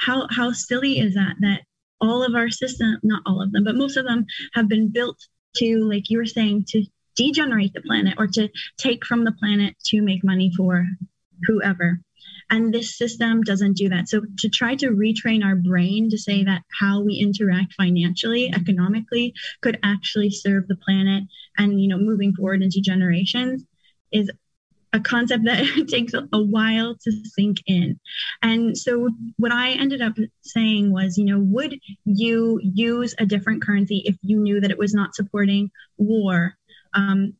how 0.06 0.28
how 0.30 0.52
silly 0.52 1.00
is 1.00 1.14
that 1.14 1.36
that 1.42 1.62
all 2.00 2.24
of 2.24 2.36
our 2.36 2.50
system 2.50 2.98
not 3.04 3.22
all 3.26 3.42
of 3.42 3.52
them 3.52 3.64
but 3.64 3.76
most 3.76 3.98
of 3.98 4.06
them 4.06 4.26
have 4.54 4.68
been 4.68 4.90
built 4.92 5.18
to 5.56 5.88
like 5.88 6.10
you 6.10 6.18
were 6.18 6.26
saying 6.26 6.66
to 6.68 6.84
degenerate 7.16 7.74
the 7.74 7.82
planet 7.82 8.16
or 8.18 8.28
to 8.28 8.50
take 8.78 9.06
from 9.06 9.24
the 9.24 9.34
planet 9.34 9.76
to 9.86 10.02
make 10.02 10.24
money 10.24 10.52
for 10.56 10.86
whoever. 11.48 12.00
And 12.50 12.74
this 12.74 12.98
system 12.98 13.42
doesn't 13.44 13.78
do 13.78 13.90
that. 13.90 14.10
So 14.10 14.24
to 14.40 14.50
try 14.50 14.76
to 14.76 14.88
retrain 14.88 15.44
our 15.44 15.56
brain 15.56 16.10
to 16.10 16.18
say 16.18 16.44
that 16.44 16.64
how 16.80 17.02
we 17.02 17.16
interact 17.16 17.74
financially 17.74 18.52
economically 18.54 19.34
could 19.62 19.80
actually 19.84 20.32
serve 20.32 20.68
the 20.68 20.76
planet 20.76 21.24
and 21.58 21.82
you 21.82 21.88
know 21.88 21.98
moving 21.98 22.34
forward 22.34 22.62
into 22.62 22.82
generations 22.82 23.64
is 24.12 24.30
a 24.94 25.00
concept 25.00 25.46
that 25.46 25.86
takes 25.90 26.14
a 26.14 26.42
while 26.42 26.96
to 27.04 27.12
sink 27.24 27.58
in. 27.66 28.00
And 28.42 28.78
so 28.78 29.10
what 29.38 29.52
I 29.52 29.72
ended 29.72 30.02
up 30.02 30.14
saying 30.42 30.92
was, 30.92 31.18
you 31.18 31.26
know, 31.26 31.40
would 31.40 31.80
you 32.06 32.60
use 32.62 33.16
a 33.18 33.26
different 33.26 33.64
currency 33.64 34.04
if 34.06 34.18
you 34.22 34.40
knew 34.40 34.60
that 34.60 34.72
it 34.72 34.78
was 34.78 34.94
not 34.94 35.16
supporting 35.16 35.72
war? 35.98 36.56
Um, 36.94 37.34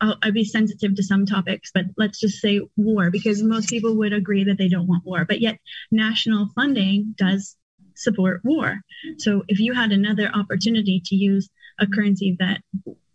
I'll, 0.00 0.16
I'd 0.22 0.34
be 0.34 0.44
sensitive 0.44 0.94
to 0.94 1.02
some 1.02 1.26
topics, 1.26 1.70
but 1.74 1.86
let's 1.96 2.20
just 2.20 2.40
say 2.40 2.60
war, 2.76 3.10
because 3.10 3.42
most 3.42 3.68
people 3.68 3.96
would 3.96 4.12
agree 4.12 4.44
that 4.44 4.56
they 4.58 4.68
don't 4.68 4.86
want 4.86 5.04
war. 5.04 5.24
But 5.24 5.40
yet, 5.40 5.58
national 5.90 6.48
funding 6.54 7.14
does 7.18 7.56
support 7.94 8.40
war. 8.44 8.80
So 9.18 9.42
if 9.48 9.58
you 9.58 9.74
had 9.74 9.90
another 9.90 10.30
opportunity 10.32 11.02
to 11.06 11.16
use 11.16 11.50
a 11.80 11.86
currency 11.86 12.36
that 12.38 12.62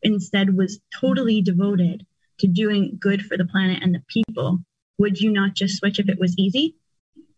instead 0.01 0.55
was 0.55 0.79
totally 0.99 1.41
devoted 1.41 2.05
to 2.43 2.47
doing 2.49 2.97
good 2.99 3.25
for 3.25 3.37
the 3.37 3.45
planet 3.45 3.81
and 3.81 3.95
the 3.95 4.03
people, 4.09 4.59
would 4.97 5.19
you 5.19 5.31
not 5.31 5.55
just 5.55 5.77
switch 5.77 5.97
if 5.97 6.09
it 6.09 6.19
was 6.19 6.35
easy? 6.37 6.75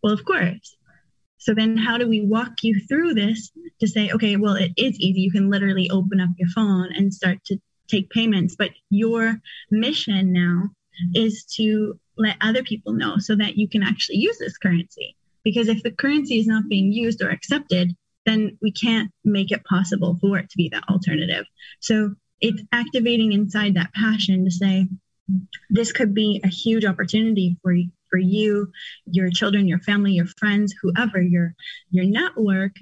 Well, 0.02 0.12
of 0.12 0.24
course. 0.24 0.76
So 1.38 1.54
then 1.54 1.76
how 1.76 1.96
do 1.96 2.08
we 2.08 2.22
walk 2.22 2.62
you 2.62 2.80
through 2.88 3.14
this 3.14 3.52
to 3.80 3.86
say, 3.86 4.10
okay, 4.10 4.34
well, 4.34 4.54
it 4.54 4.72
is 4.76 4.98
easy. 4.98 5.20
You 5.20 5.30
can 5.30 5.48
literally 5.48 5.88
open 5.90 6.20
up 6.20 6.30
your 6.38 6.48
phone 6.48 6.92
and 6.92 7.14
start 7.14 7.38
to 7.46 7.58
take 7.86 8.10
payments. 8.10 8.56
But 8.58 8.70
your 8.90 9.40
mission 9.70 10.32
now 10.32 10.70
is 11.14 11.44
to 11.56 12.00
let 12.18 12.36
other 12.40 12.64
people 12.64 12.94
know 12.94 13.18
so 13.18 13.36
that 13.36 13.56
you 13.56 13.68
can 13.68 13.84
actually 13.84 14.16
use 14.16 14.38
this 14.38 14.58
currency. 14.58 15.14
Because 15.44 15.68
if 15.68 15.84
the 15.84 15.92
currency 15.92 16.40
is 16.40 16.48
not 16.48 16.68
being 16.68 16.92
used 16.92 17.22
or 17.22 17.30
accepted, 17.30 17.94
then 18.24 18.58
we 18.60 18.72
can't 18.72 19.12
make 19.24 19.52
it 19.52 19.62
possible 19.64 20.18
for 20.20 20.38
it 20.38 20.50
to 20.50 20.56
be 20.56 20.68
that 20.70 20.88
alternative. 20.88 21.44
So 21.78 22.16
it's 22.40 22.62
activating 22.72 23.32
inside 23.32 23.74
that 23.74 23.92
passion 23.94 24.44
to 24.44 24.50
say 24.50 24.86
this 25.70 25.92
could 25.92 26.14
be 26.14 26.40
a 26.44 26.48
huge 26.48 26.84
opportunity 26.84 27.56
for 27.62 27.74
for 28.08 28.18
you 28.18 28.70
your 29.06 29.30
children 29.30 29.66
your 29.66 29.80
family 29.80 30.12
your 30.12 30.26
friends 30.38 30.74
whoever 30.80 31.20
your 31.20 31.54
your 31.90 32.04
network 32.04 32.72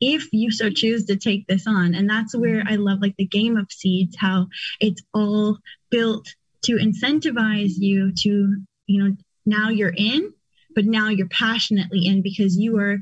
if 0.00 0.32
you 0.32 0.50
so 0.50 0.70
choose 0.70 1.06
to 1.06 1.16
take 1.16 1.46
this 1.46 1.66
on. 1.66 1.94
And 1.94 2.08
that's 2.08 2.34
where 2.34 2.62
i 2.66 2.76
love 2.76 3.00
like 3.00 3.16
the 3.16 3.26
game 3.26 3.56
of 3.56 3.70
seeds 3.70 4.16
how 4.18 4.48
it's 4.80 5.02
all 5.12 5.58
built 5.90 6.34
to 6.62 6.76
incentivize 6.76 7.72
you 7.76 8.12
to 8.20 8.56
you 8.86 9.02
know 9.02 9.16
now 9.46 9.68
you're 9.68 9.94
in 9.94 10.32
but 10.74 10.84
now 10.84 11.08
you're 11.08 11.28
passionately 11.28 12.06
in 12.06 12.22
because 12.22 12.56
you 12.56 12.78
are 12.78 12.98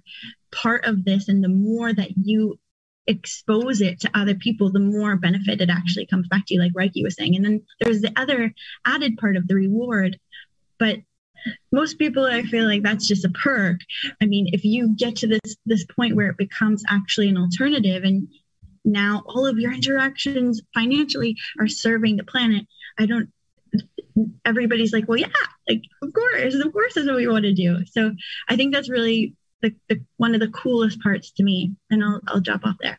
part 0.50 0.84
of 0.84 1.04
this 1.04 1.28
and 1.28 1.42
the 1.42 1.48
more 1.48 1.92
that 1.92 2.10
you 2.22 2.58
expose 3.06 3.80
it 3.80 4.00
to 4.00 4.10
other 4.14 4.34
people, 4.34 4.70
the 4.70 4.78
more 4.78 5.16
benefit 5.16 5.60
it 5.60 5.70
actually 5.70 6.06
comes 6.06 6.28
back 6.28 6.46
to 6.46 6.54
you, 6.54 6.60
like 6.60 6.72
Rieki 6.72 7.02
was 7.02 7.16
saying. 7.16 7.36
And 7.36 7.44
then 7.44 7.62
there's 7.80 8.00
the 8.00 8.12
other 8.16 8.52
added 8.86 9.16
part 9.16 9.36
of 9.36 9.48
the 9.48 9.54
reward. 9.54 10.18
But 10.78 10.98
most 11.72 11.98
people 11.98 12.24
I 12.24 12.42
feel 12.42 12.66
like 12.66 12.82
that's 12.82 13.06
just 13.06 13.24
a 13.24 13.30
perk. 13.30 13.80
I 14.20 14.26
mean, 14.26 14.48
if 14.52 14.64
you 14.64 14.94
get 14.96 15.16
to 15.16 15.26
this 15.26 15.56
this 15.66 15.84
point 15.84 16.16
where 16.16 16.28
it 16.28 16.36
becomes 16.36 16.84
actually 16.88 17.28
an 17.28 17.36
alternative 17.36 18.04
and 18.04 18.28
now 18.84 19.22
all 19.26 19.46
of 19.46 19.58
your 19.58 19.72
interactions 19.72 20.60
financially 20.74 21.36
are 21.58 21.68
serving 21.68 22.16
the 22.16 22.24
planet, 22.24 22.66
I 22.98 23.06
don't 23.06 23.28
everybody's 24.44 24.92
like, 24.92 25.08
well, 25.08 25.18
yeah, 25.18 25.28
like 25.68 25.82
of 26.02 26.12
course, 26.12 26.54
of 26.54 26.72
course 26.72 26.94
that's 26.94 27.06
what 27.06 27.16
we 27.16 27.28
want 27.28 27.44
to 27.44 27.54
do. 27.54 27.84
So 27.86 28.12
I 28.48 28.56
think 28.56 28.74
that's 28.74 28.90
really 28.90 29.34
the, 29.62 29.74
the 29.88 30.00
one 30.16 30.34
of 30.34 30.40
the 30.40 30.48
coolest 30.48 31.00
parts 31.00 31.30
to 31.32 31.42
me. 31.42 31.74
And 31.90 32.04
I'll 32.04 32.20
I'll 32.28 32.40
drop 32.40 32.64
off 32.64 32.76
there. 32.80 32.98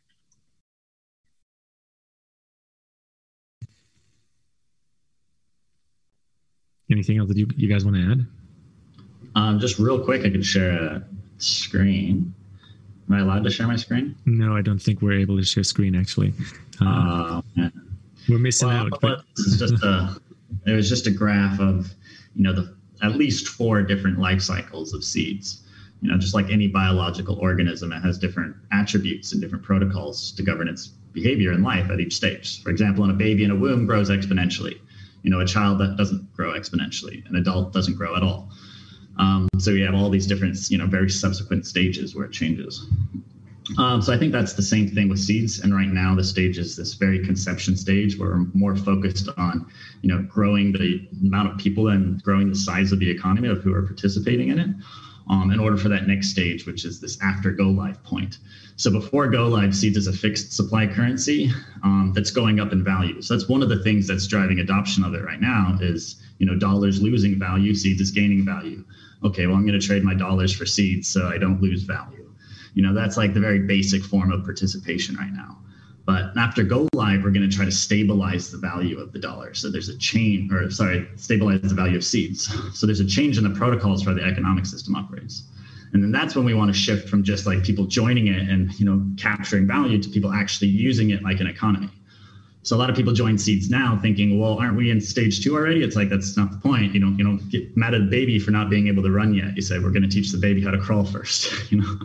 Anything 6.91 7.17
else 7.17 7.29
that 7.29 7.37
you, 7.37 7.47
you 7.55 7.67
guys 7.67 7.85
want 7.85 7.97
to 7.97 8.11
add? 8.11 8.25
Um, 9.35 9.59
just 9.59 9.79
real 9.79 10.03
quick, 10.03 10.25
I 10.25 10.29
could 10.29 10.45
share 10.45 10.71
a 10.71 11.03
screen. 11.37 12.35
Am 13.09 13.15
I 13.15 13.19
allowed 13.21 13.43
to 13.45 13.49
share 13.49 13.67
my 13.67 13.77
screen? 13.77 14.15
No, 14.25 14.55
I 14.55 14.61
don't 14.61 14.79
think 14.79 15.01
we're 15.01 15.19
able 15.19 15.37
to 15.37 15.43
share 15.43 15.63
screen 15.63 15.95
actually. 15.95 16.33
Uh, 16.79 17.41
uh, 17.59 17.69
we're 18.29 18.37
missing 18.37 18.67
well, 18.67 18.85
out. 18.85 19.01
But 19.01 19.23
this 19.35 19.47
is 19.47 19.59
just 19.59 19.83
a. 19.83 20.19
It 20.67 20.73
was 20.73 20.87
just 20.87 21.07
a 21.07 21.11
graph 21.11 21.59
of, 21.59 21.91
you 22.35 22.43
know, 22.43 22.53
the 22.53 22.75
at 23.01 23.15
least 23.15 23.47
four 23.47 23.81
different 23.81 24.19
life 24.19 24.41
cycles 24.41 24.93
of 24.93 25.03
seeds 25.03 25.62
you 26.03 26.11
know, 26.11 26.17
just 26.17 26.33
like 26.33 26.49
any 26.51 26.67
biological 26.67 27.39
organism, 27.39 27.93
it 27.93 28.01
has 28.01 28.17
different 28.17 28.53
attributes 28.73 29.31
and 29.31 29.41
different 29.41 29.63
protocols 29.63 30.33
to 30.33 30.43
govern 30.43 30.67
its 30.67 30.87
behavior 31.13 31.53
in 31.53 31.63
life 31.63 31.89
at 31.89 32.01
each 32.01 32.13
stage. 32.13 32.61
For 32.61 32.71
example, 32.71 33.05
in 33.05 33.09
a 33.09 33.13
baby 33.13 33.45
in 33.45 33.51
a 33.51 33.55
womb 33.55 33.85
grows 33.85 34.09
exponentially. 34.09 34.77
You 35.21 35.31
know, 35.31 35.39
a 35.39 35.45
child 35.45 35.79
that 35.79 35.95
doesn't 35.95 36.33
grow 36.33 36.51
exponentially, 36.51 37.25
an 37.29 37.37
adult 37.37 37.71
doesn't 37.71 37.95
grow 37.95 38.17
at 38.17 38.21
all. 38.21 38.49
Um, 39.17 39.47
so 39.57 39.71
you 39.71 39.85
have 39.85 39.95
all 39.95 40.09
these 40.09 40.27
different, 40.27 40.57
you 40.69 40.77
know, 40.77 40.87
very 40.87 41.09
subsequent 41.09 41.65
stages 41.65 42.15
where 42.15 42.25
it 42.25 42.33
changes. 42.33 42.85
Um, 43.77 44.01
so 44.01 44.11
I 44.11 44.17
think 44.17 44.33
that's 44.33 44.53
the 44.53 44.61
same 44.61 44.89
thing 44.89 45.07
with 45.07 45.19
seeds. 45.19 45.61
And 45.61 45.73
right 45.73 45.87
now, 45.87 46.15
the 46.15 46.23
stage 46.23 46.57
is 46.57 46.75
this 46.75 46.95
very 46.95 47.23
conception 47.23 47.77
stage 47.77 48.19
where 48.19 48.31
we're 48.31 48.47
more 48.53 48.75
focused 48.75 49.29
on, 49.37 49.71
you 50.01 50.09
know, 50.09 50.21
growing 50.23 50.73
the 50.73 51.07
amount 51.25 51.53
of 51.53 51.57
people 51.57 51.87
and 51.87 52.21
growing 52.23 52.49
the 52.49 52.55
size 52.55 52.91
of 52.91 52.99
the 52.99 53.09
economy 53.09 53.47
of 53.47 53.59
who 53.59 53.73
are 53.73 53.83
participating 53.83 54.49
in 54.49 54.59
it 54.59 54.67
um, 55.29 55.51
in 55.51 55.59
order 55.59 55.77
for 55.77 55.89
that 55.89 56.07
next 56.07 56.29
stage, 56.29 56.65
which 56.65 56.85
is 56.85 56.99
this 56.99 57.17
after 57.21 57.51
go 57.51 57.69
live 57.69 58.03
point. 58.03 58.39
So 58.75 58.91
before 58.91 59.27
go 59.27 59.47
live, 59.47 59.75
seeds 59.75 59.97
is 59.97 60.07
a 60.07 60.13
fixed 60.13 60.53
supply 60.53 60.87
currency 60.87 61.51
um, 61.83 62.11
that's 62.15 62.31
going 62.31 62.59
up 62.59 62.73
in 62.73 62.83
value. 62.83 63.21
So 63.21 63.35
that's 63.35 63.47
one 63.47 63.61
of 63.61 63.69
the 63.69 63.81
things 63.83 64.07
that's 64.07 64.27
driving 64.27 64.59
adoption 64.59 65.03
of 65.03 65.13
it 65.13 65.23
right 65.23 65.41
now 65.41 65.77
is 65.79 66.21
you 66.39 66.45
know 66.45 66.55
dollars 66.55 67.01
losing 67.01 67.39
value, 67.39 67.75
seeds 67.75 68.01
is 68.01 68.11
gaining 68.11 68.43
value. 68.43 68.83
Okay, 69.23 69.47
well 69.47 69.55
I'm 69.55 69.65
going 69.65 69.79
to 69.79 69.85
trade 69.85 70.03
my 70.03 70.13
dollars 70.13 70.53
for 70.53 70.65
seeds 70.65 71.07
so 71.07 71.27
I 71.27 71.37
don't 71.37 71.61
lose 71.61 71.83
value. 71.83 72.29
You 72.73 72.81
know 72.81 72.93
that's 72.93 73.17
like 73.17 73.33
the 73.33 73.39
very 73.39 73.59
basic 73.59 74.03
form 74.03 74.31
of 74.31 74.43
participation 74.43 75.15
right 75.15 75.31
now. 75.31 75.57
But 76.05 76.35
after 76.37 76.63
go 76.63 76.89
live, 76.93 77.23
we're 77.23 77.31
going 77.31 77.49
to 77.49 77.55
try 77.55 77.63
to 77.63 77.71
stabilize 77.71 78.51
the 78.51 78.57
value 78.57 78.99
of 78.99 79.13
the 79.13 79.19
dollar. 79.19 79.53
So 79.53 79.71
there's 79.71 79.87
a 79.87 79.97
change, 79.97 80.51
or 80.51 80.69
sorry, 80.69 81.07
stabilize 81.15 81.61
the 81.61 81.75
value 81.75 81.95
of 81.95 82.03
seeds. 82.03 82.53
So 82.77 82.85
there's 82.85 82.99
a 82.99 83.07
change 83.07 83.37
in 83.37 83.45
the 83.45 83.57
protocols 83.57 84.03
for 84.03 84.13
the 84.13 84.23
economic 84.23 84.65
system 84.65 84.95
operates. 84.95 85.43
And 85.93 86.03
then 86.03 86.11
that's 86.11 86.35
when 86.35 86.43
we 86.43 86.53
want 86.53 86.73
to 86.73 86.77
shift 86.77 87.07
from 87.07 87.23
just 87.23 87.45
like 87.45 87.63
people 87.63 87.85
joining 87.85 88.27
it 88.27 88.49
and 88.49 88.77
you 88.79 88.85
know 88.85 89.05
capturing 89.15 89.67
value 89.67 90.01
to 90.01 90.09
people 90.09 90.33
actually 90.33 90.69
using 90.69 91.11
it 91.11 91.23
like 91.23 91.39
an 91.39 91.47
economy. 91.47 91.89
So 92.63 92.75
a 92.75 92.79
lot 92.79 92.89
of 92.89 92.95
people 92.95 93.11
join 93.13 93.37
seeds 93.37 93.69
now 93.69 93.99
thinking, 94.01 94.39
well, 94.39 94.57
aren't 94.57 94.77
we 94.77 94.89
in 94.89 95.01
stage 95.01 95.43
two 95.43 95.53
already? 95.53 95.83
It's 95.83 95.95
like 95.95 96.09
that's 96.09 96.35
not 96.35 96.49
the 96.51 96.57
point. 96.57 96.93
You 96.93 96.99
don't 96.99 97.17
you 97.17 97.23
don't 97.23 97.47
get 97.49 97.77
mad 97.77 97.93
at 97.93 98.01
the 98.01 98.07
baby 98.07 98.39
for 98.39 98.51
not 98.51 98.69
being 98.69 98.87
able 98.87 99.03
to 99.03 99.11
run 99.11 99.33
yet. 99.33 99.55
You 99.55 99.61
say 99.61 99.79
we're 99.79 99.91
going 99.91 100.03
to 100.03 100.09
teach 100.09 100.31
the 100.31 100.37
baby 100.37 100.63
how 100.63 100.71
to 100.71 100.79
crawl 100.79 101.05
first. 101.05 101.53
You 101.71 101.81
know. 101.81 101.99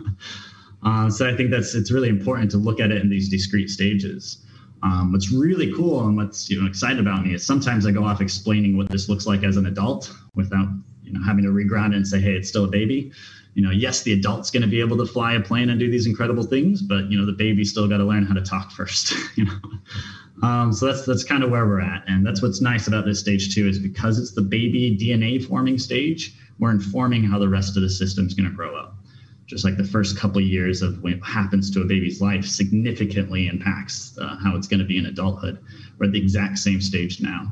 Uh, 0.83 1.09
so 1.09 1.27
I 1.27 1.35
think 1.35 1.51
that's 1.51 1.75
it's 1.75 1.91
really 1.91 2.09
important 2.09 2.51
to 2.51 2.57
look 2.57 2.79
at 2.79 2.91
it 2.91 3.01
in 3.01 3.09
these 3.09 3.29
discrete 3.29 3.69
stages. 3.69 4.45
Um, 4.81 5.11
what's 5.11 5.31
really 5.31 5.73
cool 5.73 6.07
and 6.07 6.15
what's 6.15 6.49
you 6.49 6.61
know 6.61 6.67
excited 6.67 6.99
about 6.99 7.25
me 7.25 7.33
is 7.33 7.45
sometimes 7.45 7.85
I 7.85 7.91
go 7.91 8.05
off 8.05 8.21
explaining 8.21 8.77
what 8.77 8.89
this 8.89 9.09
looks 9.09 9.27
like 9.27 9.43
as 9.43 9.57
an 9.57 9.65
adult 9.65 10.13
without 10.35 10.67
you 11.03 11.11
know 11.11 11.19
having 11.21 11.43
to 11.43 11.49
reground 11.49 11.91
it 11.91 11.97
and 11.97 12.07
say, 12.07 12.21
hey, 12.21 12.33
it's 12.33 12.47
still 12.47 12.65
a 12.65 12.69
baby. 12.69 13.11
You 13.55 13.63
know, 13.63 13.71
yes, 13.71 14.03
the 14.03 14.13
adult's 14.13 14.51
going 14.51 14.61
to 14.61 14.69
be 14.69 14.79
able 14.79 14.95
to 14.97 15.05
fly 15.05 15.33
a 15.33 15.41
plane 15.41 15.69
and 15.69 15.79
do 15.79 15.89
these 15.91 16.05
incredible 16.05 16.43
things, 16.43 16.81
but 16.81 17.11
you 17.11 17.17
know 17.17 17.25
the 17.25 17.33
baby's 17.33 17.71
still 17.71 17.87
got 17.87 17.97
to 17.97 18.05
learn 18.05 18.25
how 18.25 18.33
to 18.33 18.41
talk 18.41 18.71
first. 18.77 19.13
you 19.35 19.45
know. 19.45 19.59
Um, 20.41 20.71
so 20.71 20.85
that's 20.85 21.05
that's 21.05 21.25
kind 21.25 21.43
of 21.43 21.51
where 21.51 21.65
we're 21.65 21.81
at, 21.81 22.05
and 22.07 22.25
that's 22.25 22.41
what's 22.41 22.61
nice 22.61 22.87
about 22.87 23.03
this 23.03 23.19
stage 23.19 23.53
too 23.53 23.67
is 23.67 23.79
because 23.79 24.17
it's 24.17 24.31
the 24.31 24.41
baby 24.41 24.97
DNA 24.97 25.45
forming 25.45 25.77
stage, 25.77 26.33
we're 26.59 26.71
informing 26.71 27.25
how 27.25 27.37
the 27.37 27.49
rest 27.49 27.75
of 27.75 27.83
the 27.83 27.89
system's 27.89 28.33
going 28.33 28.49
to 28.49 28.55
grow 28.55 28.77
up 28.77 28.98
just 29.49 29.65
like 29.65 29.77
the 29.77 29.83
first 29.83 30.15
couple 30.15 30.39
years 30.39 30.83
of 30.83 31.01
what 31.01 31.13
happens 31.23 31.71
to 31.71 31.81
a 31.81 31.85
baby's 31.85 32.21
life 32.21 32.45
significantly 32.45 33.47
impacts 33.47 34.15
uh, 34.19 34.37
how 34.37 34.55
it's 34.55 34.67
going 34.67 34.79
to 34.79 34.85
be 34.85 34.99
in 34.99 35.07
adulthood. 35.07 35.57
We're 35.97 36.05
at 36.05 36.11
the 36.11 36.21
exact 36.21 36.59
same 36.59 36.79
stage 36.79 37.19
now. 37.19 37.51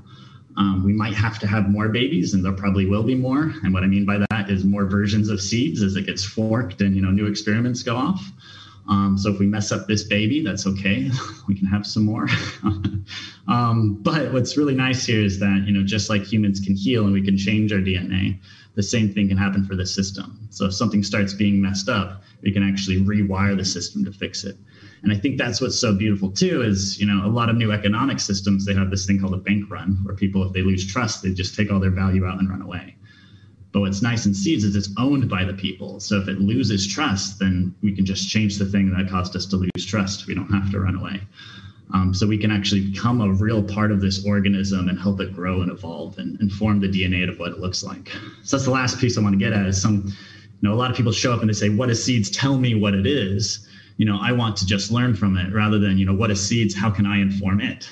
Um, 0.58 0.84
we 0.84 0.94
might 0.94 1.16
have 1.16 1.40
to 1.40 1.48
have 1.48 1.70
more 1.70 1.90
babies, 1.90 2.36
and 2.36 2.46
there 2.46 2.54
probably 2.54 2.86
will 2.86 3.04
be 3.04 3.16
more. 3.16 3.52
And 3.64 3.74
what 3.74 3.84
I 3.84 3.88
mean 3.88 4.06
by 4.06 4.20
that 4.30 4.50
is 4.50 4.64
more 4.64 4.86
versions 4.86 5.30
of 5.30 5.42
seeds 5.42 5.82
as 5.82 5.96
it 5.96 6.06
gets 6.06 6.24
forked 6.24 6.82
and 6.82 6.96
you 6.96 7.02
know 7.02 7.12
new 7.12 7.26
experiments 7.26 7.82
go 7.82 7.96
off. 7.96 8.24
Um, 8.88 9.18
so 9.18 9.32
if 9.32 9.40
we 9.40 9.48
mess 9.48 9.72
up 9.72 9.88
this 9.88 10.04
baby, 10.04 10.42
that's 10.44 10.66
okay. 10.66 11.10
we 11.48 11.56
can 11.56 11.68
have 11.68 11.86
some 11.86 12.06
more. 12.06 12.28
um, 13.48 13.98
but 14.02 14.32
what's 14.32 14.56
really 14.56 14.76
nice 14.76 15.06
here 15.06 15.22
is 15.22 15.40
that 15.40 15.64
you 15.66 15.74
know 15.74 15.84
just 15.84 16.10
like 16.12 16.24
humans 16.24 16.60
can 16.60 16.76
heal 16.76 17.06
and 17.06 17.14
we 17.14 17.24
can 17.24 17.38
change 17.38 17.74
our 17.74 17.80
DNA, 17.80 18.40
the 18.78 18.84
same 18.84 19.12
thing 19.12 19.28
can 19.28 19.38
happen 19.38 19.66
for 19.66 19.76
the 19.76 19.86
system. 19.88 20.48
So 20.52 20.66
if 20.66 20.74
something 20.76 21.02
starts 21.02 21.34
being 21.34 21.60
messed 21.60 21.90
up, 21.90 22.22
we 22.44 22.52
can 22.52 22.62
actually 22.62 22.98
rewire 22.98 23.58
the 23.58 23.66
system 23.66 24.06
to 24.06 24.12
fix 24.12 24.44
it. 24.44 24.56
And 25.02 25.12
I 25.12 25.16
think 25.16 25.40
that's 25.40 25.60
what's 25.60 25.80
so 25.80 25.96
beautiful 25.96 26.30
too 26.30 26.62
is, 26.62 27.00
you 27.00 27.08
know, 27.08 27.26
a 27.26 27.28
lot 27.28 27.50
of 27.50 27.56
new 27.56 27.72
economic 27.72 28.20
systems, 28.20 28.66
they 28.66 28.76
have 28.76 28.92
this 28.92 29.08
thing 29.08 29.20
called 29.20 29.34
a 29.34 29.38
bank 29.38 29.70
run 29.72 29.98
where 30.04 30.16
people, 30.16 30.44
if 30.44 30.54
they 30.54 30.62
lose 30.62 30.86
trust, 30.86 31.24
they 31.24 31.34
just 31.34 31.56
take 31.56 31.72
all 31.72 31.80
their 31.80 31.90
value 31.90 32.28
out 32.28 32.38
and 32.38 32.52
run 32.52 32.62
away. 32.62 32.96
But 33.72 33.80
what's 33.80 34.04
nice 34.04 34.28
in 34.28 34.36
seeds 34.36 34.64
is 34.64 34.76
it's 34.76 34.94
owned 35.00 35.28
by 35.28 35.44
the 35.44 35.54
people. 35.54 36.00
So 36.00 36.22
if 36.22 36.28
it 36.28 36.40
loses 36.40 36.86
trust, 36.86 37.40
then 37.40 37.74
we 37.82 37.96
can 37.96 38.06
just 38.06 38.30
change 38.30 38.60
the 38.60 38.66
thing 38.66 38.92
that 38.92 39.10
caused 39.10 39.36
us 39.36 39.48
to 39.48 39.56
lose 39.56 39.86
trust. 39.88 40.28
We 40.28 40.36
don't 40.36 40.52
have 40.52 40.70
to 40.70 40.80
run 40.80 40.96
away. 40.96 41.22
Um, 41.94 42.14
so 42.14 42.28
we 42.28 42.38
can 42.38 42.52
actually 42.52 42.90
become 42.90 43.22
a 43.22 43.32
real 43.32 43.64
part 43.64 43.92
of 43.92 44.02
this 44.02 44.26
organism 44.26 44.90
and 44.90 45.00
help 45.00 45.22
it 45.22 45.34
grow 45.34 45.62
and 45.62 45.72
evolve 45.72 46.18
and, 46.18 46.40
and 46.42 46.52
form 46.52 46.82
the 46.82 46.88
DNA 46.88 47.30
of 47.30 47.40
what 47.40 47.52
it 47.52 47.60
looks 47.60 47.84
like. 47.84 48.10
So 48.44 48.58
that's 48.58 48.66
the 48.66 48.72
last 48.72 49.00
piece 49.00 49.18
I 49.18 49.22
want 49.22 49.34
to 49.34 49.40
get 49.40 49.54
at 49.54 49.66
is 49.66 49.82
some, 49.82 50.04
you 50.06 50.70
know, 50.70 50.74
a 50.74 50.76
lot 50.76 50.92
of 50.92 50.98
people 50.98 51.14
show 51.14 51.32
up 51.32 51.40
and 51.40 51.50
they 51.50 51.54
say, 51.54 51.70
what 51.70 51.90
is 51.90 52.04
seeds? 52.04 52.30
Tell 52.30 52.58
me 52.58 52.76
what 52.76 52.94
it 52.94 53.08
is. 53.08 53.68
You 53.96 54.06
know, 54.06 54.20
I 54.22 54.32
want 54.34 54.58
to 54.58 54.66
just 54.66 54.92
learn 54.92 55.16
from 55.16 55.38
it 55.38 55.54
rather 55.54 55.80
than, 55.80 55.98
you 55.98 56.06
know, 56.06 56.14
what 56.14 56.30
is 56.30 56.46
seeds? 56.46 56.76
How 56.76 56.92
can 56.92 57.06
I 57.06 57.20
inform 57.20 57.62
it? 57.62 57.90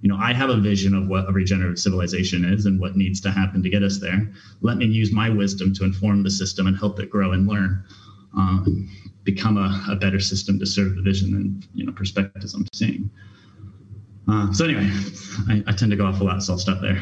You 0.00 0.08
know, 0.08 0.16
I 0.16 0.32
have 0.32 0.50
a 0.50 0.56
vision 0.56 0.94
of 0.94 1.08
what 1.08 1.28
a 1.28 1.32
regenerative 1.32 1.78
civilization 1.78 2.44
is 2.44 2.64
and 2.66 2.80
what 2.80 2.96
needs 2.96 3.20
to 3.22 3.30
happen 3.30 3.62
to 3.62 3.68
get 3.68 3.82
us 3.82 3.98
there. 3.98 4.30
Let 4.60 4.76
me 4.76 4.86
use 4.86 5.12
my 5.12 5.30
wisdom 5.30 5.74
to 5.74 5.84
inform 5.84 6.22
the 6.22 6.30
system 6.30 6.66
and 6.66 6.76
help 6.76 7.00
it 7.00 7.10
grow 7.10 7.32
and 7.32 7.46
learn. 7.46 7.84
Um, 8.36 8.90
become 9.26 9.56
a, 9.56 9.84
a, 9.90 9.96
better 9.96 10.20
system 10.20 10.58
to 10.58 10.64
serve 10.64 10.94
the 10.94 11.02
vision 11.02 11.34
and 11.34 11.66
you 11.74 11.84
know 11.84 11.92
perspectives 11.92 12.54
I'm 12.54 12.66
seeing. 12.72 13.10
Uh, 14.28 14.52
so 14.52 14.64
anyway, 14.64 14.88
I, 15.48 15.62
I, 15.66 15.72
tend 15.72 15.90
to 15.90 15.96
go 15.96 16.06
off 16.06 16.20
a 16.20 16.24
lot, 16.24 16.42
so 16.42 16.54
I'll 16.54 16.58
stop 16.58 16.80
there. 16.80 17.00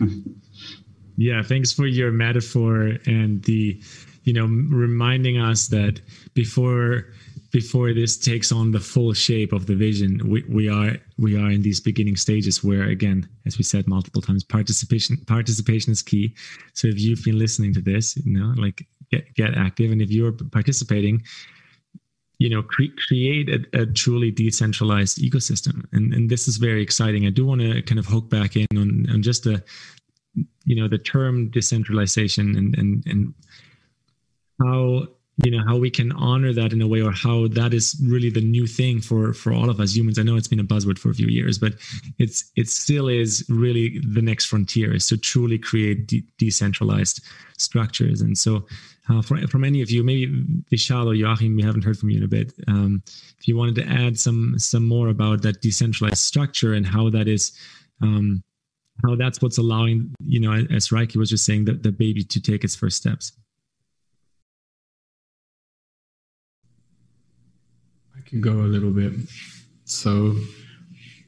yeah, 1.16 1.42
thanks 1.42 1.72
for 1.72 1.86
your 1.86 2.10
metaphor 2.12 2.96
and 3.06 3.42
the, 3.44 3.80
you 4.24 4.32
know, 4.34 4.44
reminding 4.44 5.38
us 5.38 5.68
that 5.68 6.00
before 6.34 7.06
before 7.52 7.94
this 7.94 8.18
takes 8.18 8.52
on 8.52 8.72
the 8.72 8.80
full 8.80 9.14
shape 9.14 9.52
of 9.52 9.64
the 9.66 9.74
vision, 9.74 10.20
we, 10.28 10.42
we 10.48 10.68
are 10.68 10.96
we 11.16 11.38
are 11.38 11.50
in 11.50 11.62
these 11.62 11.80
beginning 11.80 12.16
stages 12.16 12.62
where 12.62 12.82
again, 12.82 13.26
as 13.46 13.56
we 13.56 13.64
said 13.64 13.86
multiple 13.86 14.20
times, 14.20 14.44
participation 14.44 15.16
participation 15.26 15.92
is 15.92 16.02
key. 16.02 16.34
So 16.74 16.88
if 16.88 17.00
you've 17.00 17.24
been 17.24 17.38
listening 17.38 17.72
to 17.74 17.80
this, 17.80 18.16
you 18.18 18.38
know, 18.38 18.52
like 18.60 18.86
get 19.10 19.34
get 19.34 19.54
active, 19.56 19.92
and 19.92 20.02
if 20.02 20.10
you're 20.10 20.32
participating, 20.32 21.22
you 22.38 22.50
know 22.50 22.62
cre- 22.62 22.94
create 23.06 23.48
a, 23.48 23.82
a, 23.82 23.86
truly 23.86 24.30
decentralized 24.30 25.18
ecosystem. 25.18 25.84
And 25.92 26.12
and 26.12 26.30
this 26.30 26.48
is 26.48 26.56
very 26.56 26.82
exciting. 26.82 27.26
I 27.26 27.30
do 27.30 27.46
want 27.46 27.60
to 27.60 27.82
kind 27.82 27.98
of 27.98 28.06
hook 28.06 28.28
back 28.28 28.56
in 28.56 28.66
on, 28.76 29.06
on 29.10 29.22
just 29.22 29.44
the 29.44 29.62
you 30.64 30.76
know 30.76 30.88
the 30.88 30.98
term 30.98 31.50
decentralization 31.50 32.56
and 32.56 32.76
and 32.78 33.06
and 33.06 33.34
how 34.60 35.08
you 35.44 35.50
know 35.50 35.62
how 35.66 35.76
we 35.76 35.90
can 35.90 36.12
honor 36.12 36.52
that 36.52 36.72
in 36.72 36.80
a 36.80 36.86
way 36.86 37.02
or 37.02 37.12
how 37.12 37.46
that 37.48 37.74
is 37.74 38.00
really 38.02 38.30
the 38.30 38.40
new 38.40 38.66
thing 38.66 39.00
for 39.00 39.32
for 39.32 39.52
all 39.52 39.68
of 39.68 39.80
us 39.80 39.94
humans. 39.94 40.18
I 40.18 40.22
know 40.22 40.36
it's 40.36 40.48
been 40.48 40.60
a 40.60 40.64
buzzword 40.64 40.98
for 40.98 41.10
a 41.10 41.14
few 41.14 41.26
years 41.26 41.58
but 41.58 41.74
it's 42.18 42.50
it 42.56 42.68
still 42.68 43.08
is 43.08 43.44
really 43.48 43.98
the 43.98 44.22
next 44.22 44.46
frontier 44.46 44.94
is 44.94 45.06
to 45.08 45.18
truly 45.18 45.58
create 45.58 46.06
de- 46.06 46.24
decentralized 46.38 47.22
structures. 47.58 48.20
And 48.20 48.36
so 48.36 48.66
uh, 49.08 49.22
for, 49.22 49.38
from 49.46 49.64
any 49.64 49.82
of 49.82 49.90
you 49.90 50.02
maybe 50.02 50.26
vishal 50.72 51.06
or 51.06 51.14
joachim 51.14 51.54
we 51.54 51.62
haven't 51.62 51.84
heard 51.84 51.98
from 51.98 52.10
you 52.10 52.18
in 52.18 52.24
a 52.24 52.28
bit 52.28 52.52
um, 52.66 53.02
if 53.38 53.46
you 53.46 53.56
wanted 53.56 53.74
to 53.74 53.86
add 53.86 54.18
some 54.18 54.58
some 54.58 54.84
more 54.86 55.08
about 55.08 55.42
that 55.42 55.60
decentralized 55.60 56.18
structure 56.18 56.72
and 56.72 56.86
how 56.86 57.10
that 57.10 57.28
is 57.28 57.52
um, 58.02 58.42
how 59.04 59.14
that's 59.14 59.40
what's 59.42 59.58
allowing 59.58 60.12
you 60.24 60.40
know 60.40 60.52
as 60.52 60.88
Rieki 60.88 61.16
was 61.16 61.30
just 61.30 61.44
saying 61.44 61.66
the 61.66 61.92
baby 61.92 62.24
to 62.24 62.40
take 62.40 62.64
its 62.64 62.74
first 62.74 62.96
steps 62.96 63.32
can 68.26 68.40
go 68.40 68.52
a 68.52 68.68
little 68.68 68.90
bit. 68.90 69.12
So, 69.84 70.36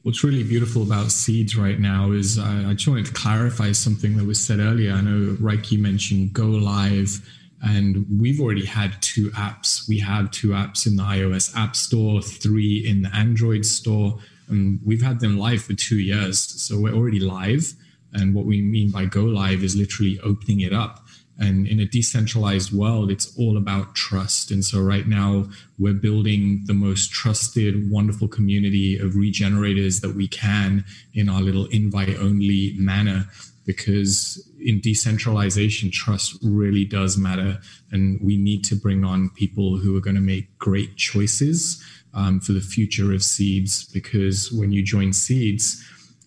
what's 0.03 0.23
really 0.23 0.43
beautiful 0.43 0.83
about 0.83 1.11
seeds 1.11 1.55
right 1.55 1.79
now 1.79 2.11
is 2.11 2.37
I, 2.37 2.69
I 2.69 2.73
just 2.73 2.87
wanted 2.87 3.05
to 3.07 3.13
clarify 3.13 3.71
something 3.71 4.17
that 4.17 4.25
was 4.25 4.39
said 4.39 4.59
earlier. 4.59 4.93
I 4.93 5.01
know 5.01 5.35
Rieki 5.35 5.79
mentioned 5.79 6.33
Go 6.33 6.47
Live, 6.47 7.21
and 7.61 8.05
we've 8.19 8.39
already 8.39 8.65
had 8.65 9.01
two 9.01 9.31
apps. 9.31 9.87
We 9.87 9.99
have 9.99 10.31
two 10.31 10.49
apps 10.49 10.85
in 10.85 10.95
the 10.97 11.03
iOS 11.03 11.55
App 11.55 11.75
Store, 11.75 12.21
three 12.21 12.85
in 12.85 13.01
the 13.01 13.15
Android 13.15 13.65
Store, 13.65 14.19
and 14.49 14.79
we've 14.85 15.01
had 15.01 15.19
them 15.19 15.37
live 15.37 15.63
for 15.63 15.73
two 15.73 15.99
years. 15.99 16.39
So, 16.39 16.79
we're 16.79 16.93
already 16.93 17.19
live. 17.19 17.73
And 18.11 18.33
what 18.33 18.45
we 18.45 18.61
mean 18.61 18.89
by 18.89 19.05
go 19.05 19.21
live 19.21 19.63
is 19.63 19.75
literally 19.75 20.19
opening 20.23 20.61
it 20.61 20.73
up. 20.73 21.05
And 21.39 21.65
in 21.67 21.79
a 21.79 21.85
decentralized 21.85 22.73
world, 22.73 23.09
it's 23.09 23.33
all 23.37 23.55
about 23.55 23.95
trust. 23.95 24.51
And 24.51 24.63
so 24.63 24.81
right 24.81 25.07
now, 25.07 25.45
we're 25.77 25.93
building 25.93 26.63
the 26.65 26.73
most 26.73 27.11
trusted, 27.11 27.89
wonderful 27.89 28.27
community 28.27 28.97
of 28.97 29.15
regenerators 29.15 30.01
that 30.01 30.15
we 30.15 30.27
can 30.27 30.83
in 31.13 31.29
our 31.29 31.41
little 31.41 31.65
invite 31.67 32.17
only 32.19 32.73
manner. 32.77 33.25
Because 33.65 34.45
in 34.59 34.81
decentralization, 34.81 35.91
trust 35.91 36.37
really 36.43 36.83
does 36.83 37.17
matter. 37.17 37.59
And 37.91 38.19
we 38.21 38.35
need 38.35 38.65
to 38.65 38.75
bring 38.75 39.05
on 39.05 39.29
people 39.29 39.77
who 39.77 39.95
are 39.95 40.01
going 40.01 40.15
to 40.15 40.21
make 40.21 40.57
great 40.57 40.97
choices 40.97 41.81
um, 42.13 42.41
for 42.41 42.51
the 42.51 42.59
future 42.61 43.13
of 43.13 43.23
seeds. 43.23 43.85
Because 43.85 44.51
when 44.51 44.73
you 44.73 44.83
join 44.83 45.13
seeds, 45.13 45.81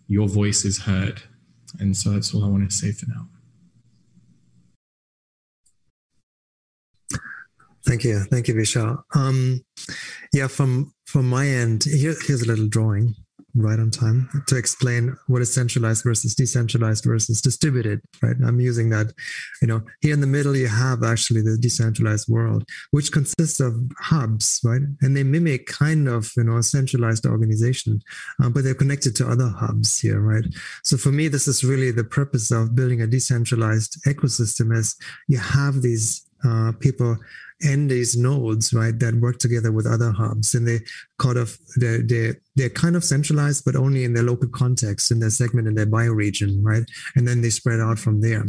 your 0.09 0.29
voice 0.29 0.65
is 0.65 0.83
heard. 0.83 1.23
And 1.79 1.97
so 1.97 2.11
that's 2.11 2.33
all 2.35 2.45
I 2.45 2.49
want 2.49 2.71
to 2.71 2.75
say 2.75 2.93
for 2.93 3.07
now. 3.11 3.29
Thank 7.87 8.05
you, 8.05 8.21
thank 8.31 8.49
you, 8.49 8.55
Vishal. 8.55 9.03
Um, 9.15 9.65
yeah, 10.33 10.47
from 10.47 10.93
from 11.07 11.29
my 11.29 11.47
end, 11.47 11.85
here, 11.85 12.15
here's 12.27 12.43
a 12.43 12.47
little 12.47 12.69
drawing 12.69 13.15
right 13.55 13.79
on 13.79 13.91
time 13.91 14.29
to 14.47 14.57
explain 14.57 15.15
what 15.27 15.43
is 15.43 15.53
centralized 15.53 16.05
versus 16.05 16.35
decentralized 16.35 17.05
versus 17.05 17.43
distributed 17.43 18.01
right? 18.23 18.37
I'm 18.45 18.61
using 18.61 18.89
that 18.91 19.13
you 19.61 19.69
know 19.69 19.83
here 20.01 20.15
in 20.15 20.21
the 20.21 20.27
middle 20.27 20.57
you 20.57 20.69
have 20.69 21.03
actually 21.03 21.43
the 21.43 21.59
decentralized 21.59 22.29
world 22.29 22.65
which 22.93 23.13
consists 23.13 23.61
of 23.61 23.75
hubs 23.99 24.61
right? 24.65 24.81
And 25.03 25.17
they 25.17 25.23
mimic 25.23 25.67
kind 25.67 26.09
of 26.09 26.31
you 26.37 26.45
know 26.45 26.57
a 26.57 26.63
centralized 26.63 27.27
organization 27.27 28.01
uh, 28.43 28.49
but 28.49 28.65
they're 28.65 28.75
connected 28.75 29.15
to 29.17 29.29
other 29.29 29.49
hubs 29.49 29.99
here 29.99 30.21
right? 30.21 30.45
So 30.83 30.97
for 30.97 31.13
me 31.13 31.29
this 31.29 31.47
is 31.47 31.63
really 31.63 31.91
the 31.91 32.05
purpose 32.05 32.51
of 32.51 32.75
building 32.75 33.03
a 33.03 33.07
decentralized 33.07 34.03
ecosystem 34.07 34.75
is 34.75 34.97
you 35.29 35.39
have 35.39 35.83
these 35.83 36.27
uh, 36.45 36.73
people 36.81 37.19
and 37.63 37.91
these 37.91 38.17
nodes, 38.17 38.73
right, 38.73 38.99
that 38.99 39.15
work 39.15 39.39
together 39.39 39.73
with 39.73 39.87
other 39.87 40.11
hubs, 40.11 40.55
and 40.55 40.67
they 40.67 40.81
kind 41.19 41.39
of 41.39 41.59
they're 41.77 42.03
they're, 42.03 42.37
they're 42.57 42.71
kind 42.71 42.97
of 42.97 43.05
centralized, 43.05 43.65
but 43.65 43.77
only 43.77 44.05
in 44.05 44.15
their 44.15 44.23
local 44.23 44.49
context, 44.49 45.11
in 45.11 45.21
their 45.21 45.31
segment, 45.31 45.69
in 45.69 45.75
their 45.75 45.87
bioregion, 45.87 46.59
right, 46.63 46.85
and 47.17 47.27
then 47.27 47.41
they 47.41 47.51
spread 47.51 47.81
out 47.81 47.99
from 47.99 48.21
there. 48.21 48.45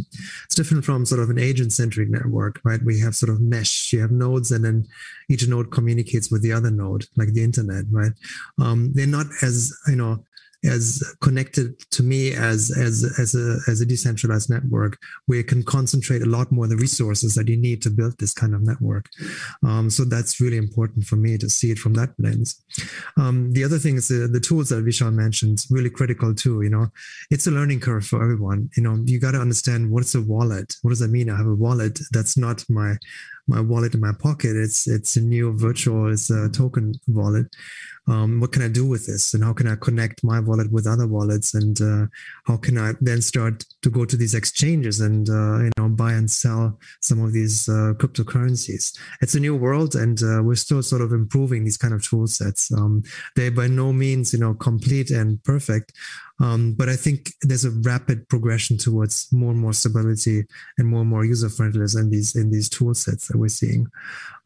It's 0.45 0.55
different 0.55 0.85
from 0.85 1.05
sort 1.05 1.21
of 1.21 1.29
an 1.29 1.39
agent-centric 1.39 2.09
network, 2.09 2.59
right? 2.63 2.81
We 2.83 2.99
have 2.99 3.15
sort 3.15 3.31
of 3.31 3.41
mesh. 3.41 3.93
You 3.93 4.01
have 4.01 4.11
nodes, 4.11 4.51
and 4.51 4.63
then 4.65 4.85
each 5.29 5.47
node 5.47 5.71
communicates 5.71 6.31
with 6.31 6.41
the 6.41 6.53
other 6.53 6.71
node, 6.71 7.05
like 7.15 7.33
the 7.33 7.43
internet, 7.43 7.85
right? 7.91 8.13
Um, 8.59 8.93
they're 8.93 9.07
not 9.07 9.27
as 9.41 9.75
you 9.87 9.95
know 9.95 10.23
as 10.65 11.03
connected 11.21 11.77
to 11.91 12.03
me 12.03 12.33
as 12.33 12.71
as 12.77 13.03
as 13.19 13.35
a 13.35 13.59
as 13.69 13.81
a 13.81 13.85
decentralized 13.85 14.49
network 14.49 14.97
where 15.25 15.39
you 15.39 15.43
can 15.43 15.63
concentrate 15.63 16.21
a 16.21 16.29
lot 16.29 16.51
more 16.51 16.67
the 16.67 16.75
resources 16.75 17.35
that 17.35 17.47
you 17.47 17.57
need 17.57 17.81
to 17.81 17.89
build 17.89 18.17
this 18.17 18.33
kind 18.33 18.53
of 18.53 18.61
network. 18.61 19.09
Um, 19.63 19.89
so 19.89 20.05
that's 20.05 20.39
really 20.39 20.57
important 20.57 21.05
for 21.05 21.15
me 21.15 21.37
to 21.37 21.49
see 21.49 21.71
it 21.71 21.79
from 21.79 21.93
that 21.95 22.11
lens. 22.17 22.61
Um, 23.17 23.51
the 23.53 23.63
other 23.63 23.79
thing 23.79 23.95
is 23.95 24.07
the, 24.07 24.27
the 24.27 24.39
tools 24.39 24.69
that 24.69 24.85
vishal 24.85 25.13
mentioned 25.13 25.65
really 25.69 25.89
critical 25.89 26.33
too 26.33 26.61
you 26.61 26.69
know. 26.69 26.87
It's 27.29 27.47
a 27.47 27.51
learning 27.51 27.81
curve 27.81 28.05
for 28.05 28.21
everyone 28.21 28.69
you 28.77 28.83
know. 28.83 29.01
You 29.05 29.19
got 29.19 29.31
to 29.31 29.41
understand 29.41 29.91
what's 29.91 30.15
a 30.15 30.21
wallet? 30.21 30.75
What 30.81 30.89
does 30.89 30.99
that 30.99 31.09
mean? 31.09 31.29
I 31.29 31.37
have 31.37 31.47
a 31.47 31.55
wallet 31.55 31.99
that's 32.11 32.37
not 32.37 32.63
my 32.69 32.97
my 33.47 33.59
wallet 33.59 33.93
in 33.93 33.99
my 33.99 34.13
pocket 34.19 34.55
it's 34.55 34.87
it's 34.87 35.15
a 35.15 35.21
new 35.21 35.57
virtual 35.57 36.11
it's 36.11 36.29
a 36.29 36.49
token 36.49 36.93
wallet 37.07 37.47
um, 38.07 38.41
what 38.41 38.51
can 38.51 38.61
I 38.61 38.67
do 38.67 38.85
with 38.85 39.05
this? 39.05 39.33
And 39.33 39.43
how 39.43 39.53
can 39.53 39.67
I 39.67 39.75
connect 39.75 40.23
my 40.23 40.39
wallet 40.39 40.71
with 40.71 40.87
other 40.87 41.07
wallets? 41.07 41.53
And 41.53 41.79
uh, 41.81 42.07
how 42.45 42.57
can 42.57 42.77
I 42.77 42.93
then 42.99 43.21
start 43.21 43.63
to 43.81 43.89
go 43.89 44.03
to 44.03 44.17
these 44.17 44.33
exchanges 44.33 44.99
and 44.99 45.29
uh, 45.29 45.59
you 45.59 45.71
know 45.77 45.87
buy 45.87 46.13
and 46.13 46.29
sell 46.29 46.77
some 46.99 47.23
of 47.23 47.31
these 47.31 47.69
uh, 47.69 47.93
cryptocurrencies? 47.95 48.97
It's 49.21 49.35
a 49.35 49.39
new 49.39 49.55
world, 49.55 49.95
and 49.95 50.21
uh, 50.21 50.43
we're 50.43 50.55
still 50.55 50.83
sort 50.83 51.01
of 51.01 51.13
improving 51.13 51.63
these 51.63 51.77
kind 51.77 51.93
of 51.93 52.05
tool 52.05 52.27
sets. 52.27 52.71
Um, 52.73 53.03
they're 53.35 53.51
by 53.51 53.67
no 53.67 53.93
means 53.93 54.33
you 54.33 54.39
know 54.39 54.53
complete 54.53 55.09
and 55.09 55.41
perfect, 55.43 55.93
um, 56.43 56.73
but 56.77 56.89
I 56.89 56.97
think 56.97 57.31
there's 57.41 57.63
a 57.63 57.71
rapid 57.71 58.27
progression 58.27 58.77
towards 58.77 59.29
more 59.31 59.51
and 59.51 59.59
more 59.59 59.71
stability 59.71 60.43
and 60.77 60.87
more 60.89 60.99
and 60.99 61.09
more 61.09 61.23
user 61.23 61.47
friendliness 61.47 61.95
in 61.95 62.09
these 62.09 62.35
in 62.35 62.51
these 62.51 62.67
tool 62.67 62.93
sets 62.93 63.29
that 63.29 63.37
we're 63.37 63.47
seeing. 63.47 63.87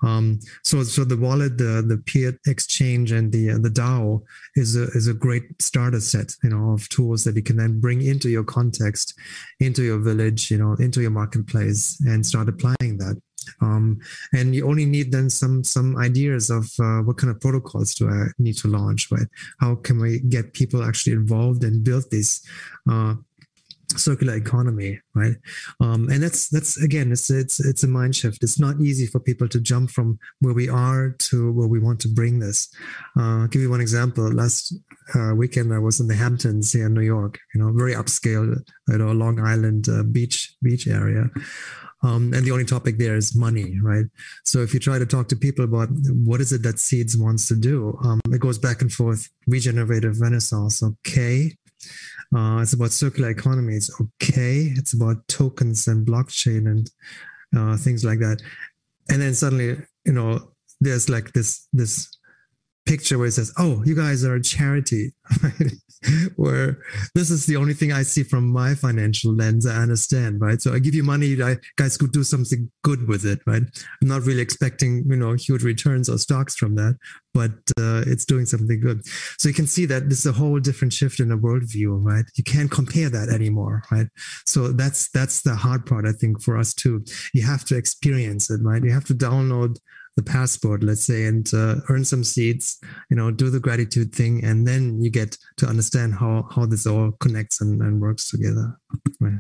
Um, 0.04 0.40
so 0.64 0.84
so 0.84 1.04
the 1.04 1.18
wallet, 1.18 1.58
the 1.58 1.84
the 1.88 1.98
peer 1.98 2.38
exchange, 2.46 3.12
and 3.12 3.32
the 3.32 3.50
uh, 3.50 3.58
the 3.58 3.72
DAO 3.72 4.22
is 4.56 4.76
a 4.76 4.84
is 4.90 5.08
a 5.08 5.14
great 5.16 5.60
starter 5.60 6.00
set, 6.00 6.36
you 6.44 6.52
know, 6.52 6.74
of 6.74 6.88
tools 6.90 7.24
that 7.24 7.36
you 7.36 7.42
can 7.42 7.58
then 7.58 7.80
bring 7.80 8.04
into 8.04 8.30
your 8.30 8.44
context, 8.44 9.18
into 9.60 9.82
your 9.82 9.98
village, 9.98 10.52
you 10.52 10.60
know, 10.60 10.74
into 10.74 11.02
your 11.02 11.10
marketplace, 11.12 12.00
and 12.06 12.24
start 12.24 12.48
applying 12.48 13.00
that. 13.00 13.20
Um, 13.62 14.00
and 14.34 14.56
you 14.56 14.68
only 14.68 14.86
need 14.86 15.12
then 15.12 15.30
some 15.30 15.64
some 15.64 15.98
ideas 15.98 16.50
of 16.50 16.66
uh, 16.80 17.00
what 17.02 17.18
kind 17.18 17.32
of 17.32 17.42
protocols 17.42 17.94
do 17.96 18.10
I 18.10 18.28
need 18.38 18.58
to 18.58 18.68
launch, 18.68 19.10
right? 19.12 19.28
How 19.60 19.76
can 19.76 20.00
we 20.00 20.20
get 20.20 20.54
people 20.54 20.84
actually 20.84 21.14
involved 21.14 21.64
and 21.64 21.84
build 21.84 22.06
this 22.12 22.46
uh, 22.90 23.16
circular 23.96 24.36
economy 24.36 25.00
right? 25.16 25.36
Um, 25.80 26.10
and 26.10 26.22
that's 26.22 26.50
that's 26.50 26.78
again 26.82 27.12
it's 27.12 27.30
it's 27.30 27.60
it's 27.60 27.84
a 27.84 27.88
mind 27.88 28.16
shift. 28.16 28.44
It's 28.44 28.60
not 28.60 28.80
easy 28.80 29.08
for 29.08 29.20
people 29.20 29.48
to 29.50 29.60
jump 29.60 29.90
from 29.90 30.20
where 30.40 30.54
we 30.54 30.70
are 30.70 31.16
to 31.30 31.52
where 31.52 31.68
we 31.68 31.80
want 31.80 32.00
to 32.02 32.08
bring 32.10 32.40
this. 32.40 32.70
Uh, 33.18 33.42
I'll 33.42 33.48
give 33.48 33.62
you 33.62 33.70
one 33.70 33.82
example. 33.82 34.32
Last 34.32 34.74
uh, 35.16 35.34
weekend 35.36 35.74
i 35.74 35.80
was 35.80 36.00
in 36.00 36.08
the 36.08 36.16
hamptons 36.16 36.74
here 36.74 36.88
in 36.88 36.94
new 36.94 37.02
york 37.02 37.40
you 37.54 37.62
know 37.62 37.72
very 37.74 37.94
upscale 37.94 38.60
you 38.88 38.98
know 38.98 39.12
long 39.12 39.40
island 39.40 39.88
uh, 39.90 40.04
beach 40.04 40.56
beach 40.62 40.88
area 40.88 41.30
um, 42.04 42.34
and 42.34 42.46
the 42.46 42.52
only 42.52 42.66
topic 42.66 42.98
there 42.98 43.16
is 43.16 43.36
money, 43.36 43.80
right? 43.82 44.06
So 44.46 44.60
if 44.60 44.74
you 44.74 44.80
try 44.80 45.00
to 45.00 45.06
talk 45.06 45.28
to 45.30 45.36
people 45.36 45.66
about 45.66 45.90
what 46.24 46.42
is 46.42 46.52
it 46.52 46.64
that 46.64 46.80
Seeds 46.80 47.18
wants 47.18 47.48
to 47.48 47.56
do, 47.56 47.98
um, 48.04 48.20
it 48.32 48.40
goes 48.40 48.58
back 48.58 48.82
and 48.82 48.92
forth. 48.92 49.30
Regenerative 49.48 50.22
Renaissance, 50.22 50.84
okay. 50.84 51.56
Uh, 52.36 52.60
it's 52.62 52.74
about 52.74 52.92
circular 52.92 53.30
economies, 53.30 53.90
okay. 54.00 54.74
It's 54.76 54.94
about 54.94 55.28
tokens 55.28 55.88
and 55.88 56.06
blockchain 56.06 56.68
and 56.68 56.90
uh, 57.58 57.78
things 57.78 58.04
like 58.04 58.20
that. 58.20 58.42
And 59.10 59.22
then 59.22 59.34
suddenly, 59.34 59.78
you 60.06 60.14
know, 60.14 60.52
there's 60.80 61.10
like 61.10 61.34
this 61.34 61.68
this 61.74 62.08
picture 62.86 63.18
where 63.18 63.28
it 63.28 63.32
says, 63.32 63.54
"Oh, 63.58 63.84
you 63.86 63.96
guys 63.96 64.24
are 64.24 64.36
a 64.36 64.44
charity," 64.44 65.14
right? 65.44 65.72
where 66.36 66.78
this 67.16 67.30
is 67.30 67.46
the 67.46 67.56
only 67.56 67.74
thing 67.74 67.92
I 67.92 68.04
see 68.04 68.24
from 68.24 68.48
my 68.48 68.76
financial 68.76 69.34
lens. 69.34 69.66
I 69.66 69.78
understand, 69.78 70.42
right? 70.42 70.62
So 70.62 70.74
I 70.74 70.80
give 70.80 70.96
you 70.96 71.04
money, 71.04 71.28
you 71.28 71.58
guys 71.78 71.98
could 71.98 72.12
do 72.12 72.24
something 72.24 72.70
good 72.84 73.08
with 73.08 73.26
it, 73.26 73.40
right? 73.46 73.64
I'm 74.02 74.08
not 74.08 74.24
really 74.24 74.42
expecting, 74.42 75.06
you 75.10 75.16
know, 75.16 75.34
huge 75.34 75.64
returns 75.64 76.10
or 76.10 76.18
stocks 76.18 76.56
from 76.56 76.76
that, 76.76 76.98
but 77.34 77.52
uh, 77.80 78.04
it's 78.06 78.26
doing 78.26 78.46
something 78.46 78.80
good. 78.80 79.06
So 79.38 79.50
you 79.50 79.56
can 79.56 79.68
see 79.68 79.86
that 79.86 80.10
this 80.10 80.20
is 80.20 80.26
a 80.26 80.32
whole 80.32 80.60
different 80.60 80.94
shift 80.94 81.20
in 81.20 81.30
the 81.30 81.38
worldview, 81.38 82.04
right? 82.04 82.26
You 82.36 82.44
can't 82.44 82.72
compare 82.72 83.10
that 83.10 83.30
anymore, 83.30 83.84
right? 83.92 84.08
So 84.46 84.70
that's 84.70 85.10
that's 85.10 85.42
the 85.42 85.56
hard 85.56 85.86
part, 85.86 86.06
I 86.06 86.12
think, 86.12 86.42
for 86.42 86.58
us 86.58 86.74
too. 86.74 87.04
You 87.34 87.44
have 87.44 87.66
to 87.66 87.76
experience 87.76 88.50
it, 88.50 88.62
right? 88.64 88.84
You 88.84 88.92
have 88.92 89.06
to 89.06 89.16
download 89.16 89.78
the 90.18 90.24
passport, 90.24 90.84
let's 90.84 91.04
say, 91.04 91.26
and 91.26 91.48
uh, 91.54 91.76
earn 91.90 92.04
some 92.04 92.24
seeds, 92.24 92.82
you 93.10 93.16
know, 93.16 93.30
do 93.30 93.52
the 93.52 93.60
gratitude 93.60 94.14
thing, 94.14 94.44
and 94.44 94.68
then 94.68 95.00
you 95.00 95.12
get 95.12 95.38
to 95.58 95.68
understand 95.68 96.16
how 96.16 96.48
how 96.54 96.66
this 96.66 96.88
all 96.88 97.12
connects 97.20 97.62
and, 97.62 97.82
and 97.82 98.02
works 98.02 98.30
together. 98.30 98.78
Right. 99.22 99.40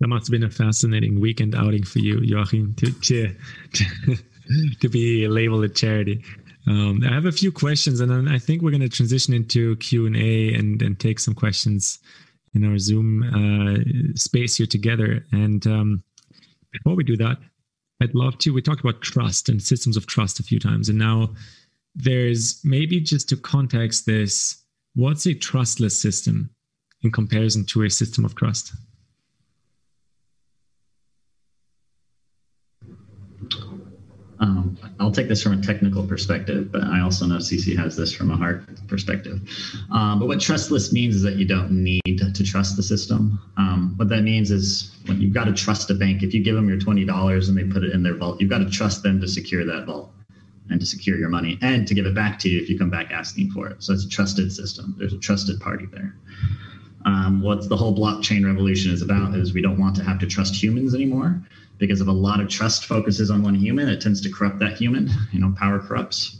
that 0.00 0.08
must 0.08 0.26
have 0.26 0.32
been 0.32 0.44
a 0.44 0.50
fascinating 0.50 1.18
weekend 1.18 1.54
outing 1.54 1.82
for 1.82 1.98
you, 1.98 2.20
Joachim, 2.20 2.74
to 2.74 2.92
to, 2.92 3.34
to 4.80 4.88
be 4.88 5.26
labeled 5.26 5.64
a 5.64 5.68
charity. 5.70 6.22
Um, 6.66 7.02
I 7.02 7.14
have 7.14 7.24
a 7.24 7.32
few 7.32 7.50
questions, 7.50 8.00
and 8.00 8.10
then 8.10 8.28
I 8.28 8.38
think 8.38 8.60
we're 8.60 8.70
going 8.70 8.82
to 8.82 8.88
transition 8.90 9.32
into 9.32 9.76
Q 9.76 10.06
and 10.06 10.16
A 10.16 10.54
and 10.54 11.00
take 11.00 11.18
some 11.18 11.34
questions 11.34 12.00
in 12.54 12.70
our 12.70 12.78
Zoom 12.78 13.22
uh, 13.22 14.14
space 14.14 14.56
here 14.56 14.66
together. 14.66 15.24
And 15.32 15.66
um, 15.66 16.02
before 16.70 16.94
we 16.94 17.04
do 17.04 17.16
that, 17.16 17.38
I'd 18.00 18.14
love 18.14 18.38
to. 18.38 18.52
We 18.52 18.62
talked 18.62 18.80
about 18.80 19.02
trust 19.02 19.48
and 19.48 19.62
systems 19.62 19.96
of 19.96 20.06
trust 20.06 20.38
a 20.38 20.44
few 20.44 20.58
times, 20.60 20.88
and 20.88 20.98
now 20.98 21.34
there's 21.94 22.60
maybe 22.64 23.00
just 23.00 23.28
to 23.30 23.36
context 23.36 24.06
this. 24.06 24.62
What's 24.94 25.26
a 25.26 25.34
trustless 25.34 26.00
system 26.00 26.50
in 27.02 27.10
comparison 27.10 27.64
to 27.66 27.82
a 27.82 27.90
system 27.90 28.24
of 28.24 28.34
trust? 28.34 28.72
Um, 34.40 34.78
I'll 35.00 35.10
take 35.10 35.28
this 35.28 35.42
from 35.42 35.52
a 35.52 35.62
technical 35.62 36.06
perspective, 36.06 36.70
but 36.70 36.84
I 36.84 37.00
also 37.00 37.26
know 37.26 37.36
CC 37.36 37.76
has 37.76 37.96
this 37.96 38.12
from 38.12 38.30
a 38.30 38.36
heart 38.36 38.64
perspective. 38.86 39.40
Um, 39.90 40.20
but 40.20 40.28
what 40.28 40.40
trustless 40.40 40.92
means 40.92 41.16
is 41.16 41.22
that 41.22 41.36
you 41.36 41.44
don't 41.44 41.70
need 41.70 42.18
to 42.34 42.44
trust 42.44 42.76
the 42.76 42.82
system. 42.82 43.40
Um, 43.56 43.94
what 43.96 44.08
that 44.10 44.22
means 44.22 44.50
is 44.50 44.96
when 45.06 45.20
you've 45.20 45.34
got 45.34 45.44
to 45.44 45.52
trust 45.52 45.90
a 45.90 45.94
bank. 45.94 46.22
If 46.22 46.34
you 46.34 46.42
give 46.42 46.54
them 46.54 46.68
your 46.68 46.78
twenty 46.78 47.04
dollars 47.04 47.48
and 47.48 47.58
they 47.58 47.64
put 47.64 47.82
it 47.82 47.92
in 47.92 48.02
their 48.02 48.14
vault, 48.14 48.40
you've 48.40 48.50
got 48.50 48.58
to 48.58 48.70
trust 48.70 49.02
them 49.02 49.20
to 49.20 49.28
secure 49.28 49.64
that 49.64 49.86
vault 49.86 50.12
and 50.70 50.80
to 50.80 50.86
secure 50.86 51.16
your 51.18 51.30
money 51.30 51.58
and 51.62 51.86
to 51.88 51.94
give 51.94 52.06
it 52.06 52.14
back 52.14 52.38
to 52.40 52.48
you 52.48 52.60
if 52.60 52.68
you 52.68 52.78
come 52.78 52.90
back 52.90 53.10
asking 53.10 53.50
for 53.50 53.68
it. 53.68 53.82
So 53.82 53.92
it's 53.92 54.04
a 54.04 54.08
trusted 54.08 54.52
system. 54.52 54.94
There's 54.98 55.14
a 55.14 55.18
trusted 55.18 55.60
party 55.60 55.86
there. 55.86 56.14
Um, 57.04 57.42
what 57.42 57.68
the 57.68 57.76
whole 57.76 57.96
blockchain 57.96 58.44
revolution 58.44 58.92
is 58.92 59.02
about 59.02 59.34
is 59.34 59.54
we 59.54 59.62
don't 59.62 59.78
want 59.78 59.96
to 59.96 60.04
have 60.04 60.18
to 60.18 60.26
trust 60.26 60.60
humans 60.60 60.94
anymore 60.94 61.40
because 61.78 62.00
if 62.00 62.08
a 62.08 62.12
lot 62.12 62.40
of 62.40 62.48
trust 62.48 62.86
focuses 62.86 63.30
on 63.30 63.42
one 63.42 63.54
human, 63.54 63.88
it 63.88 64.00
tends 64.00 64.20
to 64.22 64.30
corrupt 64.30 64.58
that 64.58 64.76
human. 64.76 65.08
You 65.32 65.40
know, 65.40 65.54
power 65.56 65.78
corrupts. 65.78 66.38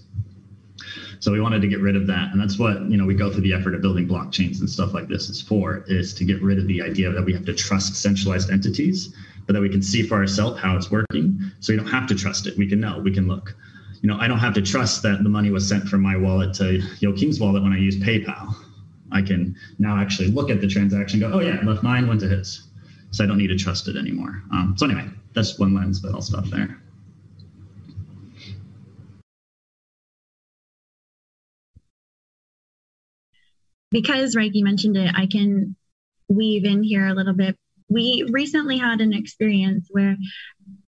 So 1.21 1.31
we 1.31 1.41
wanted 1.41 1.61
to 1.63 1.69
get 1.69 1.81
rid 1.81 1.95
of 1.95 2.07
that, 2.07 2.33
and 2.33 2.41
that's 2.41 2.59
what 2.59 2.81
you 2.91 2.97
know 2.97 3.05
we 3.05 3.15
go 3.15 3.31
through 3.31 3.43
the 3.43 3.53
effort 3.53 3.75
of 3.75 3.83
building 3.83 4.09
blockchains 4.09 4.61
and 4.61 4.71
stuff 4.71 4.95
like 4.95 5.09
this 5.09 5.29
is 5.29 5.43
for 5.43 5.85
is 5.89 6.15
to 6.15 6.25
get 6.25 6.43
rid 6.43 6.59
of 6.59 6.67
the 6.67 6.81
idea 6.81 7.11
that 7.11 7.25
we 7.25 7.33
have 7.33 7.45
to 7.45 7.55
trust 7.55 7.97
centralized 7.97 8.51
entities, 8.51 9.15
but 9.47 9.53
that 9.53 9.61
we 9.61 9.69
can 9.69 9.83
see 9.83 10.03
for 10.03 10.17
ourselves 10.17 10.59
how 10.61 10.77
it's 10.77 10.91
working. 10.91 11.39
So 11.61 11.73
we 11.73 11.77
don't 11.77 11.89
have 11.89 12.07
to 12.09 12.15
trust 12.15 12.47
it. 12.47 12.57
We 12.57 12.69
can 12.69 12.81
know. 12.81 12.99
We 13.01 13.13
can 13.13 13.27
look. 13.27 13.55
You 14.01 14.09
know, 14.09 14.19
I 14.19 14.29
don't 14.29 14.39
have 14.39 14.55
to 14.55 14.63
trust 14.63 15.03
that 15.03 15.23
the 15.23 15.29
money 15.29 15.51
was 15.51 15.69
sent 15.69 15.89
from 15.89 16.03
my 16.03 16.17
wallet 16.17 16.55
to 16.55 16.81
Joachim's 17.01 17.41
wallet 17.41 17.63
when 17.63 17.73
I 17.73 17.79
use 17.79 17.97
PayPal. 17.97 18.55
I 19.13 19.23
can 19.23 19.57
now 19.79 19.99
actually 19.99 20.29
look 20.29 20.51
at 20.51 20.61
the 20.61 20.69
transaction, 20.69 21.21
go, 21.21 21.31
oh 21.33 21.41
yeah, 21.41 21.61
left 21.63 21.83
mine, 21.83 22.07
went 22.07 22.21
to 22.21 22.29
his. 22.29 22.69
So 23.11 23.25
I 23.25 23.27
don't 23.27 23.39
need 23.39 23.49
to 23.49 23.57
trust 23.57 23.89
it 23.89 23.97
anymore. 23.97 24.43
Um, 24.53 24.75
so 24.77 24.87
anyway, 24.87 25.09
that's 25.35 25.59
one 25.59 25.75
lens, 25.75 26.01
but 26.01 26.13
I'll 26.13 26.21
stop 26.21 26.45
there. 26.47 26.79
Because 33.91 34.37
Rieki 34.37 34.63
mentioned 34.63 34.97
it, 34.99 35.11
I 35.17 35.27
can 35.27 35.75
weave 36.29 36.65
in 36.67 36.83
here 36.83 37.07
a 37.07 37.15
little 37.15 37.33
bit. 37.33 37.57
We 37.89 38.29
recently 38.31 38.77
had 38.77 39.01
an 39.01 39.15
experience 39.15 39.89
where, 39.91 40.19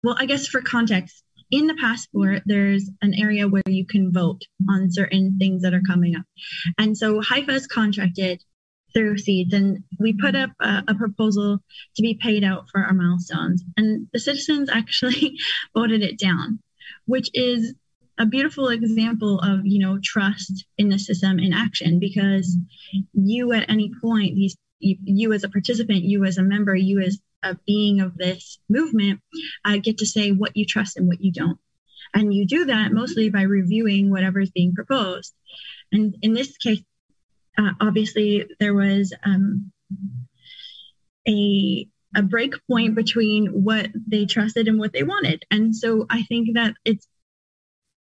well, 0.03 0.17
I 0.19 0.27
guess 0.27 0.49
for 0.49 0.61
context, 0.61 1.23
in 1.51 1.67
the 1.67 1.75
passport, 1.75 2.43
there's 2.47 2.91
an 3.03 3.15
area 3.15 3.49
where 3.49 3.63
you 3.67 3.87
can 3.87 4.13
vote 4.13 4.43
on 4.69 4.91
certain 4.91 5.37
things 5.39 5.63
that 5.63 5.75
are 5.75 5.83
coming 5.87 6.17
up. 6.17 6.25
And 6.77 6.97
so 6.97 7.21
Hypha 7.21 7.51
is 7.51 7.67
contracted 7.67 8.43
through 8.95 9.19
seeds 9.19 9.53
and 9.53 9.85
we 9.99 10.13
put 10.15 10.35
up 10.35 10.51
a, 10.61 10.83
a, 10.89 10.95
proposal 10.95 11.59
to 11.95 12.03
be 12.03 12.19
paid 12.21 12.43
out 12.43 12.67
for 12.71 12.81
our 12.83 12.95
milestones 12.95 13.63
and 13.77 14.09
the 14.13 14.19
citizens 14.19 14.71
actually 14.73 15.37
voted 15.75 16.03
it 16.03 16.19
down 16.19 16.59
which 17.05 17.29
is 17.35 17.75
a 18.19 18.27
beautiful 18.27 18.69
example 18.69 19.41
of 19.41 19.61
you 19.65 19.79
know 19.79 19.99
trust 20.03 20.65
in 20.79 20.89
the 20.89 20.99
system 20.99 21.39
in 21.39 21.53
action 21.53 22.01
because 22.01 22.57
you 23.13 23.53
at 23.53 23.69
any 23.69 23.93
point 24.01 24.35
these 24.35 24.57
you, 24.81 24.97
you 25.03 25.33
as 25.33 25.45
a 25.45 25.49
participant 25.49 26.03
you 26.03 26.25
as 26.25 26.39
a 26.39 26.43
member 26.43 26.75
you 26.75 27.01
as 27.01 27.19
a 27.43 27.57
being 27.67 28.01
of 28.01 28.17
this 28.17 28.59
movement 28.69 29.21
uh, 29.65 29.77
get 29.77 29.99
to 29.99 30.07
say 30.07 30.33
what 30.33 30.57
you 30.57 30.65
trust 30.65 30.97
and 30.97 31.07
what 31.07 31.21
you 31.21 31.33
don't. 31.33 31.59
And 32.15 32.35
you 32.35 32.47
do 32.47 32.67
that 32.67 32.93
mostly 32.93 33.29
by 33.31 33.43
reviewing 33.43 34.11
whatever 34.11 34.41
is 34.41 34.51
being 34.51 34.75
proposed. 34.75 35.35
And 35.93 36.17
in 36.23 36.35
this 36.35 36.57
case 36.57 36.83
uh, 37.59 37.71
obviously 37.81 38.47
there 38.61 38.75
was 38.75 39.13
um, 39.25 39.73
a 41.27 41.89
a 42.17 42.23
break 42.23 42.55
point 42.67 42.95
between 42.95 43.49
what 43.49 43.91
they 44.07 44.25
trusted 44.25 44.67
and 44.67 44.79
what 44.79 44.93
they 44.93 45.03
wanted. 45.03 45.45
And 45.51 45.77
so 45.77 46.07
i 46.09 46.23
think 46.23 46.55
that 46.55 46.75
it's 46.85 47.07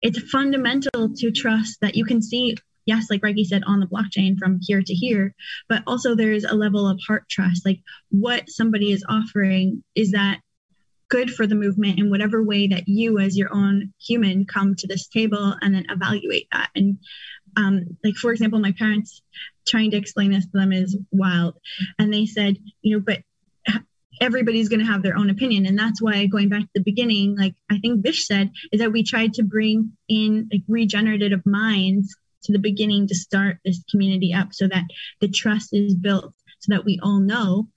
it's 0.00 0.30
fundamental 0.30 1.14
to 1.16 1.30
trust 1.30 1.80
that 1.80 1.96
you 1.96 2.04
can 2.04 2.22
see 2.22 2.56
yes 2.88 3.06
like 3.10 3.22
Rieki 3.22 3.44
said 3.44 3.62
on 3.66 3.80
the 3.80 3.86
blockchain 3.86 4.38
from 4.38 4.58
here 4.62 4.82
to 4.82 4.94
here 4.94 5.34
but 5.68 5.82
also 5.86 6.14
there's 6.14 6.44
a 6.44 6.54
level 6.54 6.88
of 6.88 7.00
heart 7.06 7.28
trust. 7.28 7.64
Like 7.64 7.80
what 8.10 8.48
somebody 8.48 8.92
is 8.92 9.04
offering 9.08 9.82
is 9.94 10.12
that 10.12 10.40
good 11.08 11.30
for 11.30 11.46
the 11.46 11.54
movement 11.54 11.98
in 11.98 12.10
whatever 12.10 12.42
way 12.42 12.66
that 12.68 12.86
you 12.86 13.18
as 13.18 13.36
your 13.36 13.52
own 13.52 13.94
human 13.98 14.44
come 14.44 14.74
to 14.74 14.86
this 14.86 15.08
table 15.08 15.54
and 15.60 15.74
then 15.74 15.86
evaluate 15.88 16.48
that. 16.52 16.70
And 16.74 16.98
um, 17.56 17.96
like 18.04 18.16
for 18.16 18.32
example 18.32 18.58
my 18.58 18.72
parents 18.72 19.22
trying 19.66 19.90
to 19.92 19.96
explain 19.96 20.32
this 20.32 20.44
to 20.44 20.50
them 20.54 20.72
is 20.72 20.96
wild. 21.10 21.56
And 21.98 22.12
they 22.12 22.26
said 22.26 22.56
you 22.82 22.96
know 22.96 23.02
but 23.04 23.22
everybody's 24.20 24.68
going 24.68 24.80
to 24.80 24.86
have 24.86 25.04
their 25.04 25.16
own 25.16 25.30
opinion. 25.30 25.64
And 25.64 25.78
that's 25.78 26.02
why 26.02 26.26
going 26.26 26.48
back 26.48 26.62
to 26.62 26.68
the 26.74 26.82
beginning 26.82 27.36
like 27.36 27.54
i 27.70 27.78
think 27.78 28.02
vish 28.02 28.26
said 28.26 28.50
is 28.72 28.80
that 28.80 28.92
we 28.92 29.02
tried 29.02 29.34
to 29.34 29.42
bring 29.42 29.92
in 30.08 30.48
like 30.52 30.62
regenerative 30.68 31.44
minds 31.46 32.16
to 32.42 32.52
the 32.52 32.58
beginning 32.58 33.06
to 33.06 33.14
start 33.14 33.58
this 33.64 33.82
community 33.90 34.32
up 34.32 34.52
so 34.52 34.68
that 34.68 34.84
the 35.20 35.28
trust 35.28 35.70
is 35.72 35.94
built 35.94 36.32
so 36.60 36.74
that 36.74 36.84
we 36.84 36.98
all 37.02 37.20
know 37.20 37.68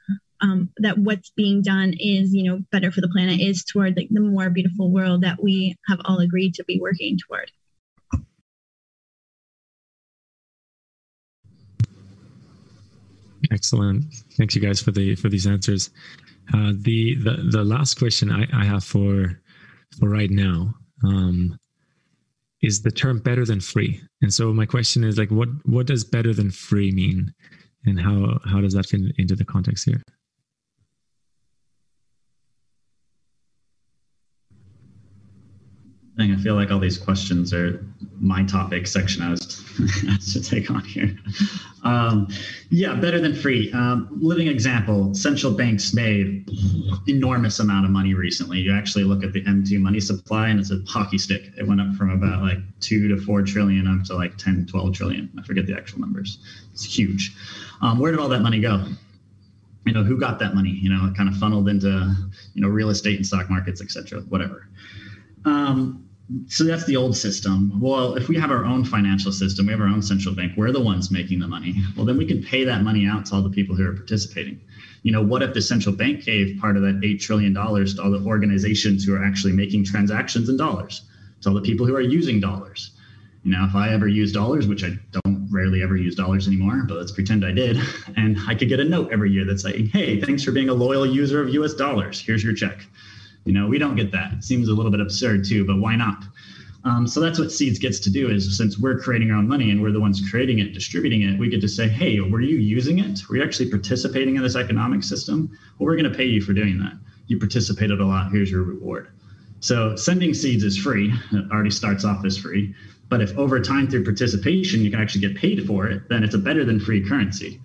um, 0.41 0.69
that 0.77 0.97
what's 0.97 1.29
being 1.31 1.61
done 1.61 1.93
is 1.99 2.33
you 2.33 2.43
know 2.43 2.59
better 2.71 2.91
for 2.91 3.01
the 3.01 3.09
planet 3.09 3.39
is 3.39 3.63
toward 3.63 3.95
like 3.95 4.07
the 4.11 4.21
more 4.21 4.49
beautiful 4.49 4.91
world 4.91 5.21
that 5.21 5.41
we 5.41 5.75
have 5.87 5.99
all 6.05 6.19
agreed 6.19 6.53
to 6.55 6.63
be 6.63 6.79
working 6.79 7.17
toward 7.27 7.51
Excellent. 13.51 14.05
Thank 14.37 14.55
you 14.55 14.61
guys 14.61 14.81
for 14.81 14.91
the 14.91 15.15
for 15.15 15.27
these 15.27 15.47
answers. 15.47 15.89
Uh, 16.53 16.73
the, 16.75 17.15
the 17.15 17.47
the 17.51 17.63
last 17.63 17.97
question 17.97 18.31
I, 18.31 18.47
I 18.53 18.65
have 18.65 18.83
for 18.83 19.41
for 19.99 20.09
right 20.09 20.29
now 20.29 20.73
um, 21.03 21.57
is 22.61 22.81
the 22.81 22.91
term 22.91 23.19
better 23.19 23.45
than 23.45 23.59
free. 23.59 24.01
And 24.21 24.33
so 24.33 24.53
my 24.53 24.65
question 24.65 25.03
is 25.03 25.17
like, 25.17 25.31
what 25.31 25.49
what 25.65 25.87
does 25.87 26.03
better 26.03 26.33
than 26.33 26.51
free 26.51 26.91
mean, 26.91 27.33
and 27.85 27.99
how 27.99 28.39
how 28.45 28.61
does 28.61 28.73
that 28.73 28.85
fit 28.85 29.01
into 29.17 29.35
the 29.35 29.45
context 29.45 29.85
here? 29.85 30.01
I 36.19 36.35
feel 36.35 36.55
like 36.55 36.71
all 36.71 36.79
these 36.79 36.97
questions 36.97 37.53
are 37.53 37.83
my 38.19 38.43
topic 38.43 38.85
section 38.85 39.23
I 39.23 39.31
was 39.31 39.39
to 40.33 40.43
take 40.43 40.69
on 40.69 40.83
here. 40.83 41.17
Um, 41.83 42.27
yeah, 42.69 42.93
better 42.95 43.19
than 43.19 43.33
free. 43.33 43.71
Um, 43.71 44.07
living 44.21 44.47
example: 44.47 45.13
central 45.15 45.53
banks 45.53 45.93
made 45.93 46.47
enormous 47.07 47.59
amount 47.59 47.85
of 47.85 47.91
money 47.91 48.13
recently. 48.13 48.59
You 48.59 48.73
actually 48.73 49.03
look 49.03 49.23
at 49.23 49.33
the 49.33 49.43
M2 49.43 49.79
money 49.79 49.99
supply, 49.99 50.49
and 50.49 50.59
it's 50.59 50.71
a 50.71 50.79
hockey 50.87 51.17
stick. 51.17 51.51
It 51.57 51.67
went 51.67 51.81
up 51.81 51.95
from 51.95 52.11
about 52.11 52.41
like 52.41 52.59
two 52.81 53.07
to 53.07 53.17
four 53.17 53.41
trillion 53.41 53.87
up 53.87 54.05
to 54.07 54.15
like 54.15 54.37
10, 54.37 54.67
12 54.67 54.93
trillion. 54.93 55.31
I 55.39 55.43
forget 55.43 55.65
the 55.65 55.75
actual 55.75 56.01
numbers. 56.01 56.37
It's 56.73 56.83
huge. 56.83 57.35
Um, 57.81 57.99
where 57.99 58.11
did 58.11 58.19
all 58.19 58.29
that 58.29 58.41
money 58.41 58.59
go? 58.59 58.85
You 59.85 59.93
know, 59.93 60.03
who 60.03 60.19
got 60.19 60.37
that 60.39 60.53
money? 60.53 60.69
You 60.69 60.89
know, 60.89 61.07
it 61.07 61.15
kind 61.15 61.27
of 61.27 61.35
funneled 61.37 61.67
into 61.67 62.13
you 62.53 62.61
know 62.61 62.67
real 62.67 62.89
estate 62.89 63.15
and 63.15 63.25
stock 63.25 63.49
markets, 63.49 63.81
etc. 63.81 64.19
Whatever. 64.21 64.67
Um, 65.45 66.07
so 66.47 66.63
that's 66.63 66.85
the 66.85 66.95
old 66.95 67.17
system. 67.17 67.79
Well, 67.81 68.15
if 68.15 68.29
we 68.29 68.37
have 68.37 68.51
our 68.51 68.63
own 68.63 68.85
financial 68.85 69.31
system, 69.31 69.65
we 69.65 69.73
have 69.73 69.81
our 69.81 69.87
own 69.87 70.01
central 70.01 70.33
bank, 70.33 70.53
we're 70.55 70.71
the 70.71 70.81
ones 70.81 71.11
making 71.11 71.39
the 71.39 71.47
money. 71.47 71.75
Well, 71.95 72.05
then 72.05 72.17
we 72.17 72.25
can 72.25 72.41
pay 72.41 72.63
that 72.63 72.83
money 72.83 73.05
out 73.05 73.25
to 73.27 73.35
all 73.35 73.41
the 73.41 73.49
people 73.49 73.75
who 73.75 73.87
are 73.87 73.93
participating. 73.93 74.61
You 75.03 75.11
know, 75.11 75.21
what 75.21 75.41
if 75.41 75.53
the 75.53 75.61
central 75.61 75.95
bank 75.95 76.23
gave 76.23 76.59
part 76.59 76.77
of 76.77 76.83
that 76.83 77.01
$8 77.01 77.19
trillion 77.19 77.53
to 77.53 78.01
all 78.01 78.11
the 78.11 78.23
organizations 78.25 79.03
who 79.03 79.15
are 79.15 79.23
actually 79.23 79.53
making 79.53 79.85
transactions 79.85 80.47
in 80.47 80.57
dollars, 80.57 81.01
to 81.41 81.49
all 81.49 81.55
the 81.55 81.61
people 81.61 81.85
who 81.85 81.95
are 81.95 82.01
using 82.01 82.39
dollars? 82.39 82.91
You 83.43 83.51
know, 83.51 83.65
if 83.67 83.75
I 83.75 83.89
ever 83.89 84.07
use 84.07 84.31
dollars, 84.31 84.67
which 84.67 84.83
I 84.83 84.91
don't 85.11 85.49
rarely 85.51 85.81
ever 85.81 85.97
use 85.97 86.15
dollars 86.15 86.47
anymore, 86.47 86.83
but 86.87 86.97
let's 86.97 87.11
pretend 87.11 87.43
I 87.43 87.51
did, 87.51 87.77
and 88.15 88.37
I 88.47 88.55
could 88.55 88.69
get 88.69 88.79
a 88.79 88.85
note 88.85 89.11
every 89.11 89.31
year 89.31 89.45
that's 89.45 89.63
saying, 89.63 89.87
hey, 89.87 90.21
thanks 90.21 90.43
for 90.43 90.51
being 90.51 90.69
a 90.69 90.73
loyal 90.73 91.05
user 91.05 91.41
of 91.41 91.49
US 91.49 91.73
dollars. 91.73 92.21
Here's 92.21 92.43
your 92.43 92.53
check. 92.53 92.85
You 93.45 93.53
know, 93.53 93.67
we 93.67 93.77
don't 93.77 93.95
get 93.95 94.11
that. 94.11 94.33
It 94.33 94.43
seems 94.43 94.69
a 94.69 94.73
little 94.73 94.91
bit 94.91 94.99
absurd 94.99 95.45
too, 95.45 95.65
but 95.65 95.79
why 95.79 95.95
not? 95.95 96.23
Um, 96.83 97.07
so 97.07 97.19
that's 97.19 97.37
what 97.37 97.51
Seeds 97.51 97.77
gets 97.77 97.99
to 97.99 98.09
do 98.09 98.29
is 98.29 98.57
since 98.57 98.79
we're 98.79 98.99
creating 98.99 99.29
our 99.29 99.37
own 99.37 99.47
money 99.47 99.69
and 99.69 99.81
we're 99.81 99.91
the 99.91 99.99
ones 99.99 100.21
creating 100.29 100.59
it, 100.59 100.73
distributing 100.73 101.21
it, 101.21 101.39
we 101.39 101.47
get 101.47 101.61
to 101.61 101.67
say, 101.67 101.87
hey, 101.87 102.19
were 102.19 102.41
you 102.41 102.57
using 102.57 102.99
it? 102.99 103.19
Were 103.29 103.37
you 103.37 103.43
actually 103.43 103.69
participating 103.69 104.35
in 104.35 104.41
this 104.41 104.55
economic 104.55 105.03
system? 105.03 105.49
Well, 105.77 105.85
we're 105.85 105.95
going 105.95 106.11
to 106.11 106.17
pay 106.17 106.25
you 106.25 106.41
for 106.41 106.53
doing 106.53 106.79
that. 106.79 106.93
You 107.27 107.37
participated 107.37 108.01
a 108.01 108.05
lot. 108.05 108.31
Here's 108.31 108.49
your 108.49 108.63
reward. 108.63 109.09
So 109.59 109.95
sending 109.95 110.33
seeds 110.33 110.63
is 110.63 110.75
free. 110.75 111.13
It 111.31 111.51
already 111.51 111.69
starts 111.69 112.03
off 112.03 112.25
as 112.25 112.35
free. 112.35 112.73
But 113.09 113.21
if 113.21 113.37
over 113.37 113.59
time 113.59 113.87
through 113.87 114.03
participation 114.03 114.81
you 114.81 114.89
can 114.89 114.99
actually 114.99 115.21
get 115.21 115.35
paid 115.35 115.67
for 115.67 115.87
it, 115.87 116.09
then 116.09 116.23
it's 116.23 116.33
a 116.33 116.39
better 116.39 116.65
than 116.65 116.79
free 116.79 117.07
currency. 117.07 117.61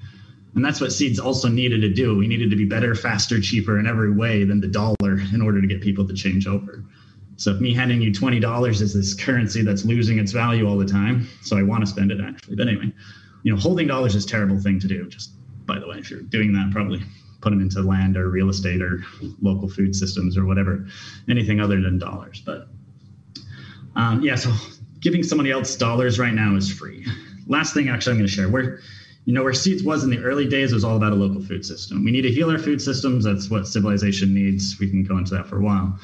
And 0.57 0.65
that's 0.65 0.81
what 0.81 0.91
seeds 0.91 1.21
also 1.21 1.49
needed 1.49 1.83
to 1.83 1.91
do. 1.91 2.17
We 2.17 2.27
needed 2.27 2.51
to 2.51 2.57
be 2.57 2.65
better, 2.65 2.95
faster, 2.95 3.41
cheaper 3.41 3.79
in 3.79 3.87
every 3.87 4.11
way 4.11 4.43
than 4.43 4.59
the 4.59 4.67
dollar 4.67 5.21
in 5.33 5.43
order 5.43 5.61
to 5.61 5.67
get 5.67 5.83
people 5.83 6.09
to 6.09 6.15
change 6.15 6.47
over. 6.47 6.83
So 7.37 7.53
if 7.53 7.61
me 7.61 7.75
handing 7.75 8.01
you 8.01 8.13
twenty 8.13 8.41
dollars 8.41 8.81
is 8.81 8.95
this 8.95 9.13
currency 9.13 9.63
that's 9.63 9.85
losing 9.85 10.19
its 10.19 10.33
value 10.33 10.67
all 10.67 10.79
the 10.79 10.87
time, 10.87 11.29
so 11.43 11.59
I 11.59 11.63
want 11.63 11.83
to 11.83 11.87
spend 11.87 12.11
it 12.11 12.21
actually. 12.23 12.57
But 12.57 12.69
anyway, 12.69 12.91
you 13.43 13.53
know, 13.55 13.61
holding 13.61 13.87
dollars 13.87 14.15
is 14.15 14.25
a 14.25 14.29
terrible 14.29 14.59
thing 14.59 14.81
to 14.81 14.89
do. 14.89 15.07
Just 15.09 15.33
by 15.67 15.79
the 15.79 15.87
way, 15.87 15.99
if 15.99 16.11
you're 16.11 16.23
doing 16.23 16.55
that, 16.55 16.71
probably 16.73 17.03
put 17.43 17.51
them 17.51 17.61
into 17.61 17.83
land 17.83 18.17
or 18.17 18.31
real 18.31 18.49
estate 18.49 18.81
or 18.81 19.05
local 19.43 19.69
food 19.69 19.95
systems 19.95 20.39
or 20.39 20.47
whatever, 20.47 20.87
anything 21.29 21.61
other 21.61 21.83
than 21.83 21.99
dollars. 21.99 22.41
But 22.41 22.69
um, 23.95 24.23
yeah, 24.23 24.37
so 24.37 24.55
giving 25.01 25.23
somebody 25.23 25.51
else 25.51 25.77
dollars 25.77 26.19
right 26.19 26.33
now 26.33 26.57
is 26.57 26.73
free. 26.73 27.07
Last 27.47 27.75
thing, 27.75 27.91
actually, 27.91 28.13
I'm 28.13 28.19
going 28.19 28.29
to 28.29 28.33
share 28.33 28.49
where 28.49 28.81
you 29.27 29.35
know 29.35 29.43
where 29.43 29.53
seeds 29.53 29.83
was 29.83 30.03
in 30.03 30.11
the 30.11 30.19
early 30.19 30.47
days 30.47 30.73
was 30.73 30.85
all 30.85 30.97
about 30.97 31.13
a 31.13 31.17
local 31.17 31.43
food 31.43 31.67
system. 31.67 32.05
We 32.05 32.13
need 32.13 32.23
to 32.23 32.31
heal 32.31 32.51
our 32.51 32.59
food 32.59 32.81
systems. 32.81 33.25
That's 33.25 33.51
what 33.51 33.67
civilization 33.69 34.33
needs. 34.33 34.79
We 34.81 34.89
can 34.89 35.05
go 35.05 35.19
into 35.19 35.35
that 35.35 35.47
for 35.47 35.59
a 35.59 35.63
while. 35.63 35.99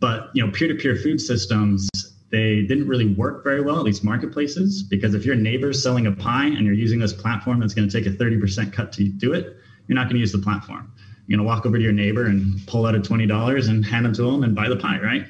But 0.00 0.30
you 0.34 0.44
know, 0.44 0.50
peer-to-peer 0.50 0.96
food 0.96 1.20
systems 1.20 1.88
they 2.32 2.62
didn't 2.62 2.88
really 2.88 3.14
work 3.14 3.44
very 3.44 3.60
well, 3.60 3.76
at 3.76 3.84
least 3.84 4.02
marketplaces, 4.02 4.82
because 4.82 5.14
if 5.14 5.26
your 5.26 5.36
neighbor's 5.36 5.82
selling 5.82 6.06
a 6.06 6.12
pie 6.12 6.46
and 6.46 6.64
you're 6.64 6.74
using 6.74 6.98
this 6.98 7.12
platform 7.12 7.60
that's 7.60 7.74
going 7.74 7.86
to 7.86 7.92
take 7.94 8.06
a 8.06 8.16
30% 8.16 8.72
cut 8.72 8.90
to 8.94 9.06
do 9.06 9.34
it, 9.34 9.58
you're 9.86 9.94
not 9.94 10.04
going 10.04 10.14
to 10.14 10.20
use 10.20 10.32
the 10.32 10.38
platform. 10.38 10.90
You're 11.26 11.36
going 11.36 11.46
to 11.46 11.54
walk 11.54 11.66
over 11.66 11.76
to 11.76 11.82
your 11.82 11.92
neighbor 11.92 12.26
and 12.26 12.66
pull 12.66 12.86
out 12.86 12.94
a 12.94 13.00
$20 13.00 13.68
and 13.68 13.84
hand 13.84 14.06
them 14.06 14.14
to 14.14 14.22
them 14.22 14.44
and 14.44 14.56
buy 14.56 14.70
the 14.70 14.76
pie, 14.76 14.98
right? 14.98 15.26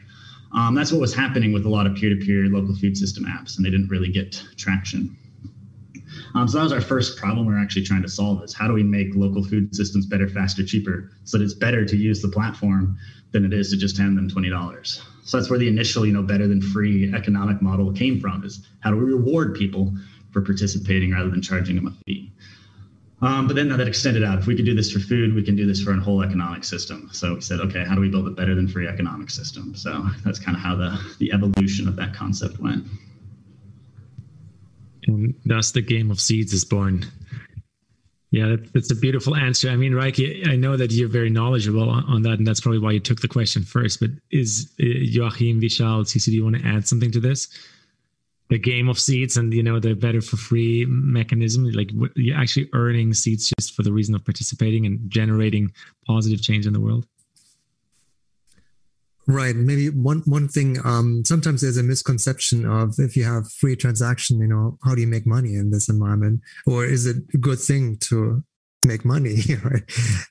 Um, 0.54 0.76
that's 0.76 0.92
what 0.92 1.00
was 1.00 1.12
happening 1.12 1.52
with 1.52 1.66
a 1.66 1.68
lot 1.68 1.88
of 1.88 1.96
peer-to-peer 1.96 2.44
local 2.44 2.76
food 2.76 2.96
system 2.96 3.24
apps, 3.24 3.56
and 3.56 3.66
they 3.66 3.70
didn't 3.70 3.88
really 3.88 4.08
get 4.08 4.40
traction. 4.56 5.16
Um, 6.34 6.48
so 6.48 6.58
that 6.58 6.64
was 6.64 6.72
our 6.72 6.80
first 6.80 7.18
problem 7.18 7.46
we're 7.46 7.60
actually 7.60 7.84
trying 7.84 8.02
to 8.02 8.08
solve 8.08 8.42
is 8.42 8.54
how 8.54 8.66
do 8.66 8.72
we 8.72 8.82
make 8.82 9.14
local 9.14 9.44
food 9.44 9.74
systems 9.74 10.06
better, 10.06 10.28
faster, 10.28 10.64
cheaper, 10.64 11.10
so 11.24 11.38
that 11.38 11.44
it's 11.44 11.54
better 11.54 11.84
to 11.84 11.96
use 11.96 12.22
the 12.22 12.28
platform 12.28 12.96
than 13.32 13.44
it 13.44 13.52
is 13.52 13.70
to 13.70 13.76
just 13.76 13.98
hand 13.98 14.16
them 14.16 14.30
$20. 14.30 15.02
So 15.24 15.36
that's 15.36 15.50
where 15.50 15.58
the 15.58 15.68
initial, 15.68 16.06
you 16.06 16.12
know, 16.12 16.22
better 16.22 16.48
than 16.48 16.60
free 16.60 17.12
economic 17.14 17.62
model 17.62 17.92
came 17.92 18.20
from 18.20 18.44
is 18.44 18.66
how 18.80 18.90
do 18.90 18.96
we 18.96 19.04
reward 19.04 19.54
people 19.54 19.92
for 20.30 20.40
participating 20.40 21.12
rather 21.12 21.30
than 21.30 21.42
charging 21.42 21.76
them 21.76 21.86
a 21.86 21.92
fee? 22.04 22.32
Um, 23.20 23.46
but 23.46 23.54
then 23.54 23.68
that 23.68 23.80
extended 23.86 24.24
out. 24.24 24.40
If 24.40 24.46
we 24.46 24.56
could 24.56 24.64
do 24.64 24.74
this 24.74 24.90
for 24.90 24.98
food, 24.98 25.32
we 25.32 25.44
can 25.44 25.54
do 25.54 25.64
this 25.64 25.80
for 25.80 25.92
a 25.92 26.00
whole 26.00 26.22
economic 26.22 26.64
system. 26.64 27.08
So 27.12 27.34
we 27.34 27.40
said, 27.40 27.60
okay, 27.60 27.84
how 27.84 27.94
do 27.94 28.00
we 28.00 28.08
build 28.08 28.26
a 28.26 28.30
better 28.30 28.56
than 28.56 28.66
free 28.66 28.88
economic 28.88 29.30
system? 29.30 29.76
So 29.76 30.04
that's 30.24 30.40
kind 30.40 30.56
of 30.56 30.62
how 30.62 30.74
the, 30.74 30.98
the 31.20 31.32
evolution 31.32 31.86
of 31.86 31.94
that 31.96 32.14
concept 32.14 32.58
went. 32.58 32.84
And 35.06 35.34
thus 35.44 35.72
the 35.72 35.82
game 35.82 36.10
of 36.10 36.20
seeds 36.20 36.52
is 36.52 36.64
born. 36.64 37.04
Yeah, 38.32 38.56
that's 38.72 38.90
a 38.90 38.94
beautiful 38.96 39.36
answer. 39.36 39.68
I 39.68 39.76
mean, 39.76 39.92
Rieki, 39.92 40.48
I 40.48 40.56
know 40.56 40.74
that 40.78 40.90
you're 40.90 41.08
very 41.08 41.28
knowledgeable 41.28 41.90
on 41.90 42.22
that, 42.22 42.38
and 42.38 42.46
that's 42.46 42.60
probably 42.60 42.78
why 42.78 42.92
you 42.92 43.00
took 43.00 43.20
the 43.20 43.28
question 43.28 43.62
first. 43.62 44.00
But 44.00 44.10
is 44.30 44.72
uh, 44.80 44.86
Joachim, 44.86 45.60
Vishal, 45.60 46.04
CC, 46.04 46.26
do 46.26 46.32
you 46.32 46.42
want 46.42 46.56
to 46.56 46.66
add 46.66 46.88
something 46.88 47.10
to 47.12 47.20
this? 47.20 47.48
The 48.48 48.58
game 48.58 48.88
of 48.88 48.98
seeds 48.98 49.36
and 49.36 49.52
you 49.52 49.62
know 49.62 49.80
the 49.80 49.94
better 49.94 50.22
for 50.22 50.38
free 50.38 50.86
mechanism, 50.86 51.70
like 51.72 51.90
you're 52.16 52.36
actually 52.36 52.70
earning 52.72 53.12
seeds 53.12 53.52
just 53.58 53.74
for 53.74 53.82
the 53.82 53.92
reason 53.92 54.14
of 54.14 54.24
participating 54.24 54.86
and 54.86 54.98
generating 55.10 55.70
positive 56.06 56.40
change 56.40 56.66
in 56.66 56.72
the 56.72 56.80
world. 56.80 57.06
Right. 59.26 59.54
Maybe 59.54 59.88
one 59.88 60.22
one 60.26 60.48
thing. 60.48 60.78
Um, 60.84 61.22
sometimes 61.24 61.60
there's 61.60 61.76
a 61.76 61.82
misconception 61.82 62.66
of 62.66 62.94
if 62.98 63.16
you 63.16 63.24
have 63.24 63.50
free 63.52 63.76
transaction, 63.76 64.40
you 64.40 64.48
know, 64.48 64.78
how 64.84 64.94
do 64.94 65.00
you 65.00 65.06
make 65.06 65.26
money 65.26 65.54
in 65.54 65.70
this 65.70 65.88
environment, 65.88 66.40
or 66.66 66.84
is 66.84 67.06
it 67.06 67.16
a 67.32 67.36
good 67.36 67.60
thing 67.60 67.98
to 67.98 68.42
make 68.84 69.04
money, 69.04 69.36
right? 69.64 69.82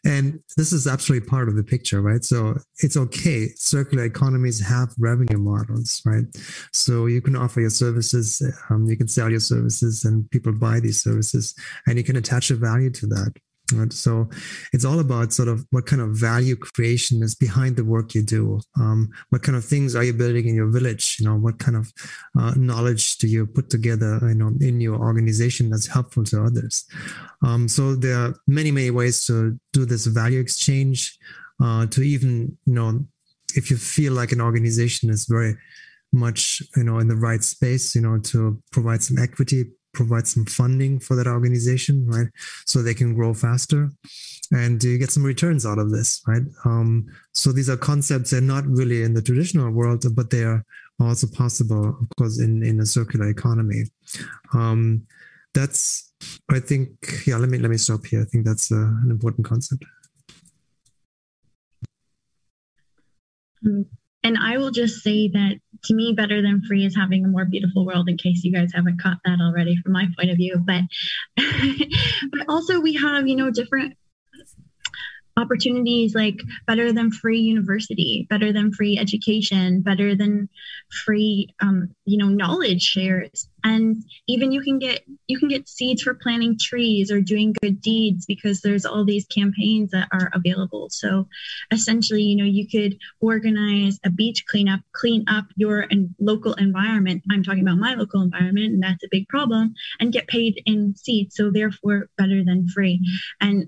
And 0.06 0.40
this 0.58 0.74
is 0.74 0.88
absolutely 0.88 1.28
part 1.28 1.48
of 1.48 1.56
the 1.56 1.64
picture, 1.64 2.02
right? 2.02 2.24
So 2.24 2.58
it's 2.80 2.98
okay. 2.98 3.48
Circular 3.56 4.04
economies 4.04 4.60
have 4.60 4.94
revenue 5.00 5.38
models, 5.38 6.02
right? 6.06 6.26
So 6.74 7.06
you 7.06 7.22
can 7.22 7.36
offer 7.36 7.62
your 7.62 7.70
services, 7.70 8.42
um, 8.70 8.88
you 8.88 8.98
can 8.98 9.08
sell 9.08 9.30
your 9.30 9.40
services, 9.40 10.04
and 10.04 10.30
people 10.32 10.52
buy 10.52 10.80
these 10.80 11.02
services, 11.02 11.56
and 11.88 11.98
you 11.98 12.04
can 12.04 12.18
attach 12.18 12.52
a 12.52 12.56
value 12.56 12.90
to 12.92 13.08
that. 13.08 13.34
Right? 13.72 13.94
So 13.94 14.30
it's 14.74 14.86
all 14.86 15.00
about 15.00 15.34
sort 15.34 15.48
of 15.48 15.66
what 15.72 15.86
kind 15.86 16.02
of 16.02 16.10
value 16.18 16.56
creation 16.56 17.24
is 17.24 17.36
behind 17.36 17.76
the 17.76 17.86
work 17.86 18.16
you 18.16 18.24
do. 18.24 18.60
Um, 18.80 19.10
what 19.30 19.44
kind 19.44 19.58
of 19.58 19.66
things 19.66 19.96
are 19.96 20.04
you 20.04 20.14
building 20.14 20.48
in 20.48 20.56
your 20.56 20.70
village? 20.70 21.18
You 21.20 21.28
know, 21.28 21.36
what 21.36 21.60
kind 21.60 21.78
of 21.78 21.92
uh, 22.40 22.54
knowledge 22.56 23.18
do 23.18 23.28
you 23.28 23.46
put 23.46 23.70
together, 23.70 24.20
you 24.24 24.36
know, 24.36 24.52
in 24.60 24.82
your 24.82 24.98
organization 24.98 25.70
that's 25.70 25.88
helpful 25.88 26.24
to 26.26 26.44
others? 26.44 26.86
Um, 27.46 27.68
so 27.68 27.96
there 27.96 28.18
are 28.18 28.36
many, 28.48 28.72
many 28.72 28.92
ways 28.92 29.26
to 29.26 29.60
do 29.74 29.86
this 29.86 30.06
value 30.06 30.40
exchange. 30.40 31.18
Uh, 31.64 31.86
to 31.86 32.02
even, 32.02 32.58
you 32.66 32.74
know, 32.74 33.06
if 33.56 33.70
you 33.70 33.78
feel 33.78 34.14
like 34.14 34.32
an 34.32 34.42
organization 34.42 35.10
is 35.10 35.26
very 35.26 35.56
much, 36.12 36.62
you 36.76 36.84
know, 36.84 37.00
in 37.00 37.08
the 37.08 37.16
right 37.16 37.44
space, 37.44 37.96
you 37.96 38.02
know, 38.02 38.18
to 38.18 38.62
provide 38.72 39.04
some 39.04 39.18
equity 39.18 39.66
provide 39.94 40.28
some 40.28 40.46
funding 40.46 41.00
for 41.00 41.16
that 41.16 41.28
organization, 41.28 42.06
right? 42.08 42.28
So 42.66 42.82
they 42.82 42.94
can 42.94 43.14
grow 43.14 43.34
faster 43.34 43.90
and 44.52 44.84
you 44.84 44.98
get 44.98 45.12
some 45.12 45.24
returns 45.24 45.66
out 45.66 45.80
of 45.80 45.92
this, 45.92 46.22
right? 46.28 46.44
Um, 46.66 47.08
so 47.34 47.52
these 47.52 47.70
are 47.70 47.78
concepts 47.78 48.32
that 48.32 48.38
are 48.38 48.42
not 48.42 48.66
really 48.68 49.04
in 49.04 49.14
the 49.14 49.22
traditional 49.22 49.72
world, 49.72 50.06
but 50.16 50.30
they 50.30 50.44
are 50.44 50.64
also 51.00 51.28
possible, 51.28 51.90
of 51.90 52.08
course, 52.18 52.40
in, 52.40 52.64
in 52.64 52.80
a 52.80 52.86
circular 52.86 53.30
economy. 53.30 53.86
Um, 54.54 55.06
that's, 55.54 56.14
I 56.50 56.60
think, 56.60 56.90
yeah, 57.26 57.38
let 57.38 57.50
me, 57.50 57.58
let 57.58 57.72
me 57.72 57.78
stop 57.78 58.06
here. 58.06 58.22
I 58.22 58.26
think 58.26 58.46
that's 58.46 58.72
uh, 58.72 58.76
an 58.76 59.08
important 59.10 59.46
concept. 59.46 59.84
Mm, 63.66 63.86
and 64.24 64.38
I 64.38 64.58
will 64.58 64.72
just 64.72 65.04
say 65.04 65.30
that 65.30 65.60
to 65.86 65.94
me, 65.94 66.14
better 66.14 66.42
than 66.42 66.62
free 66.62 66.86
is 66.86 66.96
having 66.96 67.26
a 67.26 67.28
more 67.28 67.46
beautiful 67.46 67.86
world. 67.86 68.10
In 68.10 68.18
case 68.18 68.44
you 68.44 68.54
guys 68.54 68.72
haven't 68.74 69.02
caught 69.02 69.18
that 69.26 69.40
already, 69.42 69.76
from 69.78 69.94
my 69.94 70.08
point 70.18 70.32
of 70.32 70.38
view, 70.38 70.64
but 70.66 70.82
but 72.32 72.50
also 72.50 72.80
we 72.80 72.94
have 72.94 73.28
you 73.28 73.36
know 73.36 73.52
different 73.52 73.96
opportunities 75.42 76.14
like 76.16 76.40
better 76.68 76.94
than 76.94 77.12
free 77.12 77.40
university 77.40 78.28
better 78.30 78.54
than 78.54 78.72
free 78.72 78.98
education 78.98 79.82
better 79.82 80.16
than 80.16 80.50
free 80.92 81.54
um, 81.62 81.96
you 82.06 82.18
know 82.18 82.28
knowledge 82.28 82.82
shares. 82.82 83.48
And 83.64 84.04
even 84.28 84.52
you 84.52 84.62
can 84.62 84.80
get 84.80 85.04
you 85.28 85.40
can 85.40 85.50
get 85.50 85.70
seeds 85.70 86.02
for 86.02 86.14
planting 86.14 86.58
trees 86.60 87.12
or 87.12 87.22
doing 87.22 87.54
good 87.62 87.82
deeds 87.82 88.26
because 88.26 88.62
there's 88.62 88.86
all 88.86 89.06
these 89.06 89.26
campaigns 89.26 89.92
that 89.92 90.08
are 90.12 90.32
available. 90.34 90.90
So 90.90 91.28
essentially 91.72 92.24
you 92.24 92.36
know 92.36 92.44
you 92.44 92.68
could 92.68 92.98
organize 93.20 94.00
a 94.04 94.10
beach 94.10 94.46
cleanup 94.48 94.82
clean 94.94 95.26
up 95.28 95.46
your 95.56 95.82
and 95.82 96.16
local 96.20 96.54
environment. 96.54 97.24
I'm 97.32 97.44
talking 97.44 97.62
about 97.62 97.78
my 97.78 97.96
local 97.96 98.22
environment 98.22 98.74
and 98.74 98.84
that's 98.84 99.04
a 99.04 99.10
big 99.12 99.28
problem 99.28 99.74
and 100.00 100.14
get 100.14 100.28
paid 100.28 100.62
in 100.66 100.96
seeds 100.96 101.36
so 101.36 101.52
therefore 101.52 102.10
better 102.18 102.44
than 102.44 102.68
free. 102.68 103.02
And 103.40 103.68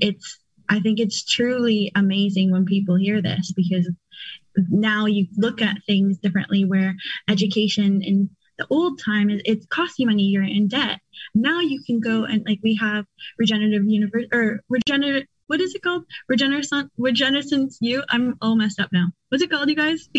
it's 0.00 0.38
I 0.68 0.80
think 0.80 0.98
it's 0.98 1.24
truly 1.24 1.92
amazing 1.94 2.50
when 2.50 2.64
people 2.64 2.96
hear 2.96 3.22
this 3.22 3.52
because 3.52 3.90
now 4.68 5.06
you 5.06 5.26
look 5.36 5.60
at 5.60 5.76
things 5.86 6.18
differently 6.18 6.64
where 6.64 6.94
education 7.28 8.02
in 8.02 8.30
the 8.58 8.66
old 8.70 8.98
time 9.04 9.28
is 9.28 9.42
it 9.44 9.68
costs 9.68 9.98
you 9.98 10.06
money 10.06 10.22
you're 10.24 10.42
in 10.42 10.68
debt. 10.68 11.00
Now 11.34 11.60
you 11.60 11.82
can 11.82 12.00
go 12.00 12.24
and 12.24 12.42
like 12.46 12.60
we 12.62 12.74
have 12.76 13.04
regenerative 13.38 13.84
universe 13.86 14.24
or 14.32 14.60
regenerative 14.68 15.28
what 15.48 15.60
is 15.60 15.74
it 15.76 15.82
called? 15.82 16.04
Regeneration 16.28 16.90
regeneration 16.98 17.68
you 17.80 18.02
i'm 18.08 18.36
all 18.40 18.56
messed 18.56 18.80
up 18.80 18.90
now. 18.92 19.08
What's 19.28 19.42
it 19.42 19.50
called 19.50 19.68
you 19.68 19.76
guys? 19.76 20.08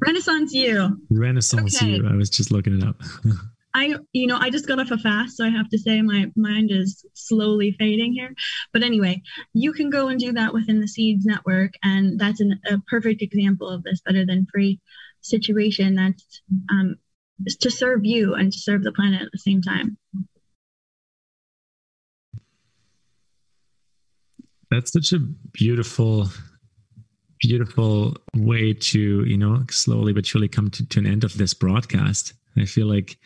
Renaissance 0.00 0.52
you 0.52 1.00
renaissance 1.10 1.82
okay. 1.82 1.90
you 1.90 2.08
i 2.08 2.14
was 2.14 2.30
just 2.30 2.52
looking 2.52 2.80
it 2.80 2.84
up 2.84 3.00
I, 3.74 3.96
you 4.12 4.26
know, 4.26 4.38
I 4.38 4.50
just 4.50 4.66
got 4.66 4.80
off 4.80 4.90
a 4.90 4.98
fast, 4.98 5.36
so 5.36 5.44
I 5.44 5.50
have 5.50 5.68
to 5.70 5.78
say 5.78 6.00
my 6.02 6.30
mind 6.36 6.70
is 6.72 7.04
slowly 7.14 7.76
fading 7.78 8.12
here. 8.12 8.34
But 8.72 8.82
anyway, 8.82 9.22
you 9.52 9.72
can 9.72 9.90
go 9.90 10.08
and 10.08 10.18
do 10.18 10.32
that 10.32 10.54
within 10.54 10.80
the 10.80 10.88
Seeds 10.88 11.24
network, 11.24 11.74
and 11.82 12.18
that's 12.18 12.40
an, 12.40 12.60
a 12.66 12.78
perfect 12.88 13.22
example 13.22 13.68
of 13.68 13.82
this 13.82 14.00
better 14.00 14.24
than 14.24 14.46
free 14.52 14.80
situation. 15.20 15.94
That's 15.94 16.42
um, 16.70 16.96
to 17.60 17.70
serve 17.70 18.04
you 18.04 18.34
and 18.34 18.52
to 18.52 18.58
serve 18.58 18.82
the 18.82 18.92
planet 18.92 19.22
at 19.22 19.32
the 19.32 19.38
same 19.38 19.62
time. 19.62 19.96
That's 24.70 24.92
such 24.92 25.12
a 25.12 25.18
beautiful 25.18 26.28
beautiful 27.40 28.16
way 28.34 28.72
to 28.72 29.24
you 29.24 29.36
know 29.36 29.64
slowly 29.70 30.12
but 30.12 30.26
surely 30.26 30.48
come 30.48 30.68
to, 30.68 30.84
to 30.88 30.98
an 30.98 31.06
end 31.06 31.22
of 31.24 31.38
this 31.38 31.54
broadcast. 31.54 32.32
I 32.56 32.64
feel 32.64 32.86
like 32.86 33.16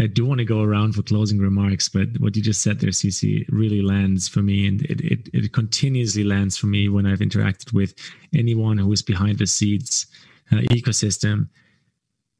I 0.00 0.06
do 0.06 0.24
want 0.24 0.38
to 0.38 0.44
go 0.44 0.62
around 0.62 0.94
for 0.94 1.02
closing 1.02 1.38
remarks, 1.38 1.88
but 1.88 2.08
what 2.18 2.34
you 2.34 2.42
just 2.42 2.62
said 2.62 2.80
there, 2.80 2.90
CC, 2.90 3.46
really 3.48 3.80
lands 3.80 4.28
for 4.28 4.42
me, 4.42 4.66
and 4.66 4.82
it, 4.82 5.00
it, 5.00 5.28
it 5.32 5.52
continuously 5.52 6.24
lands 6.24 6.56
for 6.56 6.66
me 6.66 6.88
when 6.88 7.06
I've 7.06 7.20
interacted 7.20 7.72
with 7.72 7.94
anyone 8.34 8.76
who 8.76 8.90
is 8.92 9.02
behind 9.02 9.38
the 9.38 9.46
Seeds 9.46 10.06
uh, 10.50 10.56
ecosystem. 10.72 11.48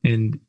And 0.03 0.41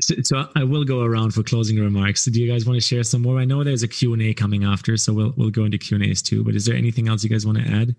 so, 0.00 0.14
so, 0.22 0.48
I 0.54 0.64
will 0.64 0.84
go 0.84 1.02
around 1.02 1.32
for 1.32 1.42
closing 1.42 1.78
remarks. 1.78 2.26
Do 2.26 2.42
you 2.42 2.50
guys 2.50 2.66
want 2.66 2.76
to 2.76 2.86
share 2.86 3.02
some 3.02 3.22
more? 3.22 3.38
I 3.38 3.46
know 3.46 3.64
there's 3.64 3.82
a 3.82 3.88
Q&A 3.88 4.34
coming 4.34 4.64
after, 4.64 4.98
so 4.98 5.14
we'll 5.14 5.32
we'll 5.38 5.50
go 5.50 5.64
into 5.64 5.78
Q&As 5.78 6.20
too. 6.20 6.44
But 6.44 6.54
is 6.54 6.66
there 6.66 6.76
anything 6.76 7.08
else 7.08 7.24
you 7.24 7.30
guys 7.30 7.46
want 7.46 7.58
to 7.58 7.64
add? 7.64 7.96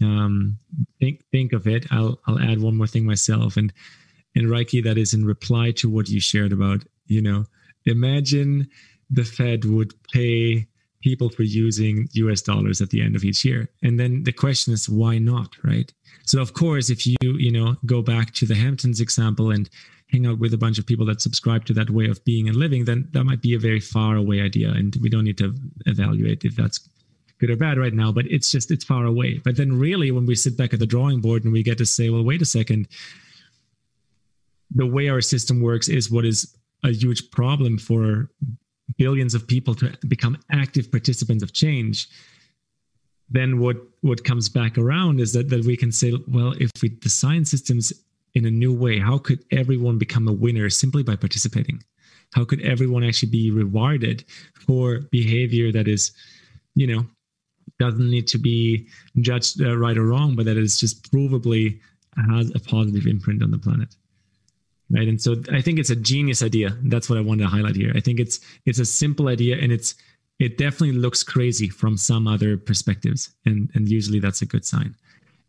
Um, 0.00 0.58
think 0.98 1.22
think 1.30 1.52
of 1.52 1.66
it. 1.66 1.86
I'll 1.90 2.18
I'll 2.26 2.38
add 2.38 2.62
one 2.62 2.76
more 2.78 2.86
thing 2.86 3.04
myself. 3.04 3.58
And 3.58 3.70
and 4.34 4.46
Rieki, 4.46 4.82
that 4.84 4.96
is 4.96 5.12
in 5.12 5.26
reply 5.26 5.72
to 5.72 5.90
what 5.90 6.08
you 6.08 6.20
shared 6.20 6.52
about 6.52 6.82
you 7.08 7.22
know, 7.22 7.44
imagine 7.86 8.68
the 9.10 9.24
Fed 9.24 9.64
would 9.64 9.92
pay 10.12 10.66
people 11.00 11.28
for 11.28 11.42
using 11.42 12.08
US 12.12 12.42
dollars 12.42 12.80
at 12.80 12.90
the 12.90 13.02
end 13.02 13.16
of 13.16 13.24
each 13.24 13.44
year. 13.44 13.68
And 13.82 13.98
then 13.98 14.24
the 14.24 14.32
question 14.32 14.72
is, 14.72 14.88
why 14.88 15.18
not? 15.18 15.56
Right. 15.62 15.92
So, 16.26 16.40
of 16.40 16.52
course, 16.52 16.90
if 16.90 17.06
you, 17.06 17.16
you 17.22 17.52
know, 17.52 17.76
go 17.86 18.02
back 18.02 18.34
to 18.34 18.46
the 18.46 18.54
Hamptons 18.54 19.00
example 19.00 19.50
and 19.50 19.70
hang 20.10 20.26
out 20.26 20.38
with 20.38 20.54
a 20.54 20.58
bunch 20.58 20.78
of 20.78 20.86
people 20.86 21.06
that 21.06 21.20
subscribe 21.20 21.64
to 21.66 21.74
that 21.74 21.90
way 21.90 22.06
of 22.06 22.24
being 22.24 22.48
and 22.48 22.56
living, 22.56 22.84
then 22.84 23.08
that 23.12 23.24
might 23.24 23.42
be 23.42 23.54
a 23.54 23.58
very 23.58 23.80
far 23.80 24.16
away 24.16 24.40
idea. 24.40 24.70
And 24.70 24.96
we 25.00 25.08
don't 25.08 25.24
need 25.24 25.38
to 25.38 25.54
evaluate 25.86 26.44
if 26.44 26.56
that's 26.56 26.88
good 27.38 27.50
or 27.50 27.56
bad 27.56 27.78
right 27.78 27.94
now, 27.94 28.10
but 28.10 28.26
it's 28.26 28.50
just, 28.50 28.70
it's 28.70 28.84
far 28.84 29.04
away. 29.04 29.40
But 29.44 29.56
then, 29.56 29.78
really, 29.78 30.10
when 30.10 30.26
we 30.26 30.34
sit 30.34 30.56
back 30.56 30.72
at 30.72 30.80
the 30.80 30.86
drawing 30.86 31.20
board 31.20 31.44
and 31.44 31.52
we 31.52 31.62
get 31.62 31.78
to 31.78 31.86
say, 31.86 32.10
well, 32.10 32.24
wait 32.24 32.42
a 32.42 32.46
second, 32.46 32.88
the 34.74 34.86
way 34.86 35.08
our 35.08 35.20
system 35.20 35.62
works 35.62 35.88
is 35.88 36.10
what 36.10 36.24
is 36.24 36.54
a 36.84 36.90
huge 36.90 37.30
problem 37.30 37.78
for 37.78 38.30
billions 38.96 39.34
of 39.34 39.46
people 39.46 39.74
to 39.74 39.92
become 40.06 40.38
active 40.50 40.90
participants 40.90 41.42
of 41.42 41.52
change 41.52 42.08
then 43.30 43.58
what 43.58 43.76
what 44.00 44.24
comes 44.24 44.48
back 44.48 44.78
around 44.78 45.20
is 45.20 45.32
that 45.32 45.48
that 45.50 45.64
we 45.64 45.76
can 45.76 45.92
say 45.92 46.14
well 46.28 46.54
if 46.58 46.70
we 46.82 46.88
design 46.88 47.44
systems 47.44 47.92
in 48.34 48.44
a 48.46 48.50
new 48.50 48.72
way 48.72 48.98
how 48.98 49.18
could 49.18 49.44
everyone 49.50 49.98
become 49.98 50.28
a 50.28 50.32
winner 50.32 50.68
simply 50.70 51.02
by 51.02 51.16
participating? 51.16 51.82
How 52.34 52.44
could 52.44 52.60
everyone 52.60 53.04
actually 53.04 53.30
be 53.30 53.50
rewarded 53.50 54.24
for 54.66 55.00
behavior 55.10 55.72
that 55.72 55.88
is 55.88 56.12
you 56.74 56.86
know 56.86 57.06
doesn't 57.78 58.10
need 58.10 58.26
to 58.28 58.38
be 58.38 58.86
judged 59.20 59.62
uh, 59.62 59.76
right 59.76 59.96
or 59.96 60.06
wrong 60.06 60.34
but 60.34 60.44
that 60.46 60.56
is 60.56 60.78
just 60.78 61.10
provably 61.12 61.78
has 62.30 62.50
a 62.54 62.58
positive 62.58 63.06
imprint 63.06 63.42
on 63.42 63.50
the 63.50 63.58
planet 63.58 63.94
right? 64.90 65.08
And 65.08 65.20
so 65.20 65.36
i 65.52 65.60
think 65.60 65.78
it's 65.78 65.90
a 65.90 65.96
genius 65.96 66.42
idea. 66.42 66.76
That's 66.84 67.08
what 67.08 67.18
i 67.18 67.22
wanted 67.22 67.42
to 67.44 67.48
highlight 67.48 67.76
here. 67.76 67.92
I 67.94 68.00
think 68.00 68.20
it's 68.20 68.40
it's 68.64 68.78
a 68.78 68.84
simple 68.84 69.28
idea 69.28 69.56
and 69.56 69.72
it's 69.72 69.94
it 70.38 70.56
definitely 70.56 70.92
looks 70.92 71.24
crazy 71.24 71.68
from 71.68 71.96
some 71.96 72.26
other 72.26 72.56
perspectives 72.56 73.30
and 73.44 73.70
and 73.74 73.88
usually 73.88 74.20
that's 74.20 74.42
a 74.42 74.46
good 74.46 74.64
sign. 74.64 74.94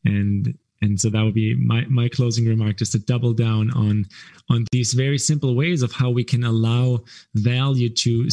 And 0.05 0.57
and 0.81 0.99
so 0.99 1.09
that 1.09 1.23
would 1.23 1.33
be 1.33 1.55
my 1.55 1.85
my 1.89 2.07
closing 2.09 2.47
remark 2.47 2.77
just 2.77 2.93
to 2.93 2.99
double 2.99 3.33
down 3.33 3.71
on 3.71 4.05
on 4.49 4.65
these 4.71 4.93
very 4.93 5.17
simple 5.17 5.55
ways 5.55 5.81
of 5.81 5.91
how 5.91 6.09
we 6.09 6.23
can 6.23 6.43
allow 6.43 6.99
value 7.35 7.89
to 7.89 8.27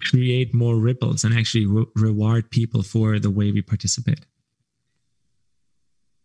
create 0.00 0.54
more 0.54 0.76
ripples 0.76 1.24
and 1.24 1.36
actually 1.36 1.66
re- 1.66 1.86
reward 1.94 2.50
people 2.50 2.82
for 2.82 3.18
the 3.18 3.30
way 3.30 3.52
we 3.52 3.62
participate 3.62 4.20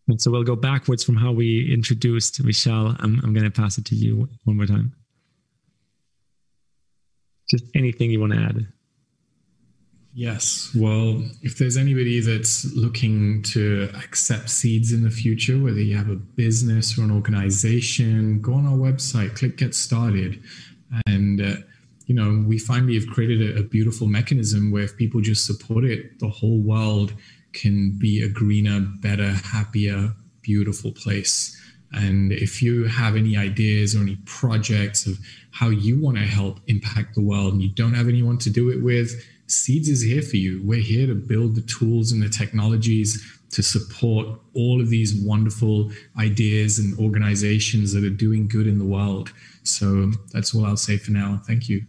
and 0.08 0.20
so 0.20 0.30
we'll 0.30 0.42
go 0.42 0.56
backwards 0.56 1.04
from 1.04 1.16
how 1.16 1.32
we 1.32 1.72
introduced 1.72 2.42
Vishal. 2.42 2.96
I'm, 3.00 3.20
I'm 3.22 3.32
going 3.32 3.44
to 3.44 3.50
pass 3.50 3.78
it 3.78 3.84
to 3.86 3.94
you 3.94 4.28
one 4.44 4.56
more 4.56 4.66
time. 4.66 4.94
Just 7.50 7.64
anything 7.74 8.10
you 8.10 8.20
want 8.20 8.32
to 8.32 8.38
add. 8.38 8.66
Yes. 10.14 10.70
Well, 10.76 11.22
if 11.40 11.56
there's 11.56 11.78
anybody 11.78 12.20
that's 12.20 12.70
looking 12.74 13.42
to 13.44 13.88
accept 13.94 14.50
seeds 14.50 14.92
in 14.92 15.02
the 15.02 15.10
future, 15.10 15.58
whether 15.58 15.80
you 15.80 15.96
have 15.96 16.10
a 16.10 16.16
business 16.16 16.98
or 16.98 17.02
an 17.02 17.10
organization, 17.10 18.40
go 18.42 18.54
on 18.54 18.66
our 18.66 18.76
website, 18.76 19.34
click 19.36 19.56
get 19.56 19.74
started. 19.74 20.42
And, 21.06 21.40
uh, 21.40 21.56
you 22.06 22.14
know, 22.14 22.44
we 22.46 22.58
finally 22.58 22.94
have 22.94 23.06
created 23.06 23.56
a, 23.56 23.60
a 23.60 23.62
beautiful 23.62 24.06
mechanism 24.06 24.70
where 24.70 24.82
if 24.82 24.96
people 24.96 25.22
just 25.22 25.46
support 25.46 25.84
it, 25.84 26.18
the 26.18 26.28
whole 26.28 26.58
world 26.58 27.14
can 27.52 27.96
be 27.98 28.22
a 28.22 28.28
greener, 28.28 28.80
better, 28.80 29.30
happier, 29.30 30.12
beautiful 30.42 30.92
place. 30.92 31.58
And 31.92 32.32
if 32.32 32.62
you 32.62 32.84
have 32.84 33.16
any 33.16 33.36
ideas 33.36 33.94
or 33.94 34.00
any 34.00 34.16
projects 34.24 35.06
of 35.06 35.18
how 35.50 35.68
you 35.68 36.00
want 36.00 36.16
to 36.16 36.24
help 36.24 36.60
impact 36.66 37.14
the 37.14 37.20
world 37.20 37.52
and 37.52 37.62
you 37.62 37.68
don't 37.68 37.94
have 37.94 38.08
anyone 38.08 38.38
to 38.38 38.50
do 38.50 38.70
it 38.70 38.82
with, 38.82 39.22
Seeds 39.46 39.88
is 39.88 40.00
here 40.00 40.22
for 40.22 40.38
you. 40.38 40.62
We're 40.64 40.80
here 40.80 41.06
to 41.06 41.14
build 41.14 41.54
the 41.54 41.60
tools 41.62 42.10
and 42.12 42.22
the 42.22 42.28
technologies 42.30 43.22
to 43.50 43.62
support 43.62 44.40
all 44.54 44.80
of 44.80 44.88
these 44.88 45.14
wonderful 45.14 45.92
ideas 46.18 46.78
and 46.78 46.98
organizations 46.98 47.92
that 47.92 48.02
are 48.02 48.10
doing 48.10 48.48
good 48.48 48.66
in 48.66 48.78
the 48.78 48.84
world. 48.86 49.30
So 49.62 50.12
that's 50.32 50.54
all 50.54 50.64
I'll 50.64 50.78
say 50.78 50.96
for 50.96 51.10
now. 51.10 51.42
Thank 51.46 51.68
you. 51.68 51.84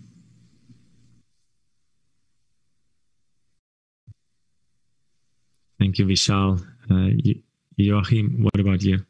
Thank 5.83 5.97
you, 5.97 6.05
Vishal. 6.05 6.65
Uh, 6.89 7.33
Joachim, 7.75 8.43
what 8.43 8.57
about 8.57 8.81
you? 8.83 9.05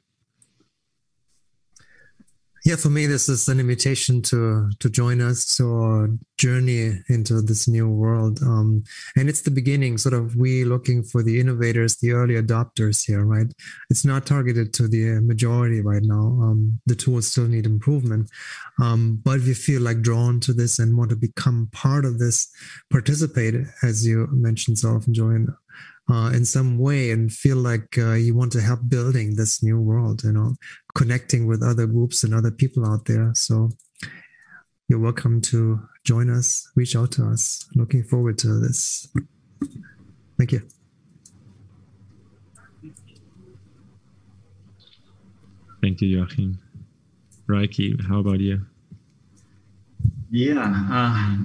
Yeah, 2.65 2.77
for 2.77 2.89
me, 2.89 3.05
this 3.05 3.29
is 3.29 3.47
an 3.47 3.59
invitation 3.59 4.23
to 4.23 4.71
to 4.79 4.89
join 4.89 5.21
us 5.21 5.55
to 5.57 5.65
our 5.71 6.09
journey 6.39 6.97
into 7.09 7.41
this 7.41 7.67
new 7.67 7.87
world, 7.87 8.39
um, 8.41 8.83
and 9.15 9.29
it's 9.29 9.41
the 9.41 9.51
beginning. 9.51 9.99
Sort 9.99 10.15
of, 10.15 10.35
we 10.35 10.63
looking 10.63 11.03
for 11.03 11.21
the 11.21 11.39
innovators, 11.39 11.97
the 11.97 12.13
early 12.13 12.41
adopters 12.41 13.05
here, 13.05 13.23
right? 13.23 13.53
It's 13.91 14.05
not 14.05 14.25
targeted 14.25 14.73
to 14.73 14.87
the 14.87 15.21
majority 15.21 15.81
right 15.81 16.03
now. 16.03 16.25
Um, 16.41 16.79
the 16.87 16.95
tools 16.95 17.27
still 17.27 17.47
need 17.47 17.67
improvement, 17.67 18.31
um, 18.81 19.21
but 19.23 19.41
if 19.41 19.45
you 19.45 19.55
feel 19.55 19.81
like 19.81 20.01
drawn 20.01 20.39
to 20.39 20.53
this 20.53 20.79
and 20.79 20.97
want 20.97 21.11
to 21.11 21.17
become 21.17 21.69
part 21.71 22.05
of 22.05 22.17
this, 22.17 22.49
participate, 22.89 23.55
as 23.83 24.07
you 24.07 24.27
mentioned 24.31 24.79
so 24.79 24.95
often, 24.95 25.13
join 25.13 25.53
uh, 26.09 26.31
in 26.33 26.45
some 26.45 26.77
way 26.77 27.11
and 27.11 27.31
feel 27.31 27.57
like 27.57 27.97
uh, 27.97 28.13
you 28.13 28.35
want 28.35 28.51
to 28.51 28.61
help 28.61 28.81
building 28.87 29.35
this 29.35 29.63
new 29.63 29.79
world, 29.79 30.23
you 30.23 30.31
know, 30.31 30.55
connecting 30.95 31.47
with 31.47 31.63
other 31.63 31.87
groups 31.87 32.23
and 32.23 32.33
other 32.33 32.51
people 32.51 32.85
out 32.85 33.05
there. 33.05 33.31
So 33.35 33.69
you're 34.89 34.99
welcome 34.99 35.41
to 35.41 35.79
join 36.03 36.29
us, 36.29 36.69
reach 36.75 36.95
out 36.95 37.11
to 37.13 37.25
us. 37.27 37.65
Looking 37.75 38.03
forward 38.03 38.37
to 38.39 38.59
this. 38.59 39.07
Thank 40.37 40.51
you. 40.51 40.61
Thank 45.81 46.01
you, 46.01 46.19
Joachim. 46.19 46.59
Rieki, 47.47 48.07
how 48.07 48.19
about 48.19 48.39
you? 48.39 48.65
Yeah. 50.29 50.87
Uh, 50.89 51.37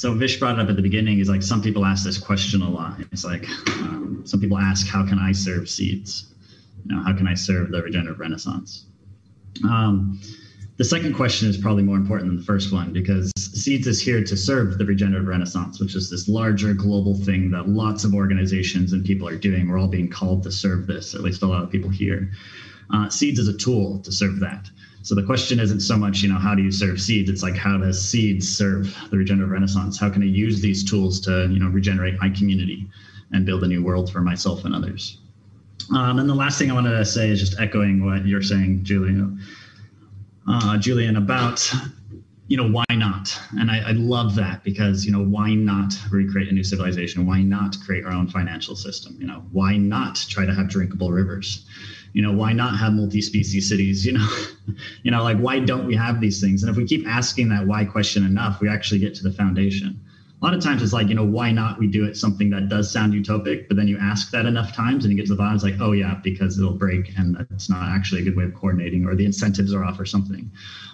so 0.00 0.14
Vish 0.14 0.38
brought 0.38 0.58
it 0.58 0.62
up 0.62 0.70
at 0.70 0.76
the 0.76 0.82
beginning. 0.82 1.18
Is 1.18 1.28
like 1.28 1.42
some 1.42 1.60
people 1.60 1.84
ask 1.84 2.04
this 2.04 2.16
question 2.16 2.62
a 2.62 2.70
lot. 2.70 2.98
It's 3.12 3.22
like 3.22 3.46
um, 3.68 4.22
some 4.24 4.40
people 4.40 4.56
ask, 4.56 4.88
"How 4.88 5.06
can 5.06 5.18
I 5.18 5.32
serve 5.32 5.68
seeds? 5.68 6.32
You 6.86 6.96
know, 6.96 7.02
how 7.02 7.12
can 7.14 7.28
I 7.28 7.34
serve 7.34 7.70
the 7.70 7.82
regenerative 7.82 8.18
renaissance?" 8.18 8.86
Um, 9.62 10.18
the 10.78 10.84
second 10.84 11.12
question 11.12 11.50
is 11.50 11.58
probably 11.58 11.82
more 11.82 11.98
important 11.98 12.30
than 12.30 12.38
the 12.38 12.44
first 12.44 12.72
one 12.72 12.94
because 12.94 13.30
seeds 13.36 13.86
is 13.86 14.00
here 14.00 14.24
to 14.24 14.36
serve 14.38 14.78
the 14.78 14.86
regenerative 14.86 15.28
renaissance, 15.28 15.78
which 15.78 15.94
is 15.94 16.08
this 16.08 16.28
larger 16.28 16.72
global 16.72 17.14
thing 17.14 17.50
that 17.50 17.68
lots 17.68 18.02
of 18.02 18.14
organizations 18.14 18.94
and 18.94 19.04
people 19.04 19.28
are 19.28 19.36
doing. 19.36 19.68
We're 19.68 19.78
all 19.78 19.86
being 19.86 20.08
called 20.08 20.42
to 20.44 20.50
serve 20.50 20.86
this, 20.86 21.14
at 21.14 21.20
least 21.20 21.42
a 21.42 21.46
lot 21.46 21.62
of 21.62 21.70
people 21.70 21.90
here. 21.90 22.30
Uh, 22.90 23.10
seeds 23.10 23.38
is 23.38 23.48
a 23.48 23.56
tool 23.58 23.98
to 23.98 24.10
serve 24.10 24.40
that. 24.40 24.70
So 25.02 25.14
the 25.14 25.22
question 25.22 25.58
isn't 25.58 25.80
so 25.80 25.96
much, 25.96 26.20
you 26.20 26.28
know, 26.28 26.38
how 26.38 26.54
do 26.54 26.62
you 26.62 26.70
serve 26.70 27.00
seeds? 27.00 27.30
It's 27.30 27.42
like 27.42 27.56
how 27.56 27.78
does 27.78 28.06
seeds 28.06 28.48
serve 28.48 28.94
the 29.10 29.16
regenerative 29.16 29.50
renaissance? 29.50 29.98
How 29.98 30.10
can 30.10 30.22
I 30.22 30.26
use 30.26 30.60
these 30.60 30.88
tools 30.88 31.20
to, 31.20 31.48
you 31.50 31.58
know, 31.58 31.68
regenerate 31.68 32.20
my 32.20 32.28
community 32.30 32.86
and 33.32 33.46
build 33.46 33.64
a 33.64 33.66
new 33.66 33.82
world 33.82 34.12
for 34.12 34.20
myself 34.20 34.64
and 34.64 34.74
others? 34.74 35.18
Um, 35.94 36.18
and 36.18 36.28
the 36.28 36.34
last 36.34 36.58
thing 36.58 36.70
I 36.70 36.74
wanted 36.74 36.96
to 36.96 37.04
say 37.04 37.30
is 37.30 37.40
just 37.40 37.58
echoing 37.58 38.04
what 38.04 38.26
you're 38.26 38.42
saying, 38.42 38.84
Julian, 38.84 39.40
uh, 40.46 40.76
Julian, 40.76 41.16
about 41.16 41.72
you 42.50 42.56
know 42.56 42.68
why 42.68 42.84
not 42.90 43.40
and 43.52 43.70
I, 43.70 43.90
I, 43.90 43.92
love 43.92 44.34
that 44.34 44.64
because 44.64 45.06
you 45.06 45.12
know 45.12 45.22
why 45.22 45.54
not 45.54 45.94
recreate 46.10 46.48
a 46.48 46.52
new 46.52 46.64
civilization 46.64 47.24
why 47.24 47.42
not 47.42 47.76
create 47.86 48.04
our 48.04 48.10
own 48.10 48.26
financial 48.26 48.74
system 48.74 49.16
you 49.20 49.26
know 49.28 49.44
why 49.52 49.76
not 49.76 50.26
try 50.28 50.44
to 50.44 50.52
have 50.52 50.68
drinkable 50.68 51.12
rivers 51.12 51.64
you 52.12 52.22
know 52.22 52.32
why 52.32 52.52
not 52.52 52.78
have 52.78 52.92
multi-species 52.92 53.68
cities 53.68 54.04
you 54.04 54.12
know 54.12 54.28
you 55.02 55.10
know 55.10 55.22
like 55.22 55.38
why 55.38 55.58
don't 55.58 55.86
we 55.86 55.94
have 55.94 56.20
these 56.20 56.40
things 56.40 56.62
and 56.62 56.70
if 56.70 56.76
we 56.76 56.84
keep 56.84 57.06
asking 57.06 57.48
that 57.48 57.66
why 57.66 57.84
question 57.84 58.24
enough 58.24 58.60
we 58.60 58.68
actually 58.68 58.98
get 58.98 59.14
to 59.14 59.22
the 59.22 59.32
foundation 59.32 59.98
a 60.40 60.44
lot 60.44 60.54
of 60.54 60.62
times 60.62 60.82
it's 60.82 60.94
like, 60.94 61.08
you 61.08 61.14
know, 61.14 61.24
why 61.24 61.52
not 61.52 61.78
we 61.78 61.86
do 61.86 62.06
it 62.06 62.16
something 62.16 62.48
that 62.50 62.70
does 62.70 62.90
sound 62.90 63.12
utopic, 63.12 63.68
but 63.68 63.76
then 63.76 63.86
you 63.86 63.98
ask 64.00 64.30
that 64.30 64.46
enough 64.46 64.74
times 64.74 65.04
and 65.04 65.12
you 65.12 65.16
get 65.18 65.26
to 65.26 65.34
the 65.34 65.36
bottom, 65.36 65.54
it's 65.54 65.64
like, 65.64 65.78
oh 65.80 65.92
yeah, 65.92 66.14
because 66.22 66.58
it'll 66.58 66.72
break 66.72 67.12
and 67.18 67.46
it's 67.50 67.68
not 67.68 67.90
actually 67.90 68.22
a 68.22 68.24
good 68.24 68.36
way 68.36 68.44
of 68.44 68.54
coordinating 68.54 69.04
or 69.04 69.14
the 69.14 69.26
incentives 69.26 69.74
are 69.74 69.84
off 69.84 70.00
or 70.00 70.06
something. 70.06 70.50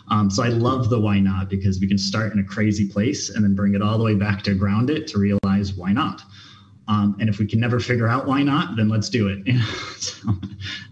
Um, 0.09 0.31
so 0.31 0.43
I 0.43 0.49
love 0.49 0.91
the 0.91 0.99
why 0.99 1.21
not 1.21 1.49
because 1.49 1.79
we 1.79 1.87
can 1.87 1.99
start 1.99 2.33
in 2.33 2.41
a 2.41 2.45
crazy 2.45 2.89
place 2.89 3.31
and 3.31 3.45
then 3.45 3.55
bring 3.55 3.75
it 3.75 3.83
all 3.83 3.99
the 3.99 4.05
way 4.05 4.15
back 4.15 4.43
to 4.45 4.55
ground 4.55 4.91
it 4.91 5.07
to 5.09 5.19
realize 5.19 5.75
why 5.75 5.93
not. 5.93 6.23
Um, 6.89 7.17
and 7.19 7.29
if 7.29 7.39
we 7.39 7.47
can 7.47 7.59
never 7.59 7.81
figure 7.81 8.07
out 8.07 8.27
why 8.27 8.43
not, 8.43 8.77
then 8.77 8.89
let's 8.89 9.09
do 9.09 9.29
it. 9.29 9.45
so, 9.99 10.29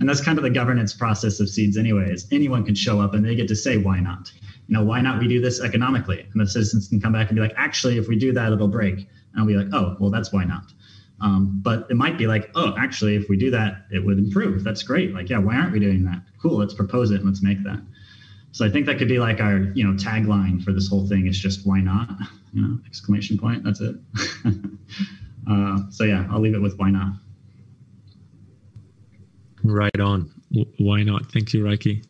and 0.00 0.08
that's 0.08 0.20
kind 0.20 0.38
of 0.38 0.44
the 0.44 0.50
governance 0.50 0.92
process 0.92 1.38
of 1.38 1.48
seeds, 1.48 1.76
anyways. 1.76 2.26
Anyone 2.32 2.64
can 2.64 2.74
show 2.74 3.00
up 3.00 3.14
and 3.14 3.24
they 3.24 3.34
get 3.36 3.46
to 3.48 3.56
say 3.56 3.76
why 3.76 4.00
not 4.00 4.32
you 4.66 4.74
know, 4.74 4.84
why 4.84 5.00
not 5.00 5.18
we 5.18 5.28
do 5.28 5.40
this 5.40 5.60
economically? 5.60 6.26
And 6.32 6.40
the 6.40 6.46
citizens 6.46 6.88
can 6.88 7.00
come 7.00 7.12
back 7.12 7.28
and 7.28 7.36
be 7.36 7.42
like, 7.42 7.54
actually, 7.56 7.98
if 7.98 8.08
we 8.08 8.16
do 8.16 8.32
that, 8.32 8.52
it'll 8.52 8.68
break. 8.68 8.98
And 8.98 9.38
I'll 9.38 9.46
be 9.46 9.56
like, 9.56 9.68
oh, 9.72 9.96
well, 10.00 10.10
that's 10.10 10.32
why 10.32 10.44
not. 10.44 10.72
Um, 11.20 11.60
but 11.62 11.86
it 11.90 11.96
might 11.96 12.18
be 12.18 12.26
like, 12.26 12.50
oh, 12.54 12.74
actually, 12.78 13.14
if 13.14 13.28
we 13.28 13.36
do 13.36 13.50
that, 13.50 13.86
it 13.90 14.04
would 14.04 14.18
improve. 14.18 14.64
That's 14.64 14.82
great. 14.82 15.12
Like, 15.12 15.28
yeah, 15.28 15.38
why 15.38 15.56
aren't 15.56 15.72
we 15.72 15.80
doing 15.80 16.04
that? 16.04 16.22
Cool, 16.40 16.58
let's 16.58 16.74
propose 16.74 17.10
it 17.10 17.16
and 17.16 17.26
let's 17.26 17.42
make 17.42 17.62
that. 17.64 17.80
So 18.52 18.64
I 18.64 18.70
think 18.70 18.86
that 18.86 18.98
could 18.98 19.08
be 19.08 19.18
like 19.18 19.40
our, 19.40 19.58
you 19.74 19.84
know, 19.84 19.94
tagline 19.94 20.62
for 20.62 20.72
this 20.72 20.88
whole 20.88 21.06
thing 21.06 21.26
is 21.26 21.38
just 21.38 21.66
why 21.66 21.80
not? 21.80 22.10
You 22.54 22.62
know, 22.62 22.78
exclamation 22.86 23.36
point. 23.36 23.64
That's 23.64 23.80
it. 23.80 23.96
uh, 25.50 25.90
so 25.90 26.04
yeah, 26.04 26.26
I'll 26.30 26.40
leave 26.40 26.54
it 26.54 26.62
with 26.62 26.76
why 26.78 26.90
not. 26.90 27.14
Right 29.62 30.00
on. 30.00 30.30
Why 30.78 31.02
not? 31.02 31.32
Thank 31.32 31.54
you, 31.54 31.64
Rieki. 31.64 32.04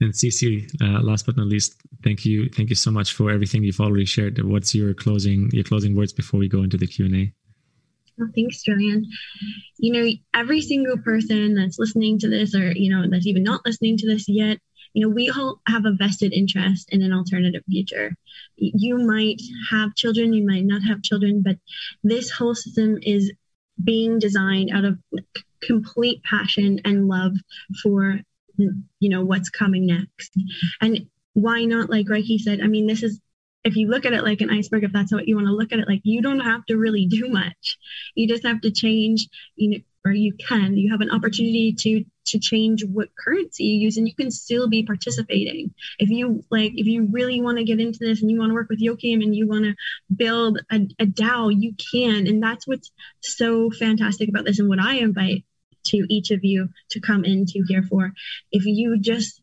And 0.00 0.12
Cici, 0.12 0.70
uh, 0.80 1.02
last 1.02 1.26
but 1.26 1.36
not 1.36 1.46
least, 1.46 1.74
thank 2.04 2.24
you, 2.24 2.48
thank 2.48 2.68
you 2.68 2.76
so 2.76 2.90
much 2.90 3.14
for 3.14 3.30
everything 3.30 3.64
you've 3.64 3.80
already 3.80 4.04
shared. 4.04 4.42
What's 4.44 4.74
your 4.74 4.94
closing 4.94 5.50
your 5.52 5.64
closing 5.64 5.96
words 5.96 6.12
before 6.12 6.38
we 6.38 6.48
go 6.48 6.62
into 6.62 6.76
the 6.76 6.86
Q 6.86 7.06
and 7.06 7.16
A? 7.16 7.32
Well, 8.16 8.28
thanks, 8.34 8.62
Julian. 8.62 9.06
You 9.78 9.92
know, 9.92 10.10
every 10.34 10.60
single 10.60 10.98
person 10.98 11.54
that's 11.54 11.78
listening 11.78 12.18
to 12.20 12.28
this, 12.28 12.54
or 12.54 12.72
you 12.72 12.90
know, 12.94 13.08
that's 13.08 13.26
even 13.26 13.42
not 13.42 13.62
listening 13.64 13.96
to 13.98 14.06
this 14.06 14.28
yet, 14.28 14.58
you 14.92 15.06
know, 15.06 15.14
we 15.14 15.30
all 15.30 15.60
have 15.66 15.84
a 15.84 15.92
vested 15.92 16.32
interest 16.32 16.88
in 16.90 17.02
an 17.02 17.12
alternative 17.12 17.62
future. 17.68 18.14
You 18.56 18.98
might 18.98 19.40
have 19.70 19.94
children, 19.94 20.32
you 20.32 20.46
might 20.46 20.64
not 20.64 20.82
have 20.82 21.02
children, 21.02 21.42
but 21.42 21.56
this 22.02 22.30
whole 22.30 22.54
system 22.54 22.98
is 23.02 23.32
being 23.82 24.18
designed 24.18 24.70
out 24.72 24.84
of 24.84 24.98
complete 25.62 26.22
passion 26.22 26.80
and 26.84 27.08
love 27.08 27.32
for 27.82 28.20
mm, 28.58 28.82
you 29.00 29.10
know 29.10 29.24
what's 29.24 29.50
coming 29.50 29.86
next. 29.86 30.32
And 30.80 31.06
why 31.34 31.64
not 31.64 31.90
like 31.90 32.06
Rieki 32.06 32.40
said 32.40 32.60
i 32.60 32.66
mean 32.66 32.88
this 32.88 33.04
is 33.04 33.20
if 33.62 33.76
you 33.76 33.88
look 33.88 34.04
at 34.04 34.12
it 34.12 34.24
like 34.24 34.40
an 34.40 34.50
iceberg 34.50 34.82
if 34.82 34.92
that's 34.92 35.12
what 35.12 35.28
you 35.28 35.36
want 35.36 35.46
to 35.46 35.52
look 35.52 35.72
at 35.72 35.78
it 35.78 35.86
like 35.86 36.00
you 36.02 36.20
don't 36.20 36.40
have 36.40 36.64
to 36.66 36.76
really 36.76 37.06
do 37.06 37.28
much. 37.28 37.78
You 38.14 38.26
just 38.26 38.44
have 38.44 38.60
to 38.62 38.70
change 38.70 39.28
you 39.56 39.70
know 39.70 39.78
or 40.04 40.12
you 40.12 40.32
can. 40.34 40.76
You 40.76 40.90
have 40.92 41.00
an 41.00 41.10
opportunity 41.10 41.74
to 41.78 42.04
to 42.28 42.38
change 42.38 42.84
what 42.84 43.08
currency 43.16 43.64
you 43.64 43.78
use 43.80 43.96
and 43.96 44.06
you 44.06 44.14
can 44.14 44.30
still 44.30 44.68
be 44.68 44.84
participating 44.84 45.72
if 45.98 46.08
you 46.08 46.42
like 46.50 46.72
if 46.74 46.86
you 46.86 47.08
really 47.10 47.40
want 47.40 47.58
to 47.58 47.64
get 47.64 47.80
into 47.80 47.98
this 48.00 48.20
and 48.20 48.30
you 48.30 48.38
want 48.38 48.50
to 48.50 48.54
work 48.54 48.68
with 48.68 48.80
Joachim 48.80 49.20
and 49.20 49.34
you 49.34 49.46
want 49.46 49.64
to 49.64 49.74
build 50.14 50.60
a, 50.70 50.76
a 50.98 51.06
dao 51.06 51.54
you 51.56 51.74
can 51.92 52.26
and 52.26 52.42
that's 52.42 52.66
what's 52.66 52.90
so 53.20 53.70
fantastic 53.70 54.28
about 54.28 54.44
this 54.44 54.58
and 54.58 54.68
what 54.68 54.80
i 54.80 54.94
invite 54.94 55.44
to 55.88 56.06
each 56.08 56.30
of 56.30 56.44
you 56.44 56.68
to 56.90 57.00
come 57.00 57.24
into 57.24 57.64
here 57.66 57.82
for. 57.82 58.12
If 58.52 58.64
you 58.66 58.98
just 58.98 59.40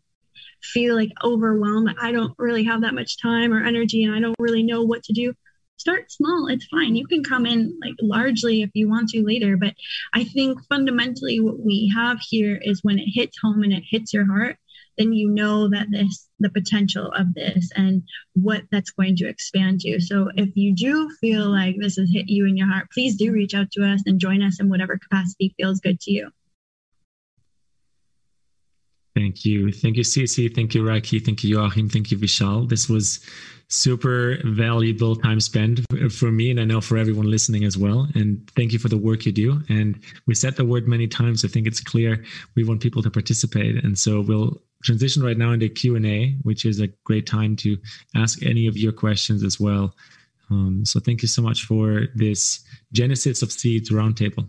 feel 0.62 0.96
like 0.96 1.12
overwhelmed, 1.24 1.96
I 2.00 2.12
don't 2.12 2.34
really 2.38 2.64
have 2.66 2.82
that 2.82 2.94
much 2.94 3.22
time 3.22 3.54
or 3.54 3.64
energy 3.64 4.04
and 4.04 4.16
I 4.16 4.20
don't 4.20 4.36
really 4.40 4.64
know 4.64 4.84
what 4.84 5.04
to 5.04 5.14
do, 5.14 5.34
start 5.78 6.12
small. 6.12 6.48
It's 6.48 6.66
fine. 6.66 6.96
You 6.96 7.08
can 7.08 7.24
come 7.24 7.46
in 7.46 7.78
like 7.82 7.96
largely 8.02 8.62
if 8.62 8.70
you 8.74 8.90
want 8.90 9.10
to 9.10 9.24
later. 9.24 9.58
But 9.58 9.74
I 10.14 10.24
think 10.24 10.60
fundamentally 10.68 11.40
what 11.40 11.60
we 11.60 11.92
have 11.96 12.20
here 12.22 12.60
is 12.62 12.84
when 12.84 13.00
it 13.00 13.10
hits 13.14 13.38
home 13.42 13.64
and 13.64 13.74
it 13.74 13.84
hits 13.90 14.14
your 14.14 14.26
heart, 14.26 14.58
then 14.98 15.14
you 15.14 15.30
know 15.30 15.70
that 15.70 15.88
this 15.92 16.30
the 16.40 16.50
potential 16.50 17.12
of 17.12 17.34
this 17.34 17.70
and 17.76 18.04
what 18.34 18.64
that's 18.72 18.92
going 18.92 19.16
to 19.18 19.28
expand 19.28 19.82
to. 19.82 20.00
So 20.00 20.30
if 20.36 20.50
you 20.56 20.74
do 20.76 21.10
feel 21.22 21.50
like 21.50 21.76
this 21.80 21.98
has 21.98 22.10
hit 22.12 22.30
you 22.30 22.46
in 22.46 22.58
your 22.58 22.68
heart, 22.68 22.88
please 22.94 23.16
do 23.16 23.32
reach 23.32 23.54
out 23.54 23.72
to 23.72 23.86
us 23.86 24.02
and 24.06 24.20
join 24.20 24.42
us 24.42 24.60
in 24.60 24.70
whatever 24.70 24.98
capacity 24.98 25.54
feels 25.58 25.80
good 25.80 26.00
to 26.02 26.12
you. 26.12 26.30
Thank 29.16 29.46
you. 29.46 29.72
Thank 29.72 29.96
you, 29.96 30.04
Cici. 30.04 30.54
Thank 30.54 30.76
you, 30.76 30.84
Rieki. 30.84 31.24
Thank 31.24 31.44
you, 31.44 31.58
Joachim. 31.58 31.90
Thank 31.90 32.12
you, 32.12 32.18
Vishal. 32.18 32.68
This 32.68 32.90
was 32.90 33.22
super 33.70 34.38
valuable 34.44 35.16
time 35.16 35.40
spent 35.40 35.80
for 36.12 36.32
me, 36.32 36.52
and 36.52 36.60
I 36.60 36.66
know 36.66 36.82
for 36.82 36.98
everyone 36.98 37.32
listening 37.32 37.64
as 37.64 37.78
well. 37.78 38.08
And 38.14 38.50
thank 38.56 38.74
you 38.74 38.80
for 38.80 38.90
the 38.90 38.98
work 38.98 39.26
you 39.26 39.32
do. 39.32 39.62
And 39.70 40.00
we 40.28 40.36
said 40.36 40.58
the 40.58 40.66
word 40.66 40.88
many 40.88 41.08
times. 41.08 41.46
I 41.46 41.48
think 41.48 41.66
it's 41.66 41.80
clear 41.80 42.24
we 42.56 42.66
want 42.66 42.82
people 42.82 43.02
to 43.04 43.10
participate. 43.10 43.84
And 43.84 43.98
so 43.98 44.20
we'll 44.20 44.62
transition 44.84 45.24
right 45.24 45.38
now 45.38 45.52
into 45.52 45.70
Q&A, 45.70 46.36
which 46.44 46.66
is 46.66 46.80
a 46.80 46.88
great 47.06 47.26
time 47.26 47.56
to 47.58 47.78
ask 48.16 48.46
any 48.46 48.68
of 48.68 48.78
your 48.78 48.92
questions 48.92 49.44
as 49.44 49.60
well. 49.60 49.96
Um, 50.52 50.86
so 50.86 51.00
thank 51.00 51.22
you 51.22 51.28
so 51.28 51.42
much 51.42 51.64
for 51.64 52.08
this 52.14 52.64
Genesis 52.92 53.42
of 53.42 53.52
Seeds 53.52 53.90
Roundtable. 53.90 54.48